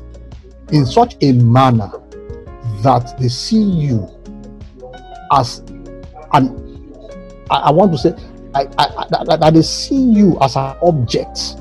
in 0.72 0.86
such 0.86 1.16
a 1.22 1.32
manner 1.32 1.90
that 2.82 3.14
they 3.18 3.28
see 3.28 3.62
you 3.62 4.08
as 5.32 5.60
an 6.32 6.60
I, 7.50 7.56
I 7.56 7.70
want 7.70 7.92
to 7.92 7.98
say 7.98 8.14
I, 8.54 8.68
I, 8.78 9.06
that, 9.10 9.40
that 9.40 9.54
they 9.54 9.62
see 9.62 10.00
you 10.00 10.38
as 10.40 10.56
an 10.56 10.76
object 10.82 11.56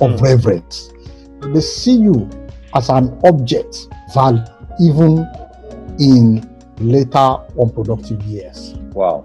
of 0.00 0.10
mm. 0.10 0.20
reverence. 0.20 0.92
They 1.40 1.60
see 1.60 1.94
you 1.94 2.28
as 2.74 2.88
an 2.88 3.18
object 3.24 3.88
value, 4.12 4.42
even 4.80 5.26
in 6.00 6.48
later 6.78 7.36
unproductive 7.60 8.22
years. 8.24 8.74
Wow. 8.92 9.24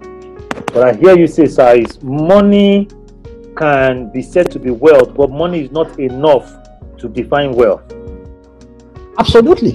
But 0.72 0.76
I 0.88 0.94
hear 0.94 1.18
you 1.18 1.26
say, 1.26 1.46
sir, 1.46 1.76
is 1.76 2.00
money 2.02 2.88
can 3.56 4.10
be 4.12 4.22
said 4.22 4.50
to 4.52 4.60
be 4.60 4.70
wealth, 4.70 5.14
but 5.14 5.30
money 5.30 5.62
is 5.64 5.72
not 5.72 5.98
enough 5.98 6.54
to 6.98 7.08
define 7.08 7.52
wealth. 7.52 7.82
Absolutely. 9.18 9.72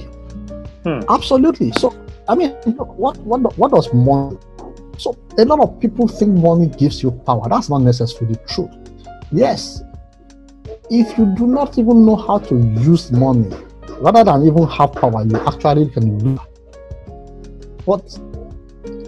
Hmm. 0.84 1.00
Absolutely. 1.08 1.72
So 1.72 1.94
I 2.28 2.34
mean, 2.34 2.50
what 2.76 3.16
what 3.18 3.58
what 3.58 3.72
does 3.72 3.92
money? 3.92 4.38
So 4.98 5.16
a 5.38 5.44
lot 5.44 5.60
of 5.60 5.80
people 5.80 6.08
think 6.08 6.32
money 6.38 6.68
gives 6.68 7.02
you 7.02 7.10
power. 7.10 7.48
That's 7.48 7.68
not 7.68 7.78
necessarily 7.78 8.36
true. 8.48 8.70
Yes, 9.32 9.82
if 10.90 11.18
you 11.18 11.26
do 11.36 11.46
not 11.46 11.78
even 11.78 12.06
know 12.06 12.16
how 12.16 12.38
to 12.38 12.56
use 12.80 13.10
money, 13.10 13.54
rather 13.98 14.24
than 14.24 14.46
even 14.46 14.66
have 14.68 14.92
power, 14.92 15.24
you 15.24 15.36
actually 15.46 15.90
can 15.90 16.18
do. 16.18 16.38
But 17.84 18.06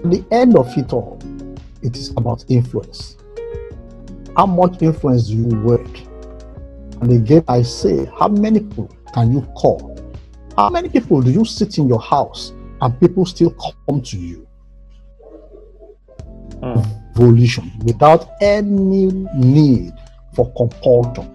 the 0.04 0.24
end 0.30 0.56
of 0.56 0.76
it 0.76 0.92
all, 0.92 1.18
it 1.82 1.96
is 1.96 2.10
about 2.10 2.44
influence. 2.48 3.16
how 4.36 4.46
much 4.46 4.82
influence 4.82 5.28
do 5.28 5.34
you 5.36 5.62
work? 5.62 5.88
And 7.01 7.12
again, 7.12 7.44
I 7.49 7.62
say, 7.62 8.07
how 8.18 8.28
many 8.28 8.61
people 8.61 8.90
can 9.12 9.32
you 9.32 9.42
call? 9.55 9.99
How 10.57 10.70
many 10.70 10.88
people 10.88 11.20
do 11.20 11.30
you 11.30 11.44
sit 11.44 11.78
in 11.78 11.88
your 11.88 12.01
house 12.01 12.53
and 12.80 12.99
people 12.99 13.26
still 13.26 13.51
come 13.86 14.01
to 14.01 14.16
you? 14.16 14.47
Mm. 16.62 17.14
Volition 17.14 17.70
without 17.84 18.30
any 18.40 19.07
need 19.34 19.92
for 20.34 20.53
compulsion. 20.55 21.32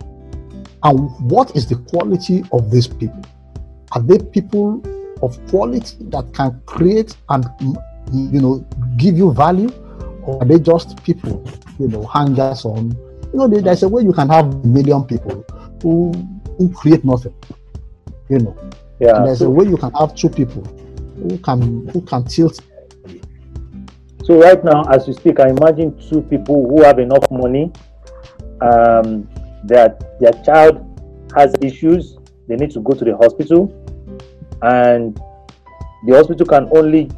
And 0.83 1.09
what 1.29 1.55
is 1.55 1.67
the 1.67 1.75
quality 1.75 2.43
of 2.51 2.71
these 2.71 2.87
people? 2.87 3.21
Are 3.91 4.01
they 4.01 4.17
people 4.17 4.81
of 5.21 5.37
quality 5.49 5.95
that 6.09 6.33
can 6.33 6.59
create 6.65 7.15
and 7.29 7.45
you 8.11 8.41
know 8.41 8.65
give 8.97 9.17
you 9.17 9.33
value, 9.33 9.69
or 10.23 10.41
are 10.41 10.45
they 10.45 10.59
just 10.59 11.03
people 11.03 11.47
you 11.79 11.87
know 11.87 12.03
hangers 12.05 12.65
on? 12.65 12.95
You 13.33 13.39
know, 13.39 13.47
there's 13.47 13.83
a 13.83 13.89
way 13.89 14.03
you 14.03 14.13
can 14.13 14.29
have 14.29 14.45
a 14.45 14.67
million 14.67 15.03
people 15.05 15.45
who 15.81 16.11
who 16.57 16.69
create 16.73 17.03
nothing. 17.05 17.33
You 18.29 18.39
know, 18.39 18.57
yeah. 18.99 19.17
And 19.17 19.27
there's 19.27 19.41
a 19.41 19.49
way 19.49 19.65
you 19.65 19.77
can 19.77 19.91
have 19.93 20.15
two 20.15 20.29
people 20.29 20.63
who 21.21 21.37
can 21.39 21.87
who 21.87 22.01
can 22.01 22.23
tilt. 22.25 22.59
So 24.23 24.39
right 24.39 24.63
now, 24.63 24.83
as 24.83 25.07
you 25.07 25.13
speak, 25.13 25.39
I 25.39 25.49
imagine 25.49 25.97
two 26.09 26.21
people 26.21 26.67
who 26.69 26.83
have 26.83 26.99
enough 26.99 27.29
money. 27.31 27.71
Um, 28.61 29.27
that 29.63 30.19
their 30.19 30.33
child 30.43 30.79
has 31.35 31.53
issues, 31.61 32.17
they 32.47 32.55
need 32.55 32.71
to 32.71 32.79
go 32.81 32.93
to 32.93 33.05
the 33.05 33.15
hospital, 33.17 33.71
and 34.61 35.15
the 36.07 36.15
hospital 36.15 36.45
can 36.45 36.67
only 36.75 37.09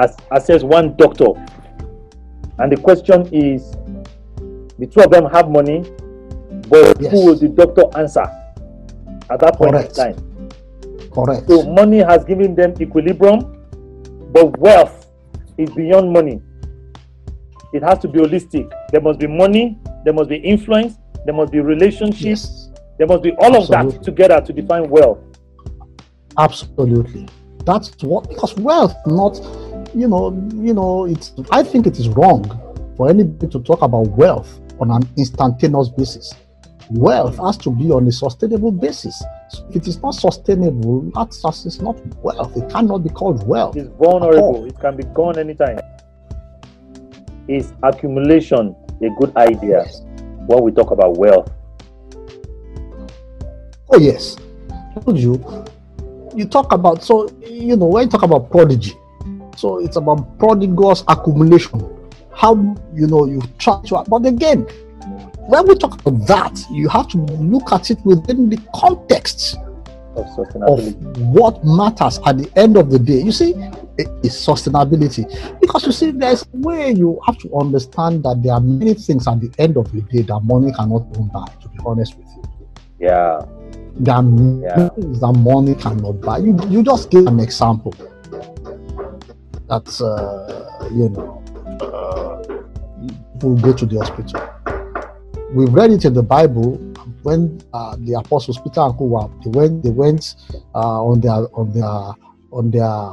as- 0.00 0.16
assess 0.30 0.62
one 0.62 0.96
doctor. 0.96 1.32
And 2.58 2.70
the 2.70 2.76
question 2.76 3.28
is, 3.32 3.74
the 4.78 4.86
two 4.86 5.00
of 5.00 5.10
them 5.10 5.26
have 5.26 5.50
money, 5.50 5.84
but 6.68 7.00
yes. 7.00 7.12
who 7.12 7.26
will 7.26 7.36
the 7.36 7.48
doctor 7.48 7.84
answer 7.98 8.26
at 9.30 9.40
that 9.40 9.56
point 9.56 9.72
Correct. 9.72 9.98
in 9.98 10.14
time? 10.14 10.50
Correct. 11.12 11.48
So 11.48 11.70
money 11.70 11.98
has 11.98 12.24
given 12.24 12.54
them 12.54 12.74
equilibrium, 12.80 13.40
but 14.32 14.56
wealth 14.58 15.06
is 15.58 15.70
beyond 15.70 16.12
money. 16.12 16.40
It 17.72 17.82
has 17.82 17.98
to 18.00 18.08
be 18.08 18.18
holistic. 18.18 18.70
There 18.90 19.00
must 19.00 19.18
be 19.18 19.26
money, 19.26 19.78
there 20.04 20.12
must 20.12 20.28
be 20.28 20.36
influence, 20.36 20.94
there 21.24 21.34
must 21.34 21.52
be 21.52 21.60
relationships, 21.60 22.22
yes. 22.24 22.70
there 22.98 23.06
must 23.06 23.22
be 23.22 23.32
all 23.32 23.56
Absolutely. 23.56 23.76
of 23.76 23.92
that 23.94 24.02
together 24.02 24.40
to 24.40 24.52
define 24.52 24.88
wealth. 24.88 25.18
Absolutely. 26.38 27.28
That's 27.64 27.90
what 28.02 28.28
because 28.28 28.54
wealth 28.56 28.94
not 29.06 29.38
you 29.94 30.08
know, 30.08 30.30
you 30.54 30.74
know, 30.74 31.04
it's 31.04 31.32
I 31.50 31.62
think 31.62 31.86
it 31.86 31.98
is 31.98 32.08
wrong 32.08 32.44
for 32.96 33.08
anybody 33.10 33.50
to 33.52 33.60
talk 33.60 33.82
about 33.82 34.08
wealth 34.08 34.60
on 34.82 34.90
an 34.90 35.08
instantaneous 35.16 35.88
basis. 35.88 36.34
Wealth 36.90 37.38
has 37.38 37.56
to 37.58 37.70
be 37.70 37.90
on 37.90 38.06
a 38.08 38.12
sustainable 38.12 38.72
basis. 38.72 39.22
If 39.70 39.76
it 39.76 39.88
is 39.88 40.02
not 40.02 40.10
sustainable, 40.10 41.10
that's 41.14 41.44
it's 41.64 41.80
not 41.80 41.96
wealth. 42.16 42.56
It 42.56 42.68
cannot 42.68 42.98
be 42.98 43.10
called 43.10 43.46
wealth. 43.46 43.76
It's 43.76 43.88
vulnerable. 43.96 44.66
It 44.66 44.78
can 44.80 44.96
be 44.96 45.04
gone 45.04 45.38
anytime. 45.38 45.78
Is 47.48 47.72
accumulation 47.82 48.74
a 49.00 49.08
good 49.18 49.34
idea 49.36 49.84
yes. 49.84 50.02
when 50.46 50.62
we 50.62 50.72
talk 50.72 50.90
about 50.90 51.16
wealth? 51.16 51.50
Oh 53.88 53.98
yes. 53.98 54.36
Told 55.04 55.18
you. 55.18 55.42
You 56.34 56.46
talk 56.46 56.72
about 56.72 57.02
so 57.02 57.28
you 57.46 57.76
know 57.76 57.86
when 57.86 58.04
you 58.04 58.10
talk 58.10 58.22
about 58.22 58.50
prodigy, 58.50 58.94
so 59.56 59.78
it's 59.78 59.96
about 59.96 60.38
prodigal's 60.38 61.04
accumulation. 61.08 62.01
How 62.34 62.54
you 62.94 63.06
know 63.06 63.26
you 63.26 63.42
try 63.58 63.80
to 63.86 64.04
but 64.08 64.26
again 64.26 64.66
when 65.48 65.66
we 65.66 65.74
talk 65.74 66.00
about 66.06 66.26
that, 66.28 66.64
you 66.70 66.88
have 66.88 67.08
to 67.08 67.18
look 67.18 67.72
at 67.72 67.90
it 67.90 67.98
within 68.04 68.48
the 68.48 68.58
context 68.74 69.56
of, 70.14 70.26
of 70.62 70.96
what 71.16 71.64
matters 71.64 72.20
at 72.26 72.38
the 72.38 72.50
end 72.56 72.76
of 72.76 72.90
the 72.90 72.98
day. 72.98 73.20
You 73.20 73.32
see, 73.32 73.54
is 73.98 74.34
sustainability. 74.34 75.26
Because 75.60 75.84
you 75.84 75.92
see, 75.92 76.10
there's 76.12 76.42
a 76.42 76.56
way 76.58 76.92
you 76.92 77.20
have 77.26 77.38
to 77.38 77.54
understand 77.56 78.22
that 78.24 78.42
there 78.42 78.52
are 78.52 78.60
many 78.60 78.94
things 78.94 79.26
at 79.26 79.40
the 79.40 79.50
end 79.58 79.76
of 79.76 79.90
the 79.92 80.02
day 80.02 80.22
that 80.22 80.40
money 80.40 80.72
cannot 80.72 81.00
buy, 81.32 81.46
to 81.60 81.68
be 81.68 81.78
honest 81.84 82.16
with 82.16 82.26
you. 82.36 82.42
Yeah. 83.00 83.40
There 83.96 84.14
are 84.14 84.24
yeah. 84.24 84.88
things 84.90 85.20
that 85.20 85.32
money 85.32 85.74
cannot 85.74 86.20
buy. 86.20 86.38
You, 86.38 86.58
you 86.68 86.82
just 86.82 87.10
give 87.10 87.26
an 87.26 87.40
example. 87.40 87.94
That's, 89.68 90.00
uh, 90.00 90.88
you 90.92 91.08
know, 91.08 91.41
people 93.42 93.56
go 93.56 93.72
to 93.72 93.86
the 93.86 93.98
hospital. 93.98 94.40
We've 95.52 95.72
read 95.72 95.90
it 95.90 96.04
in 96.04 96.14
the 96.14 96.22
Bible 96.22 96.76
when 97.22 97.60
uh, 97.72 97.96
the 97.98 98.14
apostles 98.14 98.58
Peter 98.58 98.80
and 98.80 98.94
Paul 98.96 99.32
they 99.44 99.50
went 99.50 99.82
they 99.82 99.90
went 99.90 100.34
uh, 100.74 101.02
on 101.04 101.20
their 101.20 101.46
on 101.54 101.72
their 101.72 102.14
on 102.52 102.70
their 102.70 103.10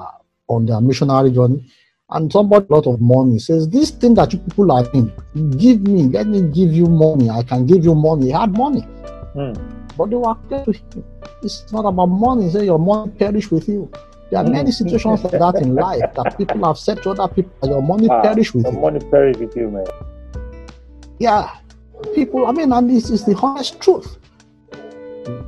on 0.48 0.66
their 0.66 0.82
missionary 0.82 1.32
journey. 1.32 1.66
And 2.12 2.32
somebody 2.32 2.66
a 2.70 2.74
lot 2.74 2.88
of 2.88 3.00
money 3.02 3.38
says 3.38 3.70
this 3.70 3.92
thing 3.92 4.16
that 4.16 4.34
you 4.34 4.40
people 4.40 4.72
are 4.72 4.90
in 4.94 5.12
give 5.58 5.82
me 5.82 6.04
let 6.04 6.28
me 6.28 6.42
give 6.42 6.74
you 6.74 6.86
money. 6.86 7.30
I 7.30 7.44
can 7.44 7.66
give 7.66 7.84
you 7.84 7.94
money. 7.94 8.28
He 8.28 8.32
had 8.32 8.52
money. 8.52 8.82
Mm. 9.36 9.80
but 9.96 10.10
they 10.10 10.16
were 10.16 10.34
clear 10.48 10.66
to 10.66 10.72
him 10.72 11.04
it's 11.44 11.72
not 11.72 11.86
about 11.86 12.08
money. 12.08 12.50
Say 12.50 12.66
your 12.66 12.80
money 12.80 13.12
perish 13.12 13.52
with 13.52 13.68
you 13.70 13.92
there 14.32 14.42
are 14.42 14.46
mm. 14.46 14.52
many 14.52 14.72
situations 14.72 15.24
like 15.24 15.34
that 15.34 15.56
in 15.62 15.76
life 15.76 16.14
that 16.16 16.38
people 16.38 16.66
have 16.66 16.78
said 16.78 17.02
to 17.04 17.10
other 17.12 17.28
people 17.34 17.70
your 17.70 17.82
money 17.82 18.08
ah, 18.10 18.22
perish 18.22 18.54
with 18.54 18.66
your 18.66 18.74
you 18.74 18.80
money 18.80 19.00
perish 19.12 19.38
with 19.38 19.56
you 19.56 19.70
man 19.70 19.86
yeah 21.20 21.60
people, 22.14 22.48
I 22.48 22.52
mean, 22.52 22.72
and 22.72 22.90
this 22.90 23.10
is 23.10 23.26
the 23.26 23.36
honest 23.36 23.80
truth. 23.82 24.18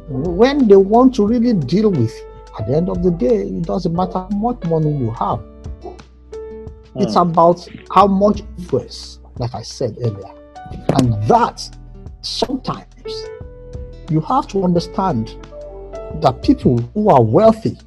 When 0.07 0.67
they 0.67 0.75
want 0.75 1.15
to 1.15 1.25
really 1.25 1.53
deal 1.53 1.91
with, 1.91 2.13
at 2.59 2.67
the 2.67 2.75
end 2.75 2.89
of 2.89 3.03
the 3.03 3.11
day, 3.11 3.43
it 3.43 3.63
doesn't 3.63 3.93
matter 3.93 4.19
how 4.19 4.29
much 4.29 4.63
money 4.65 4.91
you 4.91 5.11
have. 5.11 5.39
Mm. 5.81 6.01
It's 6.95 7.15
about 7.15 7.67
how 7.91 8.07
much 8.07 8.41
influence, 8.57 9.19
like 9.37 9.55
I 9.55 9.61
said 9.61 9.97
earlier. 10.01 10.33
And 10.99 11.13
that 11.23 11.67
sometimes 12.21 13.25
you 14.09 14.19
have 14.21 14.47
to 14.49 14.63
understand 14.63 15.35
that 16.21 16.43
people 16.43 16.77
who 16.93 17.09
are 17.09 17.23
wealthy, 17.23 17.77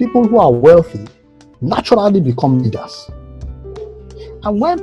people 0.00 0.26
who 0.26 0.38
are 0.38 0.50
wealthy, 0.50 1.06
naturally 1.60 2.22
become 2.22 2.58
leaders. 2.58 3.10
And 4.42 4.58
when 4.58 4.78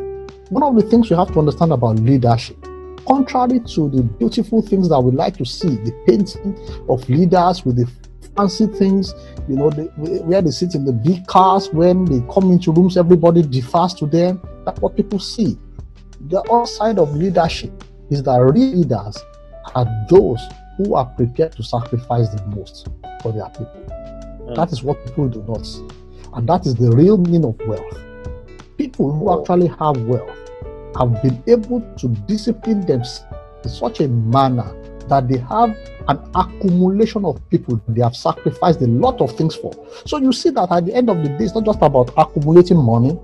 one 0.49 0.61
of 0.61 0.75
the 0.75 0.87
things 0.87 1.09
you 1.09 1.15
have 1.15 1.33
to 1.33 1.39
understand 1.39 1.71
about 1.73 1.95
leadership 1.97 2.55
contrary 3.07 3.59
to 3.61 3.89
the 3.89 4.03
beautiful 4.03 4.61
things 4.61 4.89
that 4.89 4.99
we 4.99 5.11
like 5.11 5.35
to 5.37 5.45
see, 5.45 5.69
the 5.69 5.91
painting 6.05 6.55
of 6.87 7.09
leaders 7.09 7.65
with 7.65 7.77
the 7.77 7.91
fancy 8.35 8.67
things, 8.67 9.15
you 9.49 9.55
know, 9.55 9.71
where 9.71 10.41
they 10.43 10.51
sit 10.51 10.75
in 10.75 10.85
the 10.85 10.93
big 10.93 11.25
cars, 11.25 11.69
when 11.73 12.05
they 12.05 12.21
come 12.31 12.51
into 12.51 12.71
rooms, 12.71 12.95
everybody 12.95 13.41
defers 13.41 13.95
to 13.95 14.05
them. 14.05 14.39
That's 14.65 14.79
what 14.81 14.95
people 14.95 15.19
see. 15.19 15.57
The 16.27 16.41
other 16.41 16.67
side 16.67 16.99
of 16.99 17.15
leadership 17.15 17.83
is 18.11 18.21
that 18.23 18.37
real 18.37 18.75
leaders 18.75 19.17
are 19.73 19.87
those 20.09 20.41
who 20.77 20.93
are 20.93 21.05
prepared 21.05 21.53
to 21.53 21.63
sacrifice 21.63 22.29
the 22.29 22.45
most 22.47 22.87
for 23.23 23.31
their 23.31 23.49
people. 23.49 23.96
Mm. 24.47 24.55
That 24.55 24.71
is 24.71 24.83
what 24.83 25.03
people 25.05 25.27
do 25.27 25.43
not 25.47 25.65
see. 25.65 25.85
And 26.33 26.47
that 26.49 26.65
is 26.65 26.75
the 26.75 26.91
real 26.91 27.17
meaning 27.17 27.45
of 27.45 27.59
wealth. 27.67 27.99
People 28.77 29.11
who 29.11 29.39
actually 29.39 29.67
have 29.67 30.01
wealth 30.03 30.37
have 30.97 31.21
been 31.21 31.41
able 31.47 31.81
to 31.97 32.07
discipline 32.27 32.81
themselves 32.85 33.23
in 33.63 33.69
such 33.69 33.99
a 34.01 34.07
manner 34.07 34.73
that 35.07 35.27
they 35.27 35.37
have 35.39 35.75
an 36.09 36.19
accumulation 36.35 37.25
of 37.25 37.41
people 37.49 37.81
they 37.87 38.01
have 38.01 38.15
sacrificed 38.15 38.81
a 38.81 38.87
lot 38.87 39.19
of 39.21 39.35
things 39.35 39.55
for. 39.55 39.73
So 40.05 40.17
you 40.17 40.31
see 40.31 40.49
that 40.51 40.71
at 40.71 40.85
the 40.85 40.93
end 40.93 41.09
of 41.09 41.17
the 41.17 41.29
day, 41.29 41.45
it's 41.45 41.55
not 41.55 41.65
just 41.65 41.79
about 41.81 42.11
accumulating 42.17 42.77
money, 42.77 43.17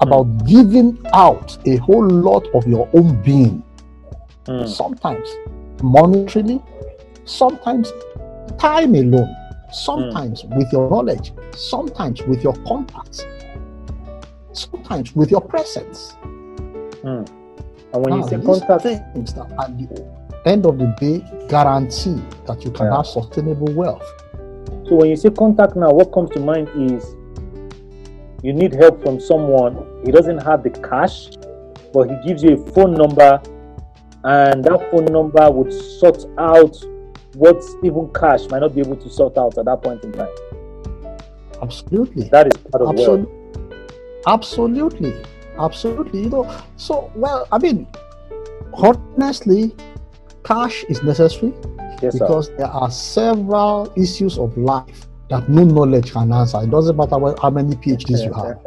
about 0.00 0.26
mm. 0.26 0.48
giving 0.48 0.98
out 1.12 1.56
a 1.66 1.76
whole 1.76 2.06
lot 2.06 2.46
of 2.54 2.66
your 2.66 2.88
own 2.92 3.22
being. 3.22 3.62
Mm. 4.46 4.68
Sometimes 4.68 5.28
monetarily, 5.78 6.62
sometimes 7.24 7.92
time 8.58 8.94
alone, 8.94 9.34
sometimes 9.72 10.42
mm. 10.42 10.56
with 10.56 10.72
your 10.72 10.90
knowledge, 10.90 11.32
sometimes 11.54 12.22
with 12.22 12.42
your 12.42 12.54
contacts, 12.66 13.24
sometimes 14.52 15.14
with 15.14 15.30
your 15.30 15.40
presence. 15.40 16.16
Mm. 16.22 17.28
And 17.92 18.04
when 18.04 18.10
now, 18.10 18.24
you 18.24 18.28
say 18.28 18.40
contact 18.44 18.82
things 18.82 19.34
that 19.34 19.50
at 19.60 19.78
the 19.78 20.24
end 20.46 20.66
of 20.66 20.78
the 20.78 20.86
day 20.98 21.46
guarantee 21.48 22.22
that 22.46 22.64
you 22.64 22.70
can 22.70 22.86
yeah. 22.86 22.96
have 22.96 23.06
sustainable 23.06 23.72
wealth. 23.72 24.04
So 24.88 24.96
when 24.96 25.10
you 25.10 25.16
say 25.16 25.30
contact 25.30 25.76
now, 25.76 25.90
what 25.90 26.12
comes 26.12 26.30
to 26.30 26.40
mind 26.40 26.68
is 26.92 27.14
you 28.42 28.52
need 28.52 28.74
help 28.74 29.02
from 29.02 29.18
someone. 29.20 30.02
He 30.04 30.12
doesn't 30.12 30.38
have 30.38 30.62
the 30.62 30.70
cash, 30.70 31.30
but 31.94 32.10
he 32.10 32.28
gives 32.28 32.42
you 32.42 32.54
a 32.54 32.72
phone 32.72 32.92
number, 32.92 33.40
and 34.24 34.62
that 34.64 34.90
phone 34.90 35.06
number 35.06 35.50
would 35.50 35.72
sort 35.72 36.26
out 36.36 36.76
what 37.34 37.62
even 37.82 38.10
cash 38.12 38.48
might 38.48 38.60
not 38.60 38.74
be 38.74 38.80
able 38.80 38.96
to 38.96 39.10
sort 39.10 39.36
out 39.36 39.56
at 39.58 39.64
that 39.64 39.82
point 39.82 40.02
in 40.04 40.12
time. 40.12 40.28
Absolutely. 41.62 42.28
That 42.28 42.46
is 42.46 42.62
part 42.70 42.82
of 42.82 42.94
Absol-. 42.94 43.28
Absolutely. 44.26 45.14
Absolutely. 45.58 46.22
You 46.22 46.30
know, 46.30 46.60
so, 46.76 47.10
well, 47.14 47.46
I 47.52 47.58
mean, 47.58 47.86
honestly, 48.72 49.74
cash 50.44 50.84
is 50.88 51.02
necessary 51.02 51.52
yes, 52.02 52.18
because 52.18 52.50
there 52.56 52.66
are 52.66 52.90
several 52.90 53.92
issues 53.96 54.38
of 54.38 54.56
life 54.56 55.06
that 55.30 55.48
no 55.48 55.64
knowledge 55.64 56.12
can 56.12 56.32
answer. 56.32 56.60
It 56.62 56.70
doesn't 56.70 56.96
matter 56.96 57.18
what, 57.18 57.38
how 57.38 57.50
many 57.50 57.74
PhDs 57.76 58.24
you 58.24 58.32
have. 58.34 58.58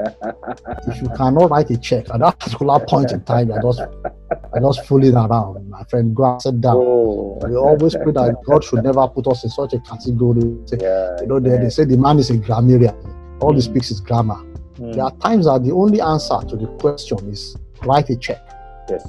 if 0.88 1.01
you 1.01 1.10
cannot 1.16 1.51
write 1.51 1.70
a 1.70 1.78
check 1.78 2.10
at 2.10 2.20
that 2.20 2.39
particular 2.39 2.80
point 2.80 3.12
in 3.12 3.24
time, 3.24 3.49
you're 3.49 3.62
just, 3.62 3.80
you're 3.80 4.74
just 4.74 4.86
fooling 4.88 5.16
around. 5.16 5.70
My 5.70 5.84
friend, 5.84 6.16
go 6.16 6.34
and 6.34 6.41
sit 6.41 6.60
down. 6.62 6.78
Oh. 6.78 7.39
We 7.47 7.55
always 7.55 7.93
pray 7.93 8.12
that 8.12 8.38
God 8.45 8.64
should 8.64 8.84
never 8.84 9.08
put 9.08 9.28
us 9.28 9.43
in 9.43 9.49
such 9.51 9.74
a 9.74 9.80
category. 9.80 10.58
Yeah, 10.80 11.22
you 11.22 11.28
know, 11.28 11.39
they, 11.39 11.58
they 11.58 11.70
say 11.70 11.86
the 11.86 11.97
man 11.97 12.18
is 12.18 12.30
a 12.32 12.38
grammarian. 12.38 12.95
All 13.39 13.51
mm. 13.51 13.55
he 13.55 13.62
speaks 13.62 13.91
is 13.91 13.99
grammar. 13.99 14.43
Mm. 14.80 14.93
There 14.95 15.03
are 15.03 15.16
times 15.18 15.45
that 15.45 15.64
the 15.64 15.72
only 15.72 16.01
answer 16.01 16.39
to 16.49 16.55
the 16.55 16.68
question 16.80 17.20
is 17.30 17.55
write 17.84 18.10
a 18.10 18.18
check. 18.18 18.41
Yes. 18.89 19.08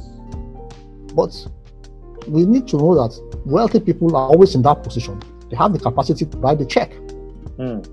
But 1.14 1.34
we 2.26 2.44
need 2.44 2.68
to 2.68 2.76
know 2.76 2.94
that 2.94 3.18
wealthy 3.46 3.80
people 3.80 4.14
are 4.16 4.28
always 4.28 4.54
in 4.54 4.62
that 4.62 4.82
position. 4.82 5.20
They 5.50 5.56
have 5.56 5.72
the 5.72 5.78
capacity 5.78 6.26
to 6.26 6.36
write 6.38 6.58
the 6.58 6.66
check. 6.66 6.92
Mm. 7.58 7.86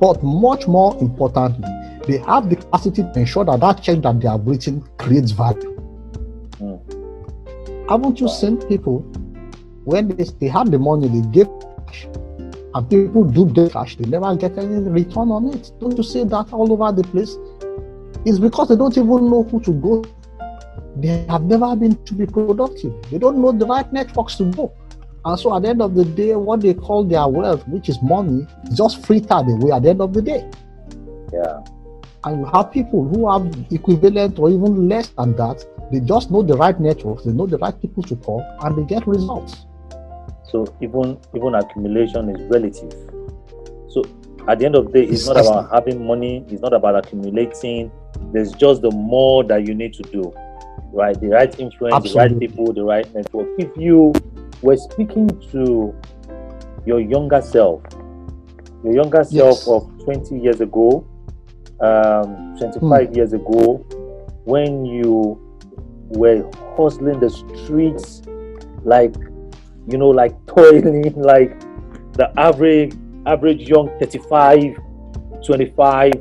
But 0.00 0.22
much 0.22 0.66
more 0.66 0.96
importantly, 1.00 1.68
they 2.06 2.18
have 2.18 2.48
the 2.48 2.56
capacity 2.56 3.02
to 3.02 3.12
ensure 3.18 3.44
that 3.44 3.60
that 3.60 3.82
change 3.82 4.02
that 4.02 4.20
they 4.20 4.28
have 4.28 4.46
written 4.46 4.82
creates 4.98 5.30
value. 5.30 5.76
Mm. 6.60 7.88
Haven't 7.88 8.20
you 8.20 8.28
seen 8.28 8.56
people 8.68 9.00
when 9.84 10.08
they, 10.08 10.24
they 10.24 10.48
have 10.48 10.70
the 10.70 10.78
money, 10.78 11.08
they 11.08 11.26
give 11.28 11.48
cash, 11.86 12.06
and 12.74 12.88
people 12.88 13.24
do 13.24 13.46
the 13.46 13.68
cash, 13.70 13.96
they 13.96 14.08
never 14.08 14.34
get 14.36 14.56
any 14.58 14.88
return 14.88 15.30
on 15.30 15.52
it? 15.52 15.72
Don't 15.80 15.96
you 15.96 16.02
see 16.02 16.24
that 16.24 16.52
all 16.52 16.72
over 16.72 16.92
the 16.92 17.06
place? 17.08 17.36
It's 18.24 18.38
because 18.38 18.68
they 18.68 18.76
don't 18.76 18.96
even 18.96 19.30
know 19.30 19.42
who 19.44 19.60
to 19.60 19.72
go. 19.72 20.04
They 20.96 21.24
have 21.28 21.42
never 21.42 21.74
been 21.76 21.96
to 22.04 22.14
be 22.14 22.26
productive. 22.26 22.92
They 23.10 23.18
don't 23.18 23.38
know 23.38 23.52
the 23.52 23.66
right 23.66 23.90
networks 23.92 24.36
to 24.36 24.44
go. 24.52 24.72
And 25.24 25.38
so 25.38 25.54
at 25.54 25.62
the 25.62 25.68
end 25.68 25.82
of 25.82 25.94
the 25.94 26.04
day, 26.04 26.34
what 26.34 26.60
they 26.60 26.74
call 26.74 27.04
their 27.04 27.28
wealth, 27.28 27.66
which 27.68 27.88
is 27.88 28.00
money, 28.02 28.46
is 28.64 28.76
just 28.76 29.04
frittered 29.04 29.48
away 29.48 29.70
at 29.72 29.82
the 29.82 29.90
end 29.90 30.00
of 30.00 30.14
the 30.14 30.22
day. 30.22 30.48
Yeah. 31.32 31.60
And 32.24 32.40
you 32.40 32.46
have 32.46 32.72
people 32.72 33.06
who 33.08 33.30
have 33.30 33.54
equivalent 33.70 34.38
or 34.38 34.50
even 34.50 34.88
less 34.88 35.08
than 35.08 35.36
that. 35.36 35.64
They 35.92 36.00
just 36.00 36.30
know 36.30 36.42
the 36.42 36.56
right 36.56 36.78
networks, 36.78 37.24
they 37.24 37.32
know 37.32 37.46
the 37.46 37.58
right 37.58 37.78
people 37.80 38.02
to 38.04 38.16
call, 38.16 38.44
and 38.62 38.76
they 38.76 38.84
get 38.84 39.06
results. 39.06 39.66
So 40.50 40.66
even 40.80 41.18
even 41.34 41.54
accumulation 41.54 42.28
is 42.30 42.42
relative. 42.50 42.92
So 43.88 44.04
at 44.48 44.58
the 44.58 44.66
end 44.66 44.74
of 44.74 44.86
the 44.86 44.92
day, 44.92 45.02
it's, 45.04 45.22
it's 45.22 45.28
not 45.28 45.36
about 45.38 45.70
having 45.72 46.06
money, 46.06 46.44
it's 46.48 46.62
not 46.62 46.72
about 46.72 46.96
accumulating. 46.96 47.90
There's 48.32 48.52
just 48.52 48.82
the 48.82 48.90
more 48.90 49.44
that 49.44 49.66
you 49.66 49.74
need 49.74 49.94
to 49.94 50.02
do. 50.02 50.32
Right? 50.92 51.18
The 51.18 51.28
right 51.28 51.60
influence, 51.60 51.94
Absolutely. 51.94 52.10
the 52.10 52.18
right 52.18 52.50
people, 52.50 52.72
the 52.72 52.84
right 52.84 53.14
network. 53.14 53.48
If 53.58 53.76
you 53.76 54.12
we're 54.62 54.76
speaking 54.76 55.28
to 55.52 55.94
your 56.84 57.00
younger 57.00 57.40
self, 57.40 57.82
your 58.84 58.94
younger 58.94 59.24
self 59.24 59.66
of 59.68 60.04
20 60.04 60.38
years 60.38 60.60
ago, 60.60 61.06
um, 61.80 62.56
25 62.58 62.80
mm. 62.80 63.16
years 63.16 63.32
ago, 63.32 63.76
when 64.44 64.84
you 64.84 65.38
were 66.08 66.48
hustling 66.76 67.20
the 67.20 67.30
streets 67.30 68.22
like, 68.84 69.14
you 69.88 69.98
know, 69.98 70.08
like 70.08 70.34
toiling, 70.46 71.12
like 71.20 71.58
the 72.12 72.32
average 72.38 72.94
average 73.26 73.68
young 73.68 73.88
35, 73.98 74.76
25, 75.44 76.12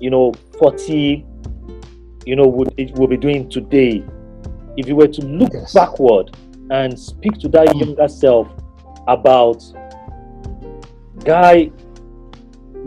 you 0.00 0.10
know, 0.10 0.32
40, 0.58 1.24
you 2.26 2.36
know, 2.36 2.46
would 2.46 2.72
it 2.76 2.96
will 2.98 3.06
be 3.06 3.16
doing 3.16 3.48
today. 3.48 4.04
If 4.76 4.86
you 4.86 4.96
were 4.96 5.08
to 5.08 5.22
look 5.22 5.52
yes. 5.52 5.72
backward 5.72 6.30
and 6.70 6.98
speak 6.98 7.34
to 7.34 7.48
that 7.48 7.74
younger 7.76 8.08
self 8.08 8.48
about 9.08 9.62
guy 11.24 11.70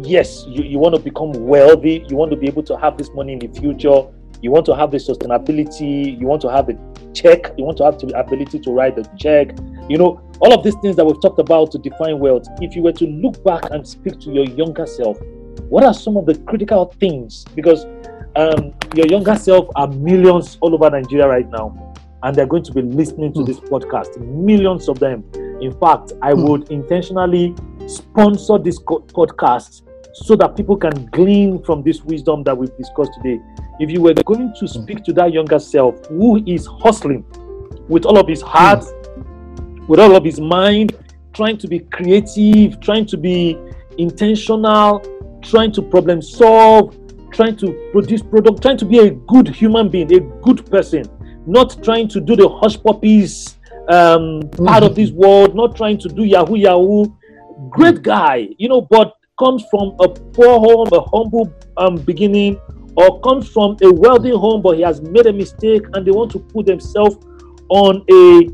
yes 0.02 0.46
you, 0.48 0.64
you 0.64 0.80
want 0.80 0.96
to 0.96 1.02
become 1.02 1.32
wealthy 1.34 2.06
you 2.10 2.16
want 2.16 2.32
to 2.32 2.38
be 2.38 2.48
able 2.48 2.64
to 2.64 2.78
have 2.78 2.98
this 2.98 3.10
money 3.14 3.34
in 3.34 3.40
the 3.40 3.48
future 3.60 4.04
you 4.42 4.52
want 4.52 4.66
to 4.66 4.76
have 4.76 4.92
the 4.92 4.98
sustainability 4.98 6.20
you 6.20 6.26
want 6.26 6.42
to 6.42 6.50
have 6.50 6.68
the 6.68 6.78
check 7.14 7.52
you 7.58 7.64
want 7.64 7.78
to 7.78 7.84
have 7.84 8.00
the 8.00 8.08
ability 8.18 8.60
to 8.60 8.72
write 8.72 8.96
the 8.96 9.04
check. 9.18 9.56
You 9.90 9.98
know 9.98 10.22
all 10.40 10.54
of 10.54 10.64
these 10.64 10.76
things 10.82 10.96
that 10.96 11.06
we've 11.06 11.22
talked 11.22 11.40
about 11.40 11.72
to 11.72 11.78
define 11.78 12.20
wealth 12.20 12.48
if 12.62 12.76
you 12.76 12.82
were 12.82 12.94
to 12.94 13.06
look 13.06 13.44
back 13.44 13.70
and 13.72 13.88
speak 13.88 14.20
to 14.22 14.32
your 14.32 14.46
younger 14.46 14.86
self 14.86 15.20
what 15.70 15.84
are 15.84 15.94
some 15.94 16.18
of 16.18 16.26
the 16.26 16.36
critical 16.36 16.94
things? 17.00 17.46
Because 17.56 17.86
um, 18.36 18.74
your 18.96 19.08
younger 19.08 19.36
self 19.36 19.68
are 19.76 19.88
millions 19.88 20.58
all 20.62 20.74
over 20.74 20.90
nigeria 20.90 21.28
right 21.28 21.50
now 21.50 21.83
and 22.24 22.36
they're 22.36 22.48
going 22.48 22.64
to 22.64 22.72
be 22.72 22.82
listening 22.82 23.34
to 23.34 23.40
mm. 23.40 23.46
this 23.46 23.60
podcast. 23.60 24.18
Millions 24.20 24.88
of 24.88 24.98
them. 25.00 25.24
In 25.62 25.78
fact, 25.80 26.14
I 26.22 26.32
mm. 26.32 26.48
would 26.48 26.72
intentionally 26.72 27.54
sponsor 27.88 28.58
this 28.58 28.80
podcast 28.80 29.82
so 30.14 30.36
that 30.36 30.56
people 30.56 30.78
can 30.78 31.06
glean 31.08 31.62
from 31.64 31.84
this 31.84 32.02
wisdom 32.04 32.44
that 32.44 32.58
we've 32.58 32.76
discussed 32.78 33.14
today. 33.16 33.42
If 33.80 33.90
you 33.90 34.02
were 34.02 34.14
going 34.14 34.54
to 34.60 34.60
hmm. 34.60 34.68
speak 34.68 35.04
to 35.06 35.14
that 35.14 35.34
younger 35.34 35.58
self 35.58 36.06
who 36.06 36.44
is 36.46 36.68
hustling 36.68 37.26
with 37.90 38.06
all 38.06 38.20
of 38.20 38.28
his 38.28 38.40
heart, 38.40 38.86
with 39.88 40.00
all 40.00 40.16
of 40.16 40.24
his 40.24 40.40
mind, 40.40 40.96
trying 41.34 41.58
to 41.58 41.68
be 41.68 41.80
creative, 41.80 42.80
trying 42.80 43.08
to 43.08 43.18
be 43.18 43.58
intentional, 43.98 45.04
trying 45.42 45.72
to 45.72 45.82
problem 45.82 46.22
solve, 46.22 46.96
trying 47.32 47.56
to 47.58 47.90
produce 47.92 48.22
product, 48.22 48.62
trying 48.62 48.78
to 48.78 48.86
be 48.86 49.00
a 49.00 49.10
good 49.10 49.48
human 49.48 49.90
being, 49.90 50.14
a 50.14 50.20
good 50.20 50.70
person 50.70 51.06
not 51.46 51.84
trying 51.84 52.08
to 52.10 52.22
do 52.22 52.36
the 52.36 52.48
hush 52.48 52.82
puppies 52.82 53.58
um, 53.90 54.42
mm-hmm. 54.42 54.66
part 54.66 54.84
of 54.84 54.96
this 54.96 55.12
world, 55.12 55.56
not 55.56 55.76
trying 55.76 55.98
to 56.00 56.10
do 56.10 56.24
Yahoo 56.24 56.56
Yahoo. 56.56 57.06
Great 57.70 58.02
guy, 58.02 58.48
you 58.58 58.70
know, 58.70 58.82
but 58.82 59.16
comes 59.40 59.64
from 59.70 59.96
a 60.00 60.08
poor 60.08 60.60
home, 60.60 60.88
a 60.92 61.02
humble 61.02 61.52
um, 61.78 61.96
beginning, 61.96 62.60
or 62.96 63.20
comes 63.22 63.48
from 63.50 63.78
a 63.82 63.92
wealthy 63.92 64.32
home, 64.32 64.62
but 64.62 64.78
he 64.78 64.82
has 64.84 65.02
made 65.02 65.26
a 65.26 65.34
mistake 65.34 65.84
and 65.94 66.06
they 66.06 66.12
want 66.12 66.32
to 66.32 66.40
put 66.40 66.66
themselves 66.66 67.18
on 67.70 68.06
a 68.12 68.50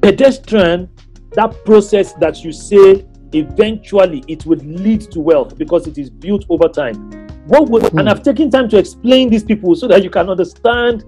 pedestrian. 0.00 0.88
That 1.32 1.64
process 1.64 2.12
that 2.14 2.42
you 2.44 2.52
say 2.52 3.06
eventually 3.32 4.24
it 4.26 4.44
would 4.46 4.64
lead 4.66 5.02
to 5.12 5.20
wealth 5.20 5.56
because 5.56 5.86
it 5.86 5.96
is 5.96 6.10
built 6.10 6.44
over 6.48 6.68
time. 6.68 7.10
What 7.46 7.68
would, 7.68 7.84
mm. 7.84 8.00
and 8.00 8.08
I've 8.08 8.22
taken 8.22 8.50
time 8.50 8.68
to 8.70 8.78
explain 8.78 9.30
these 9.30 9.44
people 9.44 9.74
so 9.74 9.86
that 9.88 10.02
you 10.02 10.10
can 10.10 10.28
understand 10.28 11.04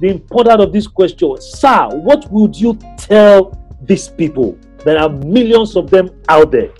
the 0.00 0.08
importance 0.08 0.62
of 0.62 0.72
this 0.72 0.86
question. 0.86 1.40
Sir, 1.40 1.88
what 1.92 2.30
would 2.30 2.58
you 2.58 2.78
tell 2.98 3.56
these 3.82 4.08
people? 4.08 4.58
There 4.84 4.98
are 4.98 5.08
millions 5.08 5.76
of 5.76 5.90
them 5.90 6.10
out 6.28 6.50
there. 6.50 6.70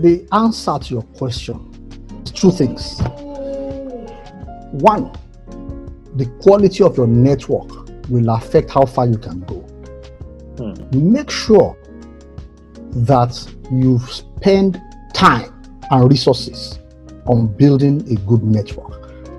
The 0.00 0.26
answer 0.32 0.78
to 0.78 0.94
your 0.94 1.02
question 1.02 1.72
is 2.24 2.30
two 2.32 2.50
things. 2.50 3.00
One, 4.72 5.12
the 6.16 6.26
quality 6.40 6.82
of 6.82 6.96
your 6.96 7.06
network 7.06 7.70
will 8.08 8.30
affect 8.30 8.70
how 8.70 8.86
far 8.86 9.06
you 9.06 9.18
can 9.18 9.40
go. 9.40 9.60
Hmm. 10.58 11.12
Make 11.12 11.30
sure 11.30 11.76
that 12.92 13.54
you 13.70 13.98
spend 14.00 14.80
time 15.12 15.52
and 15.90 16.10
resources 16.10 16.78
on 17.26 17.46
building 17.46 18.00
a 18.10 18.16
good 18.26 18.42
network. 18.42 18.95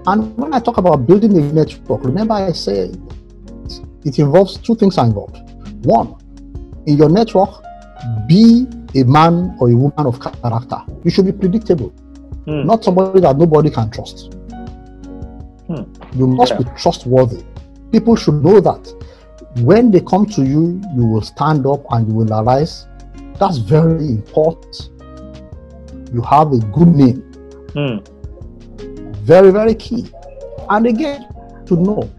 And 0.07 0.35
when 0.37 0.53
I 0.53 0.59
talk 0.59 0.77
about 0.77 1.05
building 1.05 1.37
a 1.37 1.41
network, 1.41 2.03
remember 2.03 2.33
I 2.33 2.53
said 2.53 2.97
it 4.05 4.19
involves 4.19 4.57
two 4.57 4.73
things 4.75 4.97
are 4.97 5.05
involved. 5.05 5.37
One, 5.85 6.15
in 6.85 6.97
your 6.97 7.09
network, 7.09 7.49
be 8.25 8.65
a 8.95 9.03
man 9.03 9.57
or 9.59 9.69
a 9.69 9.75
woman 9.75 10.05
of 10.07 10.21
character. 10.21 10.81
You 11.03 11.11
should 11.11 11.25
be 11.25 11.33
predictable, 11.33 11.91
mm. 12.45 12.65
not 12.65 12.85
somebody 12.85 13.19
that 13.19 13.37
nobody 13.37 13.69
can 13.69 13.91
trust. 13.91 14.33
Hmm. 15.67 15.83
You 16.17 16.27
must 16.27 16.53
yeah. 16.53 16.59
be 16.59 16.63
trustworthy. 16.77 17.43
People 17.91 18.15
should 18.15 18.41
know 18.41 18.61
that 18.61 18.93
when 19.57 19.91
they 19.91 19.99
come 19.99 20.25
to 20.27 20.43
you, 20.45 20.81
you 20.95 21.05
will 21.05 21.21
stand 21.21 21.65
up 21.65 21.83
and 21.91 22.07
you 22.07 22.13
will 22.13 22.33
arise. 22.33 22.87
That's 23.37 23.57
very 23.57 24.07
important. 24.07 24.89
You 26.13 26.21
have 26.21 26.53
a 26.53 26.59
good 26.59 26.87
name. 26.87 27.17
Hmm. 27.73 27.97
Very, 29.28 29.51
very 29.51 29.75
key. 29.75 30.09
And 30.69 30.88
again, 30.88 31.28
to 31.65 31.75
know 31.75 32.09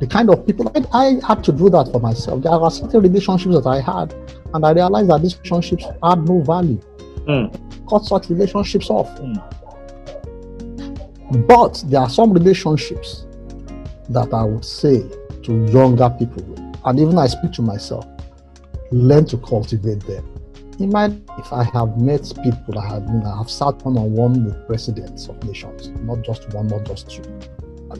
the 0.00 0.06
kind 0.06 0.30
of 0.30 0.46
people 0.46 0.72
I, 0.74 0.82
I 0.98 1.20
had 1.26 1.44
to 1.44 1.52
do 1.52 1.68
that 1.68 1.92
for 1.92 2.00
myself. 2.00 2.42
There 2.42 2.52
are 2.52 2.70
certain 2.70 3.02
relationships 3.02 3.54
that 3.54 3.66
I 3.66 3.82
had, 3.82 4.14
and 4.54 4.64
I 4.64 4.72
realized 4.72 5.10
that 5.10 5.20
these 5.20 5.36
relationships 5.36 5.84
had 6.02 6.26
no 6.26 6.40
value. 6.40 6.80
Mm. 7.28 7.52
Cut 7.90 8.06
such 8.06 8.30
relationships 8.30 8.88
off. 8.88 9.08
Mm. 9.20 9.36
But 11.46 11.84
there 11.86 12.00
are 12.00 12.08
some 12.08 12.32
relationships 12.32 13.26
that 14.08 14.32
I 14.32 14.44
would 14.44 14.64
say 14.64 15.06
to 15.42 15.66
younger 15.66 16.08
people, 16.18 16.44
and 16.86 16.98
even 16.98 17.18
I 17.18 17.26
speak 17.26 17.52
to 17.52 17.62
myself, 17.62 18.06
learn 18.90 19.26
to 19.26 19.36
cultivate 19.36 20.00
them 20.06 20.33
in 20.78 20.90
my 20.90 21.06
life, 21.06 21.52
I 21.52 21.64
have 21.64 22.00
met 22.00 22.32
people 22.42 22.78
I 22.78 22.86
have, 22.88 23.02
you 23.06 23.14
know, 23.14 23.32
I 23.32 23.38
have 23.38 23.50
sat 23.50 23.82
one 23.84 23.96
on 23.96 24.12
one 24.12 24.44
with 24.44 24.66
presidents 24.66 25.28
of 25.28 25.42
nations, 25.44 25.88
not 26.02 26.22
just 26.22 26.52
one, 26.52 26.68
not 26.68 26.84
just 26.84 27.10
two. 27.10 27.22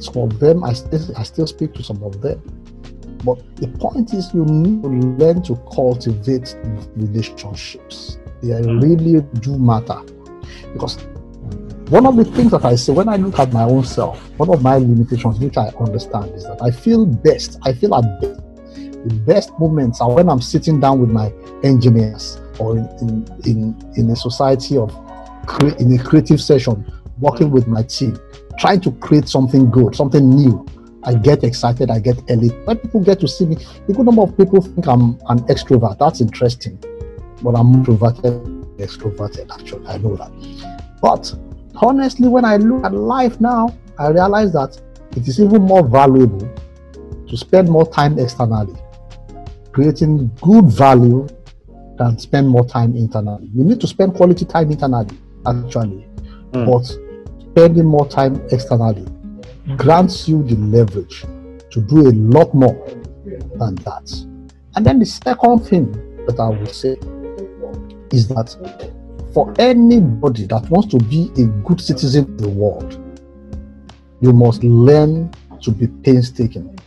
some 0.01 0.22
of 0.22 0.39
them 0.41 0.64
I 0.64 0.72
still 0.72 1.16
I 1.16 1.22
still 1.22 1.47
speak 1.47 1.75
to 1.75 1.83
some 1.83 2.03
of 2.03 2.20
them. 2.20 2.41
But 3.25 3.39
the 3.57 3.68
point 3.68 4.12
is, 4.12 4.35
you 4.35 4.45
need 4.45 4.83
to 4.83 4.89
learn 4.89 5.43
to 5.45 5.57
cultivate 5.72 6.57
relationships. 6.97 8.18
They 8.43 8.61
hmm. 8.61 8.81
really 8.81 9.22
do 9.41 9.59
matter. 9.59 10.01
Because 10.72 10.97
one 11.89 12.07
of 12.07 12.16
the 12.16 12.25
things 12.25 12.51
that 12.51 12.64
I 12.64 12.75
say 12.75 12.93
when 12.93 13.09
I 13.09 13.16
look 13.16 13.39
at 13.39 13.53
my 13.53 13.64
own 13.64 13.85
self, 13.85 14.18
one 14.39 14.51
of 14.51 14.62
my 14.62 14.77
limitations, 14.77 15.39
which 15.39 15.57
I 15.57 15.68
understand, 15.81 16.35
is 16.35 16.45
that 16.45 16.61
I 16.62 16.70
feel 16.70 17.07
best. 17.07 17.59
I 17.62 17.72
feel 17.72 17.95
at 17.95 18.20
best. 18.20 18.41
The 18.75 19.22
best 19.27 19.51
moments 19.59 20.01
are 20.01 20.11
when 20.11 20.31
I'm 20.31 20.41
sitting 20.41 20.81
down 20.81 20.99
with 20.99 21.11
my 21.11 21.31
engineers 21.62 22.41
or 22.59 22.79
in, 22.79 23.27
in, 23.45 23.93
in, 23.97 24.11
a 24.11 24.17
society 24.17 24.77
of 24.77 24.91
in 25.79 25.99
a 25.99 26.03
creative 26.03 26.41
session, 26.41 26.91
working 27.19 27.51
with 27.51 27.67
my 27.67 27.83
team, 27.83 28.19
trying 28.59 28.81
to 28.81 28.93
create 28.93 29.29
something 29.29 29.71
good, 29.71 29.95
something 29.95 30.29
new. 30.29 30.65
I 31.05 31.15
get 31.15 31.45
excited, 31.45 31.91
I 31.91 31.99
get 31.99 32.19
elite. 32.31 32.55
When 32.65 32.79
people 32.79 33.01
get 33.01 33.21
to 33.21 33.29
see 33.29 33.47
me, 33.47 33.57
a 33.89 33.93
good 33.93 34.07
number 34.07 34.23
of 34.23 34.37
people 34.37 34.63
think 34.63 34.87
I'm 34.87 35.19
an 35.29 35.41
extrovert. 35.49 35.99
That's 35.99 36.21
interesting. 36.21 36.83
But 37.43 37.57
I'm 37.57 37.75
introverted, 37.75 38.43
extroverted, 38.79 39.51
actually. 39.53 39.87
I 39.87 39.99
know 39.99 40.17
that. 40.17 40.31
But 41.03 41.35
honestly, 41.77 42.29
when 42.29 42.47
I 42.47 42.57
look 42.57 42.85
at 42.87 42.95
life 42.95 43.39
now, 43.39 43.77
I 43.99 44.09
realize 44.09 44.53
that 44.55 44.81
it 45.15 45.29
is 45.29 45.41
even 45.41 45.63
more 45.63 45.87
valuable 45.87 46.51
to 47.29 47.37
spend 47.37 47.69
more 47.69 47.87
time 47.87 48.19
externally, 48.19 48.75
creating 49.73 50.31
good 50.41 50.65
value 50.67 51.29
than 51.99 52.18
spend 52.18 52.49
more 52.49 52.66
time 52.66 52.97
internally. 52.97 53.49
You 53.55 53.64
need 53.64 53.80
to 53.80 53.86
spend 53.86 54.14
quality 54.14 54.45
time 54.45 54.70
internally, 54.70 55.16
actually. 55.47 56.07
Mm. 56.53 56.66
But 56.66 56.84
spending 57.51 57.84
more 57.84 58.09
time 58.09 58.42
externally 58.51 59.07
grants 59.76 60.28
you 60.28 60.42
the 60.42 60.57
leverage 60.57 61.24
to 61.70 61.80
do 61.80 62.09
a 62.09 62.12
lot 62.12 62.53
more 62.55 62.86
than 63.57 63.74
that. 63.76 64.11
And 64.76 64.84
then 64.84 64.99
the 64.99 65.07
second 65.07 65.61
thing 65.61 65.92
that 66.26 66.38
I 66.38 66.49
would 66.49 66.74
say 66.74 66.97
is 68.12 68.28
that 68.28 68.57
for 69.32 69.53
anybody 69.59 70.47
that 70.47 70.68
wants 70.70 70.88
to 70.88 70.99
be 70.99 71.30
a 71.42 71.47
good 71.66 71.80
citizen 71.80 72.24
of 72.24 72.38
the 72.38 72.49
world, 72.49 73.01
you 74.20 74.32
must 74.32 74.62
learn 74.62 75.32
to 75.62 75.70
be 75.70 75.86
painstaking. 75.86 76.78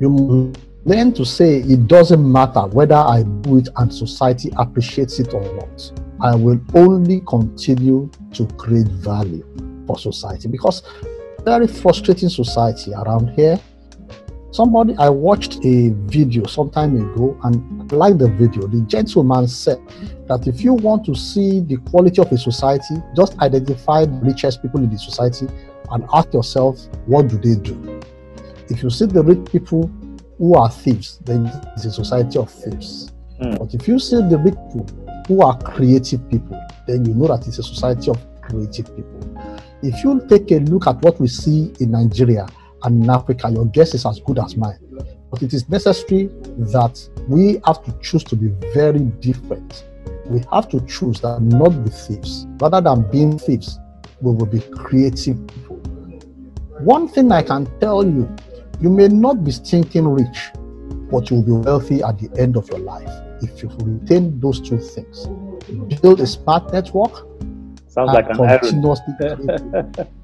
You 0.00 0.52
learn 0.86 1.12
to 1.12 1.24
say 1.24 1.56
it 1.58 1.88
doesn't 1.88 2.32
matter 2.32 2.64
whether 2.68 2.94
I 2.94 3.24
do 3.24 3.58
it 3.58 3.68
and 3.76 3.92
society 3.92 4.52
appreciates 4.56 5.18
it 5.18 5.34
or 5.34 5.42
not. 5.56 5.92
I 6.20 6.36
will 6.36 6.60
only 6.74 7.22
continue 7.26 8.08
to 8.34 8.46
create 8.56 8.86
value 8.86 9.44
for 9.84 9.98
society 9.98 10.48
because 10.48 10.82
very 11.44 11.66
frustrating 11.66 12.28
society 12.28 12.92
around 12.94 13.30
here. 13.30 13.58
Somebody 14.52 14.94
I 14.98 15.08
watched 15.08 15.58
a 15.64 15.90
video 16.06 16.46
some 16.46 16.70
time 16.70 16.96
ago 16.96 17.36
and 17.42 17.90
liked 17.90 18.18
the 18.18 18.28
video. 18.28 18.68
The 18.68 18.82
gentleman 18.82 19.48
said 19.48 19.78
that 20.28 20.46
if 20.46 20.62
you 20.62 20.72
want 20.72 21.04
to 21.06 21.16
see 21.16 21.60
the 21.60 21.78
quality 21.78 22.22
of 22.22 22.30
a 22.30 22.38
society, 22.38 22.94
just 23.16 23.36
identify 23.40 24.04
the 24.04 24.20
richest 24.22 24.62
people 24.62 24.80
in 24.80 24.88
the 24.88 24.98
society 24.98 25.48
and 25.90 26.06
ask 26.14 26.32
yourself, 26.32 26.78
what 27.06 27.26
do 27.26 27.38
they 27.38 27.60
do? 27.60 28.00
If 28.68 28.84
you 28.84 28.90
see 28.90 29.06
the 29.06 29.22
rich 29.22 29.44
people 29.50 29.90
who 30.38 30.54
are 30.54 30.70
thieves, 30.70 31.18
then 31.24 31.46
it's 31.74 31.84
a 31.84 31.92
society 31.92 32.38
of 32.38 32.50
thieves. 32.50 33.12
Mm. 33.40 33.58
But 33.58 33.74
if 33.74 33.88
you 33.88 33.98
see 33.98 34.16
the 34.16 34.38
people 34.38 34.86
who 35.26 35.42
are 35.42 35.58
creative 35.60 36.28
people, 36.30 36.60
then 36.86 37.04
you 37.04 37.14
know 37.14 37.28
that 37.28 37.46
it's 37.46 37.58
a 37.58 37.62
society 37.62 38.10
of 38.10 38.18
creative 38.42 38.94
people. 38.94 39.42
If 39.82 40.02
you 40.04 40.24
take 40.28 40.50
a 40.52 40.60
look 40.60 40.86
at 40.86 41.00
what 41.02 41.20
we 41.20 41.28
see 41.28 41.72
in 41.80 41.90
Nigeria 41.90 42.46
and 42.82 43.04
in 43.04 43.10
Africa, 43.10 43.50
your 43.50 43.66
guess 43.66 43.94
is 43.94 44.06
as 44.06 44.20
good 44.20 44.38
as 44.38 44.56
mine. 44.56 44.78
But 45.30 45.42
it 45.42 45.52
is 45.52 45.68
necessary 45.68 46.26
that 46.72 47.08
we 47.28 47.60
have 47.66 47.84
to 47.84 47.92
choose 48.00 48.24
to 48.24 48.36
be 48.36 48.48
very 48.72 49.00
different. 49.00 49.84
We 50.26 50.42
have 50.52 50.68
to 50.70 50.80
choose 50.86 51.20
that 51.20 51.40
not 51.42 51.84
be 51.84 51.90
thieves. 51.90 52.46
Rather 52.60 52.80
than 52.80 53.10
being 53.10 53.38
thieves, 53.38 53.78
we 54.20 54.32
will 54.32 54.46
be 54.46 54.60
creative 54.60 55.46
people. 55.46 55.76
One 56.80 57.08
thing 57.08 57.32
I 57.32 57.42
can 57.42 57.66
tell 57.80 58.04
you, 58.04 58.28
you 58.80 58.90
may 58.90 59.08
not 59.08 59.44
be 59.44 59.50
stinking 59.52 60.06
rich, 60.08 60.50
but 61.10 61.30
you 61.30 61.36
will 61.36 61.42
be 61.42 61.52
wealthy 61.52 62.02
at 62.02 62.18
the 62.18 62.30
end 62.40 62.56
of 62.56 62.68
your 62.68 62.80
life 62.80 63.10
if 63.42 63.62
you 63.62 63.70
retain 63.82 64.38
those 64.40 64.60
two 64.60 64.78
things. 64.78 65.26
Build 66.00 66.20
a 66.20 66.26
smart 66.26 66.72
network 66.72 67.26
Sounds 67.96 68.12
like 68.12 68.28
an 68.28 68.36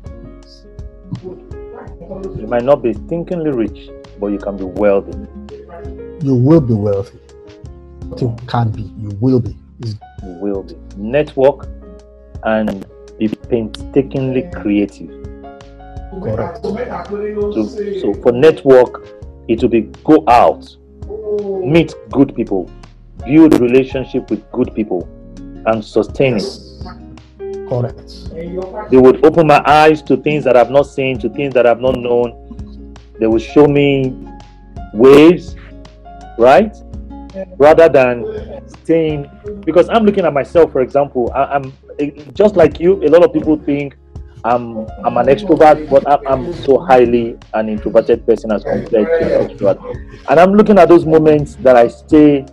you 2.39 2.47
might 2.47 2.65
not 2.65 2.83
be 2.83 2.93
thinkingly 2.93 3.51
rich, 3.51 3.89
but 4.21 4.27
you 4.27 4.37
can 4.39 4.59
be 4.59 4.65
wealthy. 4.65 5.17
You 6.23 6.35
will 6.35 6.61
be 6.61 6.75
wealthy. 6.75 7.19
You 8.21 8.37
can 8.47 8.71
be. 8.71 8.83
You 8.99 9.17
will 9.23 9.41
be. 9.41 9.57
You 9.83 9.95
will 10.23 10.63
be. 10.65 10.77
Network 10.99 11.67
and 12.45 12.87
be 13.19 13.29
painstakingly 13.29 14.51
creative. 14.55 15.22
Correct. 16.21 16.63
So, 16.63 17.67
so 18.01 18.15
for 18.23 18.33
network, 18.33 19.09
it 19.49 19.63
will 19.63 19.69
be 19.69 19.83
go 20.05 20.25
out, 20.29 20.77
meet 21.65 21.95
good 22.11 22.35
people, 22.35 22.71
build 23.25 23.59
relationship 23.61 24.31
with 24.31 24.51
good 24.53 24.75
people, 24.75 25.09
and 25.67 25.85
sustain 25.85 26.37
it 26.37 26.73
Correct. 27.73 28.31
They 28.91 28.99
would 28.99 29.25
open 29.25 29.47
my 29.47 29.63
eyes 29.65 30.03
to 30.03 30.19
things 30.19 30.45
that 30.45 30.57
I've 30.57 30.71
not 30.71 30.83
seen, 30.83 31.19
to 31.21 31.31
things 31.31 31.55
that 31.55 31.67
I've 31.67 31.81
not 31.81 31.97
known. 31.97 32.95
They 33.19 33.27
would 33.27 33.41
show 33.41 33.67
me 33.67 34.15
ways, 34.93 35.57
right? 36.39 36.77
Rather 37.57 37.89
than 37.89 38.69
staying, 38.83 39.31
because 39.65 39.89
I'm 39.89 40.05
looking 40.05 40.27
at 40.27 40.35
myself, 40.35 40.71
for 40.71 40.83
example, 40.83 41.33
I, 41.35 41.57
am 41.57 41.73
eh, 41.99 42.11
just 42.35 42.57
like 42.57 42.79
you. 42.79 43.03
A 43.05 43.09
lot 43.09 43.25
of 43.25 43.33
people 43.33 43.57
think 43.57 43.97
I'm 44.45 44.89
I'm 45.05 45.17
an 45.19 45.27
extrovert, 45.27 45.89
but 45.89 46.03
I'm, 46.29 46.53
so 46.53 46.79
highly 46.79 47.39
an 47.55 47.69
introverted 47.69 48.27
person 48.27 48.51
as 48.51 48.65
compared 48.65 48.91
to 48.91 49.41
an 49.41 49.49
extrovert. 49.49 49.79
And 50.29 50.41
I'm 50.41 50.55
looking 50.55 50.79
at 50.79 50.89
those 50.89 51.07
moments 51.07 51.55
that 51.57 51.77
I 51.77 51.89
stay 51.89 52.45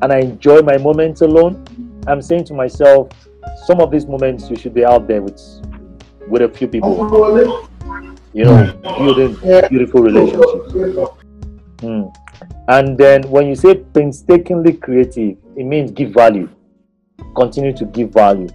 and 0.00 0.12
I 0.12 0.20
enjoy 0.20 0.62
my 0.62 0.78
moments 0.78 1.20
alone. 1.20 1.64
I'm 2.06 2.22
saying 2.22 2.44
to 2.46 2.54
myself, 2.54 3.10
some 3.66 3.80
of 3.80 3.90
these 3.90 4.06
moments 4.06 4.48
you 4.48 4.56
should 4.56 4.74
be 4.74 4.84
out 4.84 5.06
there 5.06 5.20
with 5.20 5.40
with 6.28 6.42
a 6.42 6.48
few 6.48 6.66
people. 6.66 7.68
You 8.32 8.44
know, 8.46 8.72
building 8.82 9.34
beautiful 9.68 10.02
relationships. 10.02 10.72
Mm. 11.82 12.12
And 12.68 12.96
then 12.96 13.22
when 13.30 13.46
you 13.46 13.54
say 13.54 13.74
painstakingly 13.74 14.72
creative, 14.72 15.36
it 15.56 15.64
means 15.64 15.90
give 15.90 16.10
value. 16.10 16.48
Continue 17.36 17.72
to 17.74 17.84
give 17.84 18.10
value. 18.10 18.48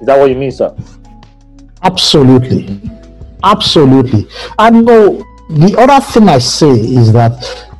Is 0.00 0.06
that 0.06 0.18
what 0.18 0.30
you 0.30 0.36
mean, 0.36 0.50
sir? 0.50 0.74
Absolutely. 1.84 2.80
Absolutely. 3.42 4.26
And 4.58 4.84
no, 4.86 5.22
the 5.50 5.76
other 5.78 6.04
thing 6.04 6.28
I 6.28 6.38
say 6.38 6.70
is 6.70 7.12
that 7.12 7.32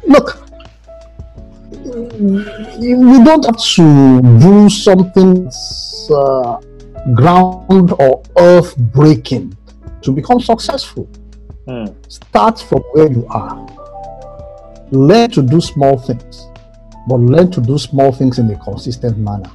look, 0.06 0.38
we 2.20 3.24
don't 3.24 3.44
have 3.46 3.58
to 3.58 4.20
do 4.40 4.68
something 4.68 5.50
uh, 6.10 6.60
ground 7.14 7.92
or 7.98 8.22
earth 8.38 8.76
breaking 8.76 9.56
to 10.02 10.12
become 10.12 10.40
successful. 10.40 11.08
Mm. 11.66 11.94
Start 12.12 12.60
from 12.60 12.80
where 12.92 13.10
you 13.10 13.26
are. 13.30 13.66
Learn 14.90 15.30
to 15.30 15.42
do 15.42 15.60
small 15.60 15.96
things, 15.98 16.46
but 17.08 17.16
learn 17.16 17.50
to 17.52 17.60
do 17.60 17.78
small 17.78 18.12
things 18.12 18.38
in 18.38 18.50
a 18.50 18.58
consistent 18.58 19.16
manner, 19.16 19.50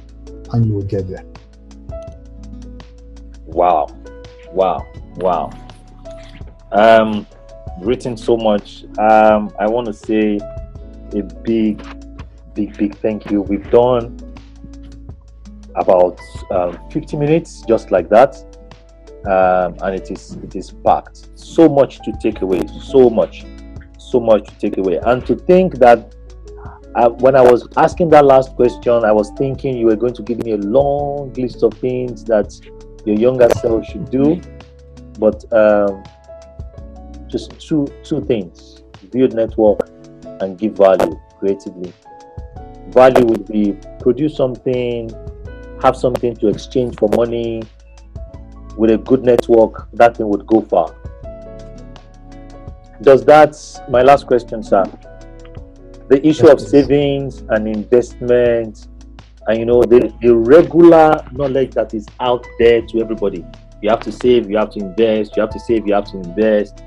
and 0.52 0.66
you 0.66 0.74
will 0.74 0.82
get 0.82 1.08
there. 1.08 1.24
Wow, 3.46 3.88
wow, 4.52 4.86
wow. 5.16 5.50
Um, 6.72 7.26
written 7.80 8.16
so 8.16 8.36
much. 8.36 8.84
Um, 8.98 9.52
I 9.58 9.66
want 9.66 9.86
to 9.86 9.92
say 9.92 10.38
a 11.12 11.22
big, 11.22 11.82
big, 12.54 12.76
big 12.76 12.96
thank 12.96 13.30
you. 13.30 13.42
We've 13.42 13.68
done 13.70 14.18
about 15.76 16.20
um, 16.50 16.78
50 16.90 17.16
minutes, 17.16 17.62
just 17.66 17.90
like 17.90 18.08
that, 18.10 18.36
um, 19.26 19.76
and 19.82 19.94
it 19.94 20.10
is 20.10 20.32
it 20.42 20.54
is 20.56 20.70
packed. 20.70 21.38
So 21.38 21.68
much 21.68 21.98
to 22.04 22.12
take 22.20 22.42
away, 22.42 22.66
so 22.82 23.10
much, 23.10 23.44
so 23.98 24.20
much 24.20 24.48
to 24.48 24.54
take 24.58 24.78
away, 24.78 24.98
and 25.02 25.24
to 25.26 25.34
think 25.34 25.76
that 25.78 26.14
uh, 26.96 27.08
when 27.08 27.36
I 27.36 27.40
was 27.40 27.68
asking 27.76 28.08
that 28.10 28.24
last 28.24 28.56
question, 28.56 29.04
I 29.04 29.12
was 29.12 29.30
thinking 29.38 29.76
you 29.76 29.86
were 29.86 29.96
going 29.96 30.14
to 30.14 30.22
give 30.22 30.42
me 30.44 30.52
a 30.52 30.56
long 30.56 31.32
list 31.34 31.62
of 31.62 31.72
things 31.74 32.24
that 32.24 32.52
your 33.04 33.16
younger 33.16 33.48
self 33.60 33.86
should 33.86 34.10
do, 34.10 34.40
but 35.18 35.44
um, 35.52 36.02
just 37.28 37.58
two 37.60 37.86
two 38.04 38.20
things: 38.22 38.82
build 39.10 39.34
network 39.34 39.80
and 40.40 40.58
give 40.58 40.74
value 40.74 41.18
creatively. 41.38 41.92
Value 42.88 43.24
would 43.26 43.46
be 43.46 43.76
produce 44.00 44.36
something 44.36 45.10
have 45.82 45.96
something 45.96 46.36
to 46.36 46.48
exchange 46.48 46.96
for 46.96 47.08
money. 47.16 47.62
With 48.76 48.92
a 48.92 48.98
good 48.98 49.24
network, 49.24 49.88
that 49.94 50.16
thing 50.16 50.28
would 50.28 50.46
go 50.46 50.62
far. 50.62 50.94
does 53.02 53.24
that, 53.24 53.56
my 53.88 54.02
last 54.02 54.26
question, 54.26 54.62
sir, 54.62 54.84
the 56.08 56.24
issue 56.26 56.48
of 56.48 56.60
savings 56.60 57.42
and 57.48 57.66
investment 57.66 58.88
and 59.46 59.58
you 59.58 59.64
know 59.64 59.82
the, 59.82 60.12
the 60.22 60.34
regular 60.34 61.24
knowledge 61.32 61.72
that 61.72 61.94
is 61.94 62.06
out 62.20 62.46
there 62.58 62.82
to 62.82 63.00
everybody 63.00 63.44
you 63.82 63.88
have 63.88 64.00
to 64.00 64.12
save 64.12 64.50
you 64.50 64.56
have 64.56 64.70
to 64.70 64.80
invest 64.80 65.36
you 65.36 65.42
have 65.42 65.50
to 65.50 65.60
save 65.60 65.86
you 65.86 65.94
have 65.94 66.04
to 66.04 66.18
invest 66.18 66.82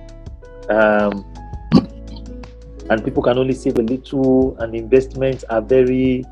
um, 0.69 1.25
and 2.89 3.03
people 3.03 3.23
can 3.23 3.37
only 3.37 3.53
save 3.53 3.77
a 3.77 3.81
little 3.81 4.57
and 4.59 4.75
investments 4.75 5.43
are 5.49 5.61
very 5.61 6.23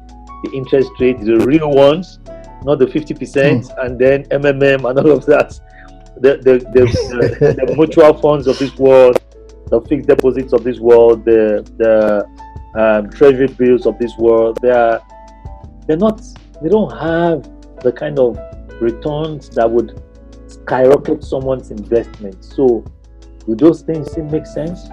the 0.43 0.51
interest 0.53 0.89
rate 0.99 1.19
the 1.21 1.37
real 1.39 1.69
ones 1.69 2.19
not 2.63 2.77
the 2.77 2.85
50% 2.85 3.17
mm. 3.17 3.85
and 3.85 3.99
then 3.99 4.23
mmm 4.25 4.89
and 4.89 4.99
all 4.99 5.11
of 5.11 5.25
that 5.25 5.59
the 6.17 6.37
the, 6.37 6.59
the, 6.73 6.85
the, 7.39 7.65
the 7.65 7.75
mutual 7.77 8.13
funds 8.15 8.47
of 8.47 8.57
this 8.59 8.75
world 8.77 9.17
the 9.67 9.81
fixed 9.81 10.07
deposits 10.07 10.53
of 10.53 10.63
this 10.63 10.79
world 10.79 11.25
the 11.25 11.63
the 11.77 12.25
um, 12.75 13.09
treasury 13.09 13.47
bills 13.47 13.85
of 13.85 13.97
this 13.97 14.17
world. 14.17 14.59
They 14.61 14.71
are 14.71 15.01
they're 15.87 15.97
not 15.97 16.21
they 16.61 16.69
don't 16.69 16.91
have 16.91 17.43
the 17.81 17.91
kind 17.91 18.19
of 18.19 18.37
returns 18.79 19.49
that 19.49 19.69
would 19.69 20.01
skyrocket 20.47 21.23
someone's 21.23 21.71
investment. 21.71 22.43
So 22.43 22.83
do 23.47 23.55
those 23.55 23.81
things 23.81 24.11
still 24.11 24.25
make 24.25 24.45
sense? 24.45 24.87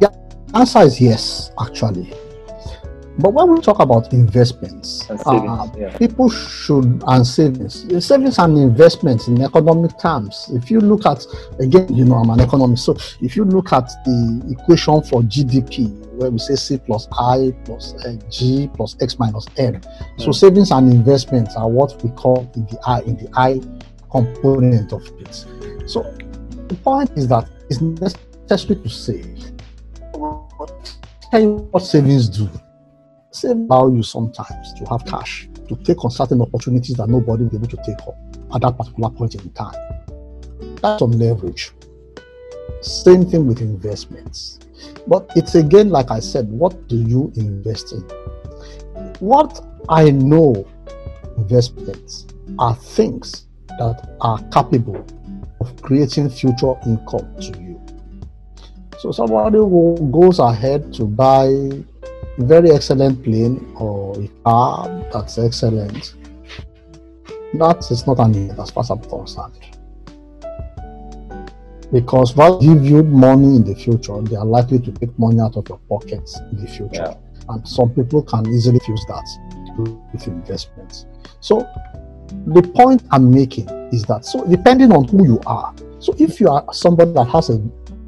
Yeah, 0.00 0.08
answer 0.54 0.80
is 0.80 1.00
yes, 1.00 1.50
actually. 1.60 2.12
But 3.18 3.32
when 3.32 3.54
we 3.54 3.60
talk 3.62 3.78
about 3.80 4.12
investments, 4.12 5.06
savings, 5.06 5.24
uh, 5.26 5.68
yeah. 5.76 5.96
people 5.96 6.28
should 6.28 7.02
and 7.06 7.26
savings, 7.26 8.04
savings 8.04 8.38
and 8.38 8.58
investments 8.58 9.26
in 9.26 9.40
economic 9.40 9.98
terms. 9.98 10.50
If 10.52 10.70
you 10.70 10.80
look 10.80 11.06
at 11.06 11.24
again, 11.58 11.94
you 11.94 12.04
know, 12.04 12.16
I'm 12.16 12.28
an 12.28 12.40
economist, 12.40 12.84
so 12.84 12.94
if 13.22 13.34
you 13.34 13.44
look 13.44 13.72
at 13.72 13.88
the 14.04 14.42
equation 14.50 15.02
for 15.02 15.22
GDP, 15.22 16.05
where 16.16 16.30
we 16.30 16.38
say 16.38 16.54
C 16.54 16.78
plus 16.78 17.08
I 17.12 17.52
plus 17.64 17.94
uh, 18.04 18.16
G 18.30 18.68
plus 18.74 18.96
X 19.00 19.18
minus 19.18 19.46
M, 19.56 19.80
so 20.18 20.32
savings 20.32 20.70
and 20.70 20.92
investments 20.92 21.56
are 21.56 21.68
what 21.68 22.02
we 22.02 22.10
call 22.10 22.50
in 22.54 22.66
the 22.66 22.78
I 22.86 23.00
in 23.02 23.16
the 23.16 23.28
I 23.34 23.60
component 24.10 24.92
of 24.92 25.06
it. 25.20 25.44
So 25.88 26.02
the 26.68 26.76
point 26.82 27.10
is 27.16 27.28
that 27.28 27.48
it's 27.70 27.80
necessary 27.80 28.80
to 28.82 28.88
save. 28.88 29.52
Tell 31.30 31.40
you 31.40 31.68
what 31.70 31.80
savings 31.80 32.28
do 32.28 32.48
same 33.36 33.68
value 33.68 34.02
sometimes 34.02 34.72
to 34.74 34.84
have 34.86 35.04
cash 35.04 35.48
to 35.68 35.76
take 35.76 36.04
on 36.04 36.10
certain 36.10 36.40
opportunities 36.40 36.96
that 36.96 37.08
nobody 37.08 37.42
will 37.42 37.50
be 37.50 37.56
able 37.56 37.68
to 37.68 37.76
take 37.84 38.00
up 38.08 38.16
at 38.54 38.62
that 38.62 38.76
particular 38.78 39.10
point 39.10 39.34
in 39.34 39.50
time. 39.50 39.74
That's 40.80 41.02
on 41.02 41.12
leverage. 41.12 41.72
Same 42.80 43.24
thing 43.26 43.46
with 43.46 43.60
investments. 43.60 44.58
But 45.06 45.30
it's 45.36 45.54
again, 45.54 45.90
like 45.90 46.10
I 46.10 46.20
said, 46.20 46.50
what 46.50 46.88
do 46.88 46.96
you 46.96 47.32
invest 47.36 47.92
in? 47.92 48.00
What 49.20 49.64
I 49.88 50.10
know 50.10 50.66
investments 51.36 52.26
are 52.58 52.74
things 52.74 53.46
that 53.78 54.16
are 54.20 54.42
capable 54.50 55.04
of 55.60 55.82
creating 55.82 56.30
future 56.30 56.74
income 56.86 57.34
to 57.40 57.60
you. 57.60 57.80
So 58.98 59.12
somebody 59.12 59.58
who 59.58 60.08
goes 60.12 60.38
ahead 60.38 60.92
to 60.94 61.04
buy 61.04 61.48
very 62.38 62.70
excellent 62.70 63.22
plane 63.22 63.74
or 63.78 64.18
a 64.20 64.28
car 64.44 64.88
that's 65.12 65.38
excellent, 65.38 66.14
that 67.54 67.90
is 67.90 68.06
not 68.06 68.18
an 68.18 68.34
event 68.34 68.58
as 68.58 68.70
far 68.70 68.82
as 68.82 68.90
I'm 68.90 69.00
concerned. 69.00 69.75
Because 71.92 72.34
what 72.34 72.60
give 72.60 72.84
you 72.84 73.02
money 73.02 73.56
in 73.56 73.64
the 73.64 73.74
future, 73.74 74.20
they 74.22 74.36
are 74.36 74.44
likely 74.44 74.80
to 74.80 74.92
take 74.92 75.16
money 75.18 75.40
out 75.40 75.56
of 75.56 75.68
your 75.68 75.78
pockets 75.88 76.38
in 76.50 76.56
the 76.56 76.66
future. 76.66 76.90
Yeah. 76.94 77.14
And 77.48 77.66
some 77.66 77.90
people 77.90 78.22
can 78.22 78.46
easily 78.48 78.80
use 78.88 79.04
that 79.08 79.26
with 80.12 80.26
investments. 80.26 81.06
So 81.40 81.60
the 82.46 82.62
point 82.62 83.04
I'm 83.12 83.30
making 83.30 83.68
is 83.92 84.02
that 84.04 84.24
so 84.24 84.44
depending 84.46 84.92
on 84.92 85.06
who 85.08 85.24
you 85.24 85.40
are, 85.46 85.72
so 86.00 86.14
if 86.18 86.40
you 86.40 86.48
are 86.48 86.64
somebody 86.72 87.12
that 87.12 87.28
has 87.28 87.50
a 87.50 87.62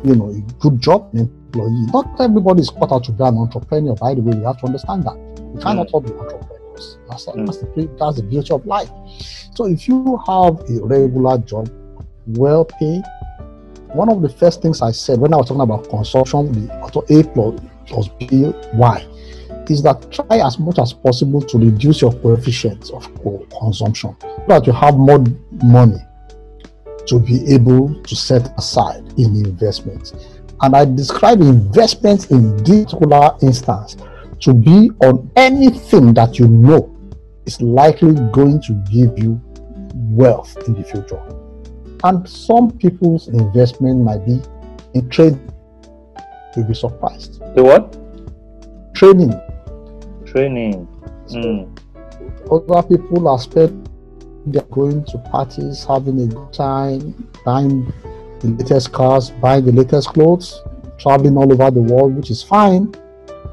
you 0.05 0.14
know 0.14 0.31
a 0.31 0.41
good 0.61 0.81
job, 0.81 1.14
employee. 1.14 1.87
Not 1.93 2.20
everybody 2.20 2.61
is 2.61 2.70
cut 2.70 2.93
out 2.93 3.05
to 3.05 3.12
be 3.12 3.24
an 3.24 3.37
entrepreneur. 3.37 3.95
By 3.95 4.14
the 4.14 4.20
way, 4.20 4.37
you 4.37 4.45
have 4.45 4.59
to 4.59 4.66
understand 4.66 5.05
that. 5.05 5.16
You 5.55 5.61
cannot 5.61 5.89
mm. 5.89 5.95
all 5.95 6.01
be 6.01 6.12
entrepreneurs. 6.12 6.99
That's, 7.09 7.26
mm. 7.26 7.47
that's, 7.47 7.59
the, 7.59 7.91
that's 7.99 8.16
the 8.16 8.22
beauty 8.22 8.53
of 8.53 8.66
life. 8.66 8.91
So 9.55 9.66
if 9.66 9.89
you 9.89 10.18
have 10.26 10.61
a 10.70 10.85
regular 10.85 11.39
job, 11.39 11.70
well 12.26 12.64
paid, 12.64 13.03
one 13.95 14.09
of 14.11 14.22
the 14.22 14.28
first 14.28 14.62
things 14.62 14.82
I 14.82 14.91
said 14.91 15.18
when 15.18 15.32
I 15.32 15.36
was 15.39 15.49
talking 15.49 15.62
about 15.62 15.89
consumption, 15.89 16.53
the 16.53 16.72
A 17.11 17.22
plus, 17.32 17.61
plus 17.86 18.09
B, 18.09 18.53
Y, 18.74 19.07
is 19.68 19.82
that 19.82 20.11
try 20.11 20.39
as 20.45 20.59
much 20.59 20.78
as 20.78 20.93
possible 20.93 21.41
to 21.43 21.59
reduce 21.59 22.01
your 22.01 22.12
coefficient 22.12 22.91
of 22.91 23.09
consumption 23.51 24.16
so 24.20 24.45
that 24.49 24.66
you 24.66 24.72
have 24.72 24.97
more 24.97 25.24
money 25.62 25.99
to 27.07 27.18
be 27.18 27.47
able 27.53 28.03
to 28.03 28.14
set 28.14 28.57
aside 28.59 29.03
in 29.18 29.36
investments. 29.45 30.12
And 30.61 30.74
I 30.74 30.84
describe 30.84 31.41
investments 31.41 32.26
in 32.30 32.57
this 32.64 32.93
particular 32.93 33.36
instance 33.43 33.97
to 34.41 34.53
be 34.53 34.91
on 35.01 35.30
anything 35.36 36.14
that 36.14 36.39
you 36.39 36.49
know 36.49 36.95
is 37.47 37.61
likely 37.61 38.14
going 38.32 38.61
to 38.62 38.72
give 38.91 39.18
you 39.18 39.41
wealth 39.95 40.57
in 40.66 40.74
the 40.74 40.84
future. 40.84 41.38
And 42.05 42.28
some 42.28 42.70
people's 42.78 43.28
investment 43.28 44.03
might 44.03 44.24
be 44.24 44.40
in 44.94 45.09
training. 45.11 45.53
You'll 46.57 46.66
be 46.66 46.74
surprised. 46.74 47.40
The 47.55 47.62
what? 47.62 47.96
Training. 48.94 49.32
Training. 50.26 50.88
Mm. 51.28 51.78
Other 52.51 52.88
people 52.88 53.28
are 53.28 53.38
spent 53.38 53.88
they're 54.53 54.62
going 54.62 55.05
to 55.05 55.18
parties, 55.30 55.84
having 55.84 56.20
a 56.20 56.26
good 56.26 56.53
time, 56.53 57.28
buying 57.44 57.92
the 58.40 58.49
latest 58.49 58.92
cars, 58.92 59.30
buying 59.30 59.64
the 59.64 59.72
latest 59.72 60.09
clothes, 60.09 60.62
traveling 60.99 61.36
all 61.36 61.53
over 61.53 61.70
the 61.70 61.82
world, 61.82 62.16
which 62.16 62.30
is 62.30 62.42
fine. 62.42 62.94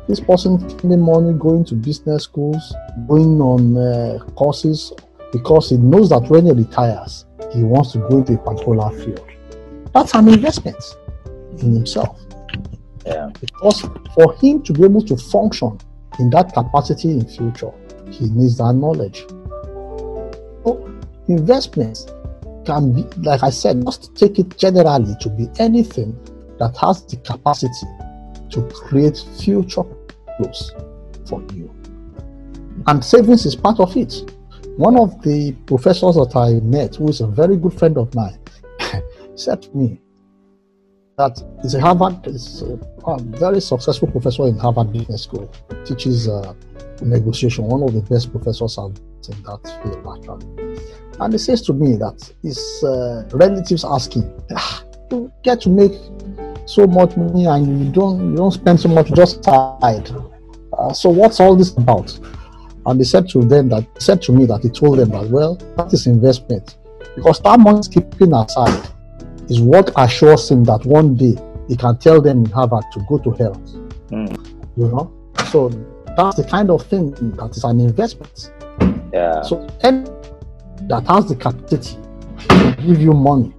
This 0.07 0.19
person 0.19 0.69
spending 0.69 1.01
money 1.01 1.33
going 1.37 1.65
to 1.65 1.75
business 1.75 2.23
schools, 2.23 2.73
going 3.07 3.41
on 3.41 3.75
uh, 3.77 4.19
courses, 4.35 4.93
because 5.31 5.69
he 5.69 5.77
knows 5.77 6.09
that 6.09 6.29
when 6.29 6.45
he 6.45 6.51
retires, 6.51 7.24
he 7.55 7.63
wants 7.63 7.93
to 7.93 7.99
go 7.99 8.17
into 8.17 8.33
a 8.33 8.37
particular 8.37 8.89
field. 8.91 9.25
That's 9.93 10.13
an 10.13 10.27
investment 10.27 10.83
in 11.59 11.73
himself. 11.73 12.19
Yeah. 13.05 13.29
Because 13.39 13.81
for 14.13 14.35
him 14.35 14.61
to 14.63 14.73
be 14.73 14.83
able 14.83 15.01
to 15.03 15.15
function 15.15 15.79
in 16.19 16.29
that 16.31 16.53
capacity 16.53 17.11
in 17.11 17.27
future, 17.27 17.71
he 18.11 18.29
needs 18.29 18.57
that 18.57 18.73
knowledge. 18.73 19.25
So 20.63 20.99
investments 21.27 22.07
can 22.65 22.93
be, 22.93 23.03
like 23.21 23.43
I 23.43 23.51
said, 23.51 23.85
just 23.85 24.15
take 24.15 24.39
it 24.39 24.57
generally 24.57 25.15
to 25.21 25.29
be 25.29 25.47
anything 25.59 26.17
that 26.57 26.75
has 26.77 27.05
the 27.05 27.17
capacity 27.17 27.87
to 28.49 28.69
create 28.73 29.23
future 29.39 29.83
flows 30.37 30.73
for 31.27 31.41
you. 31.53 31.73
And 32.87 33.03
savings 33.03 33.45
is 33.45 33.55
part 33.55 33.79
of 33.79 33.95
it. 33.95 34.13
One 34.77 34.97
of 34.97 35.21
the 35.21 35.53
professors 35.67 36.15
that 36.15 36.35
I 36.35 36.59
met, 36.65 36.95
who 36.95 37.07
is 37.07 37.21
a 37.21 37.27
very 37.27 37.55
good 37.55 37.73
friend 37.73 37.97
of 37.97 38.13
mine, 38.13 38.37
said 39.35 39.61
to 39.61 39.77
me 39.77 40.01
that 41.17 41.41
he's 41.61 41.75
a 41.75 41.81
Harvard, 41.81 42.27
is 42.27 42.61
a 42.61 42.77
very 43.39 43.61
successful 43.61 44.09
professor 44.09 44.47
in 44.47 44.57
Harvard 44.57 44.91
Business 44.91 45.23
School, 45.23 45.49
teaches 45.85 46.27
uh, 46.27 46.53
negotiation, 47.01 47.63
one 47.65 47.83
of 47.83 47.93
the 47.93 48.01
best 48.01 48.31
professors 48.31 48.77
in 48.77 48.93
that 49.43 49.61
field 49.81 50.05
actually. 50.17 50.77
And 51.21 51.33
he 51.33 51.39
says 51.39 51.61
to 51.63 51.73
me 51.73 51.95
that 51.95 52.29
his 52.41 52.83
uh, 52.83 53.23
relatives 53.31 53.85
asking, 53.85 54.29
ah, 54.53 54.83
you 55.09 55.31
get 55.43 55.61
to 55.61 55.69
make 55.69 55.93
so 56.65 56.85
much 56.85 57.15
money 57.15 57.45
and 57.45 57.85
you 57.85 57.91
don't 57.91 58.31
you 58.31 58.35
don't 58.35 58.51
spend 58.51 58.79
so 58.79 58.89
much 58.89 59.11
just 59.13 59.43
side. 59.43 60.09
Uh, 60.77 60.91
so 60.91 61.09
what's 61.09 61.39
all 61.39 61.55
this 61.55 61.71
about? 61.77 62.19
And 62.85 62.99
they 62.99 63.03
said 63.03 63.27
to 63.29 63.43
them 63.43 63.69
that 63.69 63.87
said 64.01 64.21
to 64.23 64.31
me 64.31 64.45
that 64.45 64.61
he 64.61 64.69
told 64.69 64.99
them 64.99 65.09
that 65.09 65.29
well 65.29 65.55
that 65.77 65.91
is 65.93 66.07
investment 66.07 66.77
because 67.15 67.39
that 67.41 67.59
money 67.59 67.81
keeping 67.89 68.33
aside 68.33 68.89
is 69.49 69.61
what 69.61 69.91
assures 69.97 70.51
him 70.51 70.63
that 70.65 70.85
one 70.85 71.15
day 71.15 71.35
he 71.67 71.75
can 71.75 71.97
tell 71.97 72.21
them 72.21 72.45
in 72.45 72.51
Harvard 72.51 72.83
to 72.93 72.99
go 73.07 73.17
to 73.19 73.31
hell. 73.31 73.55
Mm. 74.09 74.37
You 74.77 74.87
know, 74.89 75.11
so 75.51 75.69
that's 76.17 76.37
the 76.37 76.43
kind 76.43 76.69
of 76.69 76.85
thing 76.85 77.11
that 77.37 77.51
is 77.51 77.63
an 77.63 77.79
investment. 77.79 78.51
Yeah. 79.13 79.41
So 79.41 79.67
any 79.81 80.03
that 80.87 81.05
has 81.07 81.27
the 81.27 81.35
capacity 81.35 81.97
to 82.49 82.75
give 82.81 83.01
you 83.01 83.13
money 83.13 83.53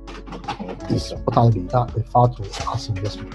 is 0.90 1.12
what 1.24 1.54
be 1.54 1.60
refer 1.60 2.28
to 2.28 2.70
as 2.72 2.88
investment. 2.88 3.34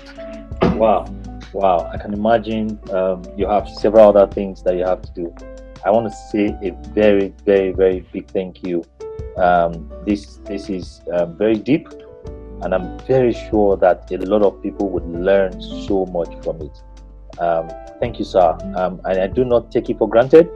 Wow. 0.77 1.05
Wow. 1.53 1.89
I 1.91 1.97
can 1.97 2.13
imagine 2.13 2.79
um, 2.91 3.23
you 3.35 3.47
have 3.47 3.67
several 3.67 4.09
other 4.09 4.31
things 4.31 4.63
that 4.63 4.75
you 4.75 4.85
have 4.85 5.01
to 5.01 5.11
do. 5.13 5.35
I 5.83 5.89
want 5.89 6.11
to 6.11 6.15
say 6.31 6.55
a 6.61 6.71
very, 6.93 7.33
very, 7.43 7.71
very 7.71 8.01
big 8.11 8.29
thank 8.29 8.65
you. 8.65 8.83
Um, 9.37 9.89
this 10.05 10.39
this 10.45 10.69
is 10.69 11.01
um, 11.13 11.37
very 11.37 11.55
deep, 11.55 11.87
And 12.61 12.75
I'm 12.75 12.99
very 12.99 13.33
sure 13.33 13.75
that 13.77 14.11
a 14.11 14.17
lot 14.17 14.43
of 14.43 14.61
people 14.61 14.89
would 14.89 15.07
learn 15.07 15.59
so 15.87 16.05
much 16.05 16.29
from 16.43 16.61
it. 16.61 16.75
Um, 17.39 17.69
thank 17.99 18.19
you, 18.19 18.25
sir. 18.25 18.55
Um, 18.75 19.01
and 19.05 19.19
I 19.19 19.27
do 19.27 19.43
not 19.43 19.71
take 19.71 19.89
it 19.89 19.97
for 19.97 20.07
granted 20.07 20.47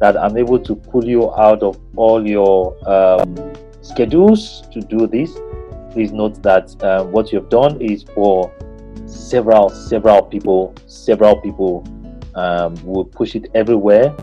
that 0.00 0.16
I'm 0.16 0.38
able 0.38 0.58
to 0.58 0.74
pull 0.74 1.04
you 1.04 1.34
out 1.34 1.62
of 1.62 1.78
all 1.96 2.26
your 2.26 2.72
um, 2.88 3.36
schedules 3.82 4.62
to 4.72 4.80
do 4.80 5.06
this. 5.06 5.30
Please 5.92 6.12
note 6.12 6.42
that 6.42 6.82
uh, 6.82 7.04
what 7.04 7.32
you've 7.32 7.50
done 7.50 7.80
is 7.82 8.04
for 8.14 8.50
several, 9.04 9.68
several 9.68 10.22
people, 10.22 10.74
several 10.86 11.36
people 11.42 11.84
um, 12.34 12.74
will 12.86 13.04
push 13.04 13.34
it 13.34 13.50
everywhere. 13.54 14.14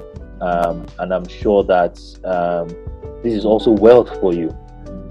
Um, 0.41 0.85
and 0.99 1.13
I'm 1.13 1.27
sure 1.27 1.63
that 1.63 1.99
um, 2.23 2.67
this 3.23 3.33
is 3.33 3.45
also 3.45 3.71
wealth 3.71 4.09
for 4.19 4.33
you 4.33 4.55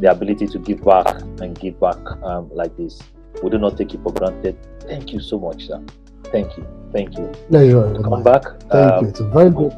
the 0.01 0.11
ability 0.11 0.47
to 0.47 0.59
give 0.59 0.85
back 0.85 1.07
and 1.41 1.59
give 1.59 1.81
back 1.81 1.99
um, 2.23 2.51
like 2.53 2.77
this. 2.77 3.01
We 3.43 3.51
do 3.51 3.59
not 3.59 3.77
take 3.77 3.95
it 3.95 4.03
for 4.03 4.13
granted. 4.13 4.57
Thank 4.81 5.13
you 5.13 5.21
so 5.21 5.39
much, 5.39 5.67
sir. 5.67 5.83
Thank 6.25 6.57
you. 6.57 6.67
Thank 6.93 7.17
you. 7.17 7.33
Yeah, 7.51 7.63
you're 7.63 8.03
Come 8.03 8.23
back. 8.23 8.45
Thank 8.71 8.73
um, 8.73 9.05
you. 9.05 9.11
It's 9.11 9.21
very 9.21 9.51
good. 9.51 9.73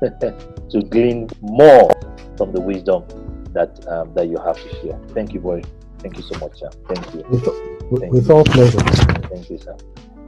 to 0.70 0.82
glean 0.82 1.28
more 1.40 1.90
from 2.36 2.52
the 2.52 2.60
wisdom 2.60 3.04
that 3.52 3.86
um, 3.88 4.12
that 4.14 4.28
you 4.28 4.38
have 4.38 4.56
to 4.56 4.68
share. 4.80 4.98
Thank 5.08 5.32
you, 5.32 5.40
boy. 5.40 5.62
Thank 5.98 6.16
you 6.16 6.22
so 6.22 6.38
much, 6.38 6.58
sir. 6.60 6.70
Thank 6.88 7.14
you. 7.14 7.24
With, 7.28 7.44
Thank 8.00 8.12
with 8.12 8.28
you. 8.28 8.34
all 8.34 8.44
pleasure. 8.44 8.78
Thank 8.78 9.50
you, 9.50 9.58
sir. 9.58 9.76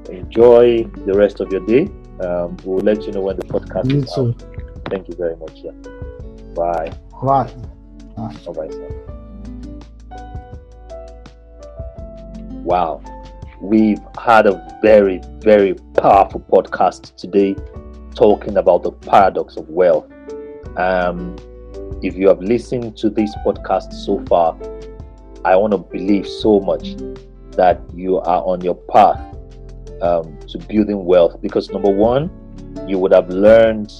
Enjoy 0.09 0.84
the 1.07 1.14
rest 1.14 1.40
of 1.40 1.53
your 1.53 1.64
day. 1.66 1.88
Um, 2.20 2.57
we'll 2.64 2.84
let 2.84 3.05
you 3.07 3.12
know 3.12 3.20
when 3.20 3.36
the 3.36 3.44
podcast 3.44 3.90
you 3.90 3.98
is 4.03 4.12
too. 4.12 4.34
out. 4.38 4.90
Thank 4.90 5.09
you 5.09 5.14
very 5.14 5.36
much, 5.36 5.62
sir. 5.62 5.72
Bye. 6.55 6.92
Bye. 7.22 7.53
Bye. 8.16 8.36
Bye. 8.53 9.11
Wow. 12.62 13.03
We've 13.61 14.01
had 14.18 14.46
a 14.46 14.78
very, 14.82 15.20
very 15.40 15.74
powerful 15.94 16.40
podcast 16.40 17.14
today 17.16 17.55
talking 18.14 18.57
about 18.57 18.82
the 18.82 18.92
paradox 18.92 19.57
of 19.57 19.68
wealth. 19.68 20.11
Um, 20.76 21.36
if 22.03 22.16
you 22.16 22.28
have 22.28 22.40
listened 22.40 22.96
to 22.98 23.11
this 23.11 23.34
podcast 23.46 23.92
so 23.92 24.24
far, 24.26 24.57
I 25.44 25.57
want 25.57 25.72
to 25.72 25.78
believe 25.78 26.26
so 26.26 26.61
much 26.61 26.96
that 27.53 27.80
you 27.94 28.18
are 28.18 28.42
on 28.44 28.61
your 28.62 28.74
path 28.74 29.30
um, 30.03 30.38
to 30.48 30.59
building 30.59 31.05
wealth 31.05 31.40
because 31.40 31.70
number 31.70 31.90
one, 31.90 32.30
you 32.86 32.98
would 32.98 33.12
have 33.12 33.28
learned 33.28 33.92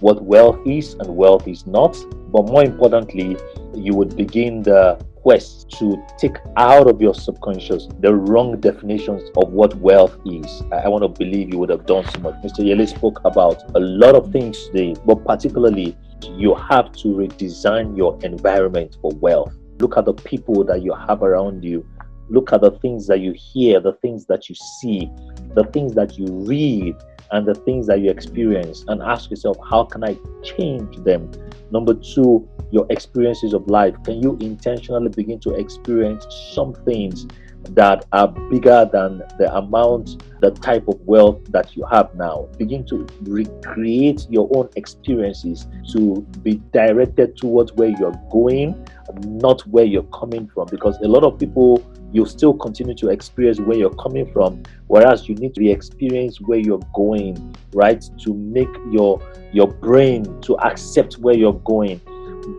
what 0.00 0.22
wealth 0.22 0.58
is 0.66 0.94
and 0.94 1.16
wealth 1.16 1.46
is 1.48 1.66
not. 1.66 1.96
But 2.32 2.46
more 2.46 2.64
importantly, 2.64 3.36
you 3.74 3.94
would 3.94 4.16
begin 4.16 4.62
the 4.62 4.98
quest 5.26 5.68
to 5.68 6.00
take 6.18 6.36
out 6.56 6.88
of 6.88 7.00
your 7.00 7.12
subconscious 7.12 7.88
the 7.98 8.14
wrong 8.14 8.60
definitions 8.60 9.28
of 9.36 9.48
what 9.50 9.74
wealth 9.78 10.16
is. 10.24 10.62
I, 10.70 10.88
want 10.88 11.02
to 11.02 11.08
believe 11.08 11.52
you 11.52 11.58
would 11.58 11.70
have 11.70 11.84
done 11.84 12.08
so 12.10 12.20
much. 12.20 12.34
Mr. 12.44 12.60
Yele 12.60 12.86
spoke 12.88 13.20
about 13.24 13.60
a 13.74 13.80
lot 13.80 14.14
of 14.14 14.30
things 14.30 14.56
today, 14.66 14.94
but 15.04 15.24
particularly, 15.24 15.96
you 16.36 16.54
have 16.54 16.92
to 16.92 17.08
redesign 17.08 17.96
your 17.96 18.16
environment 18.22 18.98
for 19.02 19.10
wealth. 19.16 19.52
Look 19.80 19.96
at 19.98 20.04
the 20.04 20.14
people 20.14 20.62
that 20.64 20.82
you 20.82 20.94
have 20.94 21.24
around 21.24 21.64
you. 21.64 21.84
Look 22.28 22.52
at 22.52 22.60
the 22.60 22.70
things 22.70 23.08
that 23.08 23.18
you 23.18 23.34
hear, 23.36 23.80
the 23.80 23.94
things 23.94 24.26
that 24.26 24.48
you 24.48 24.54
see, 24.54 25.10
the 25.56 25.64
things 25.64 25.94
that 25.94 26.16
you 26.16 26.26
read, 26.26 26.94
and 27.32 27.44
the 27.44 27.54
things 27.54 27.88
that 27.88 28.00
you 28.00 28.10
experience, 28.10 28.84
and 28.86 29.02
ask 29.02 29.30
yourself, 29.30 29.56
how 29.68 29.82
can 29.82 30.04
I 30.04 30.16
change 30.44 30.96
them? 30.98 31.28
Number 31.72 31.94
two, 31.94 32.48
your 32.70 32.86
experiences 32.90 33.52
of 33.52 33.66
life? 33.68 33.94
Can 34.04 34.22
you 34.22 34.36
intentionally 34.40 35.08
begin 35.08 35.40
to 35.40 35.54
experience 35.54 36.24
some 36.54 36.72
things 36.84 37.26
that 37.74 38.04
are 38.12 38.28
bigger 38.28 38.88
than 38.92 39.22
the 39.38 39.54
amount, 39.54 40.22
the 40.40 40.50
type 40.50 40.88
of 40.88 41.00
wealth 41.02 41.44
that 41.50 41.76
you 41.76 41.84
have 41.90 42.14
now? 42.14 42.48
Begin 42.58 42.84
to 42.86 43.06
recreate 43.22 44.26
your 44.30 44.48
own 44.54 44.68
experiences 44.76 45.66
to 45.92 46.26
be 46.42 46.62
directed 46.72 47.36
towards 47.36 47.72
where 47.72 47.88
you're 47.88 48.18
going, 48.30 48.86
not 49.24 49.60
where 49.66 49.84
you're 49.84 50.02
coming 50.04 50.48
from. 50.48 50.68
Because 50.70 50.96
a 50.98 51.08
lot 51.08 51.24
of 51.24 51.38
people 51.38 51.82
you 52.12 52.24
still 52.24 52.54
continue 52.54 52.94
to 52.94 53.08
experience 53.08 53.60
where 53.60 53.76
you're 53.76 53.94
coming 53.96 54.30
from 54.32 54.62
whereas 54.86 55.28
you 55.28 55.34
need 55.34 55.54
to 55.54 55.68
experience 55.68 56.40
where 56.40 56.58
you're 56.58 56.80
going 56.94 57.54
right 57.74 58.04
to 58.18 58.32
make 58.32 58.68
your 58.90 59.20
your 59.52 59.66
brain 59.66 60.40
to 60.40 60.56
accept 60.58 61.18
where 61.18 61.36
you're 61.36 61.60
going 61.64 62.00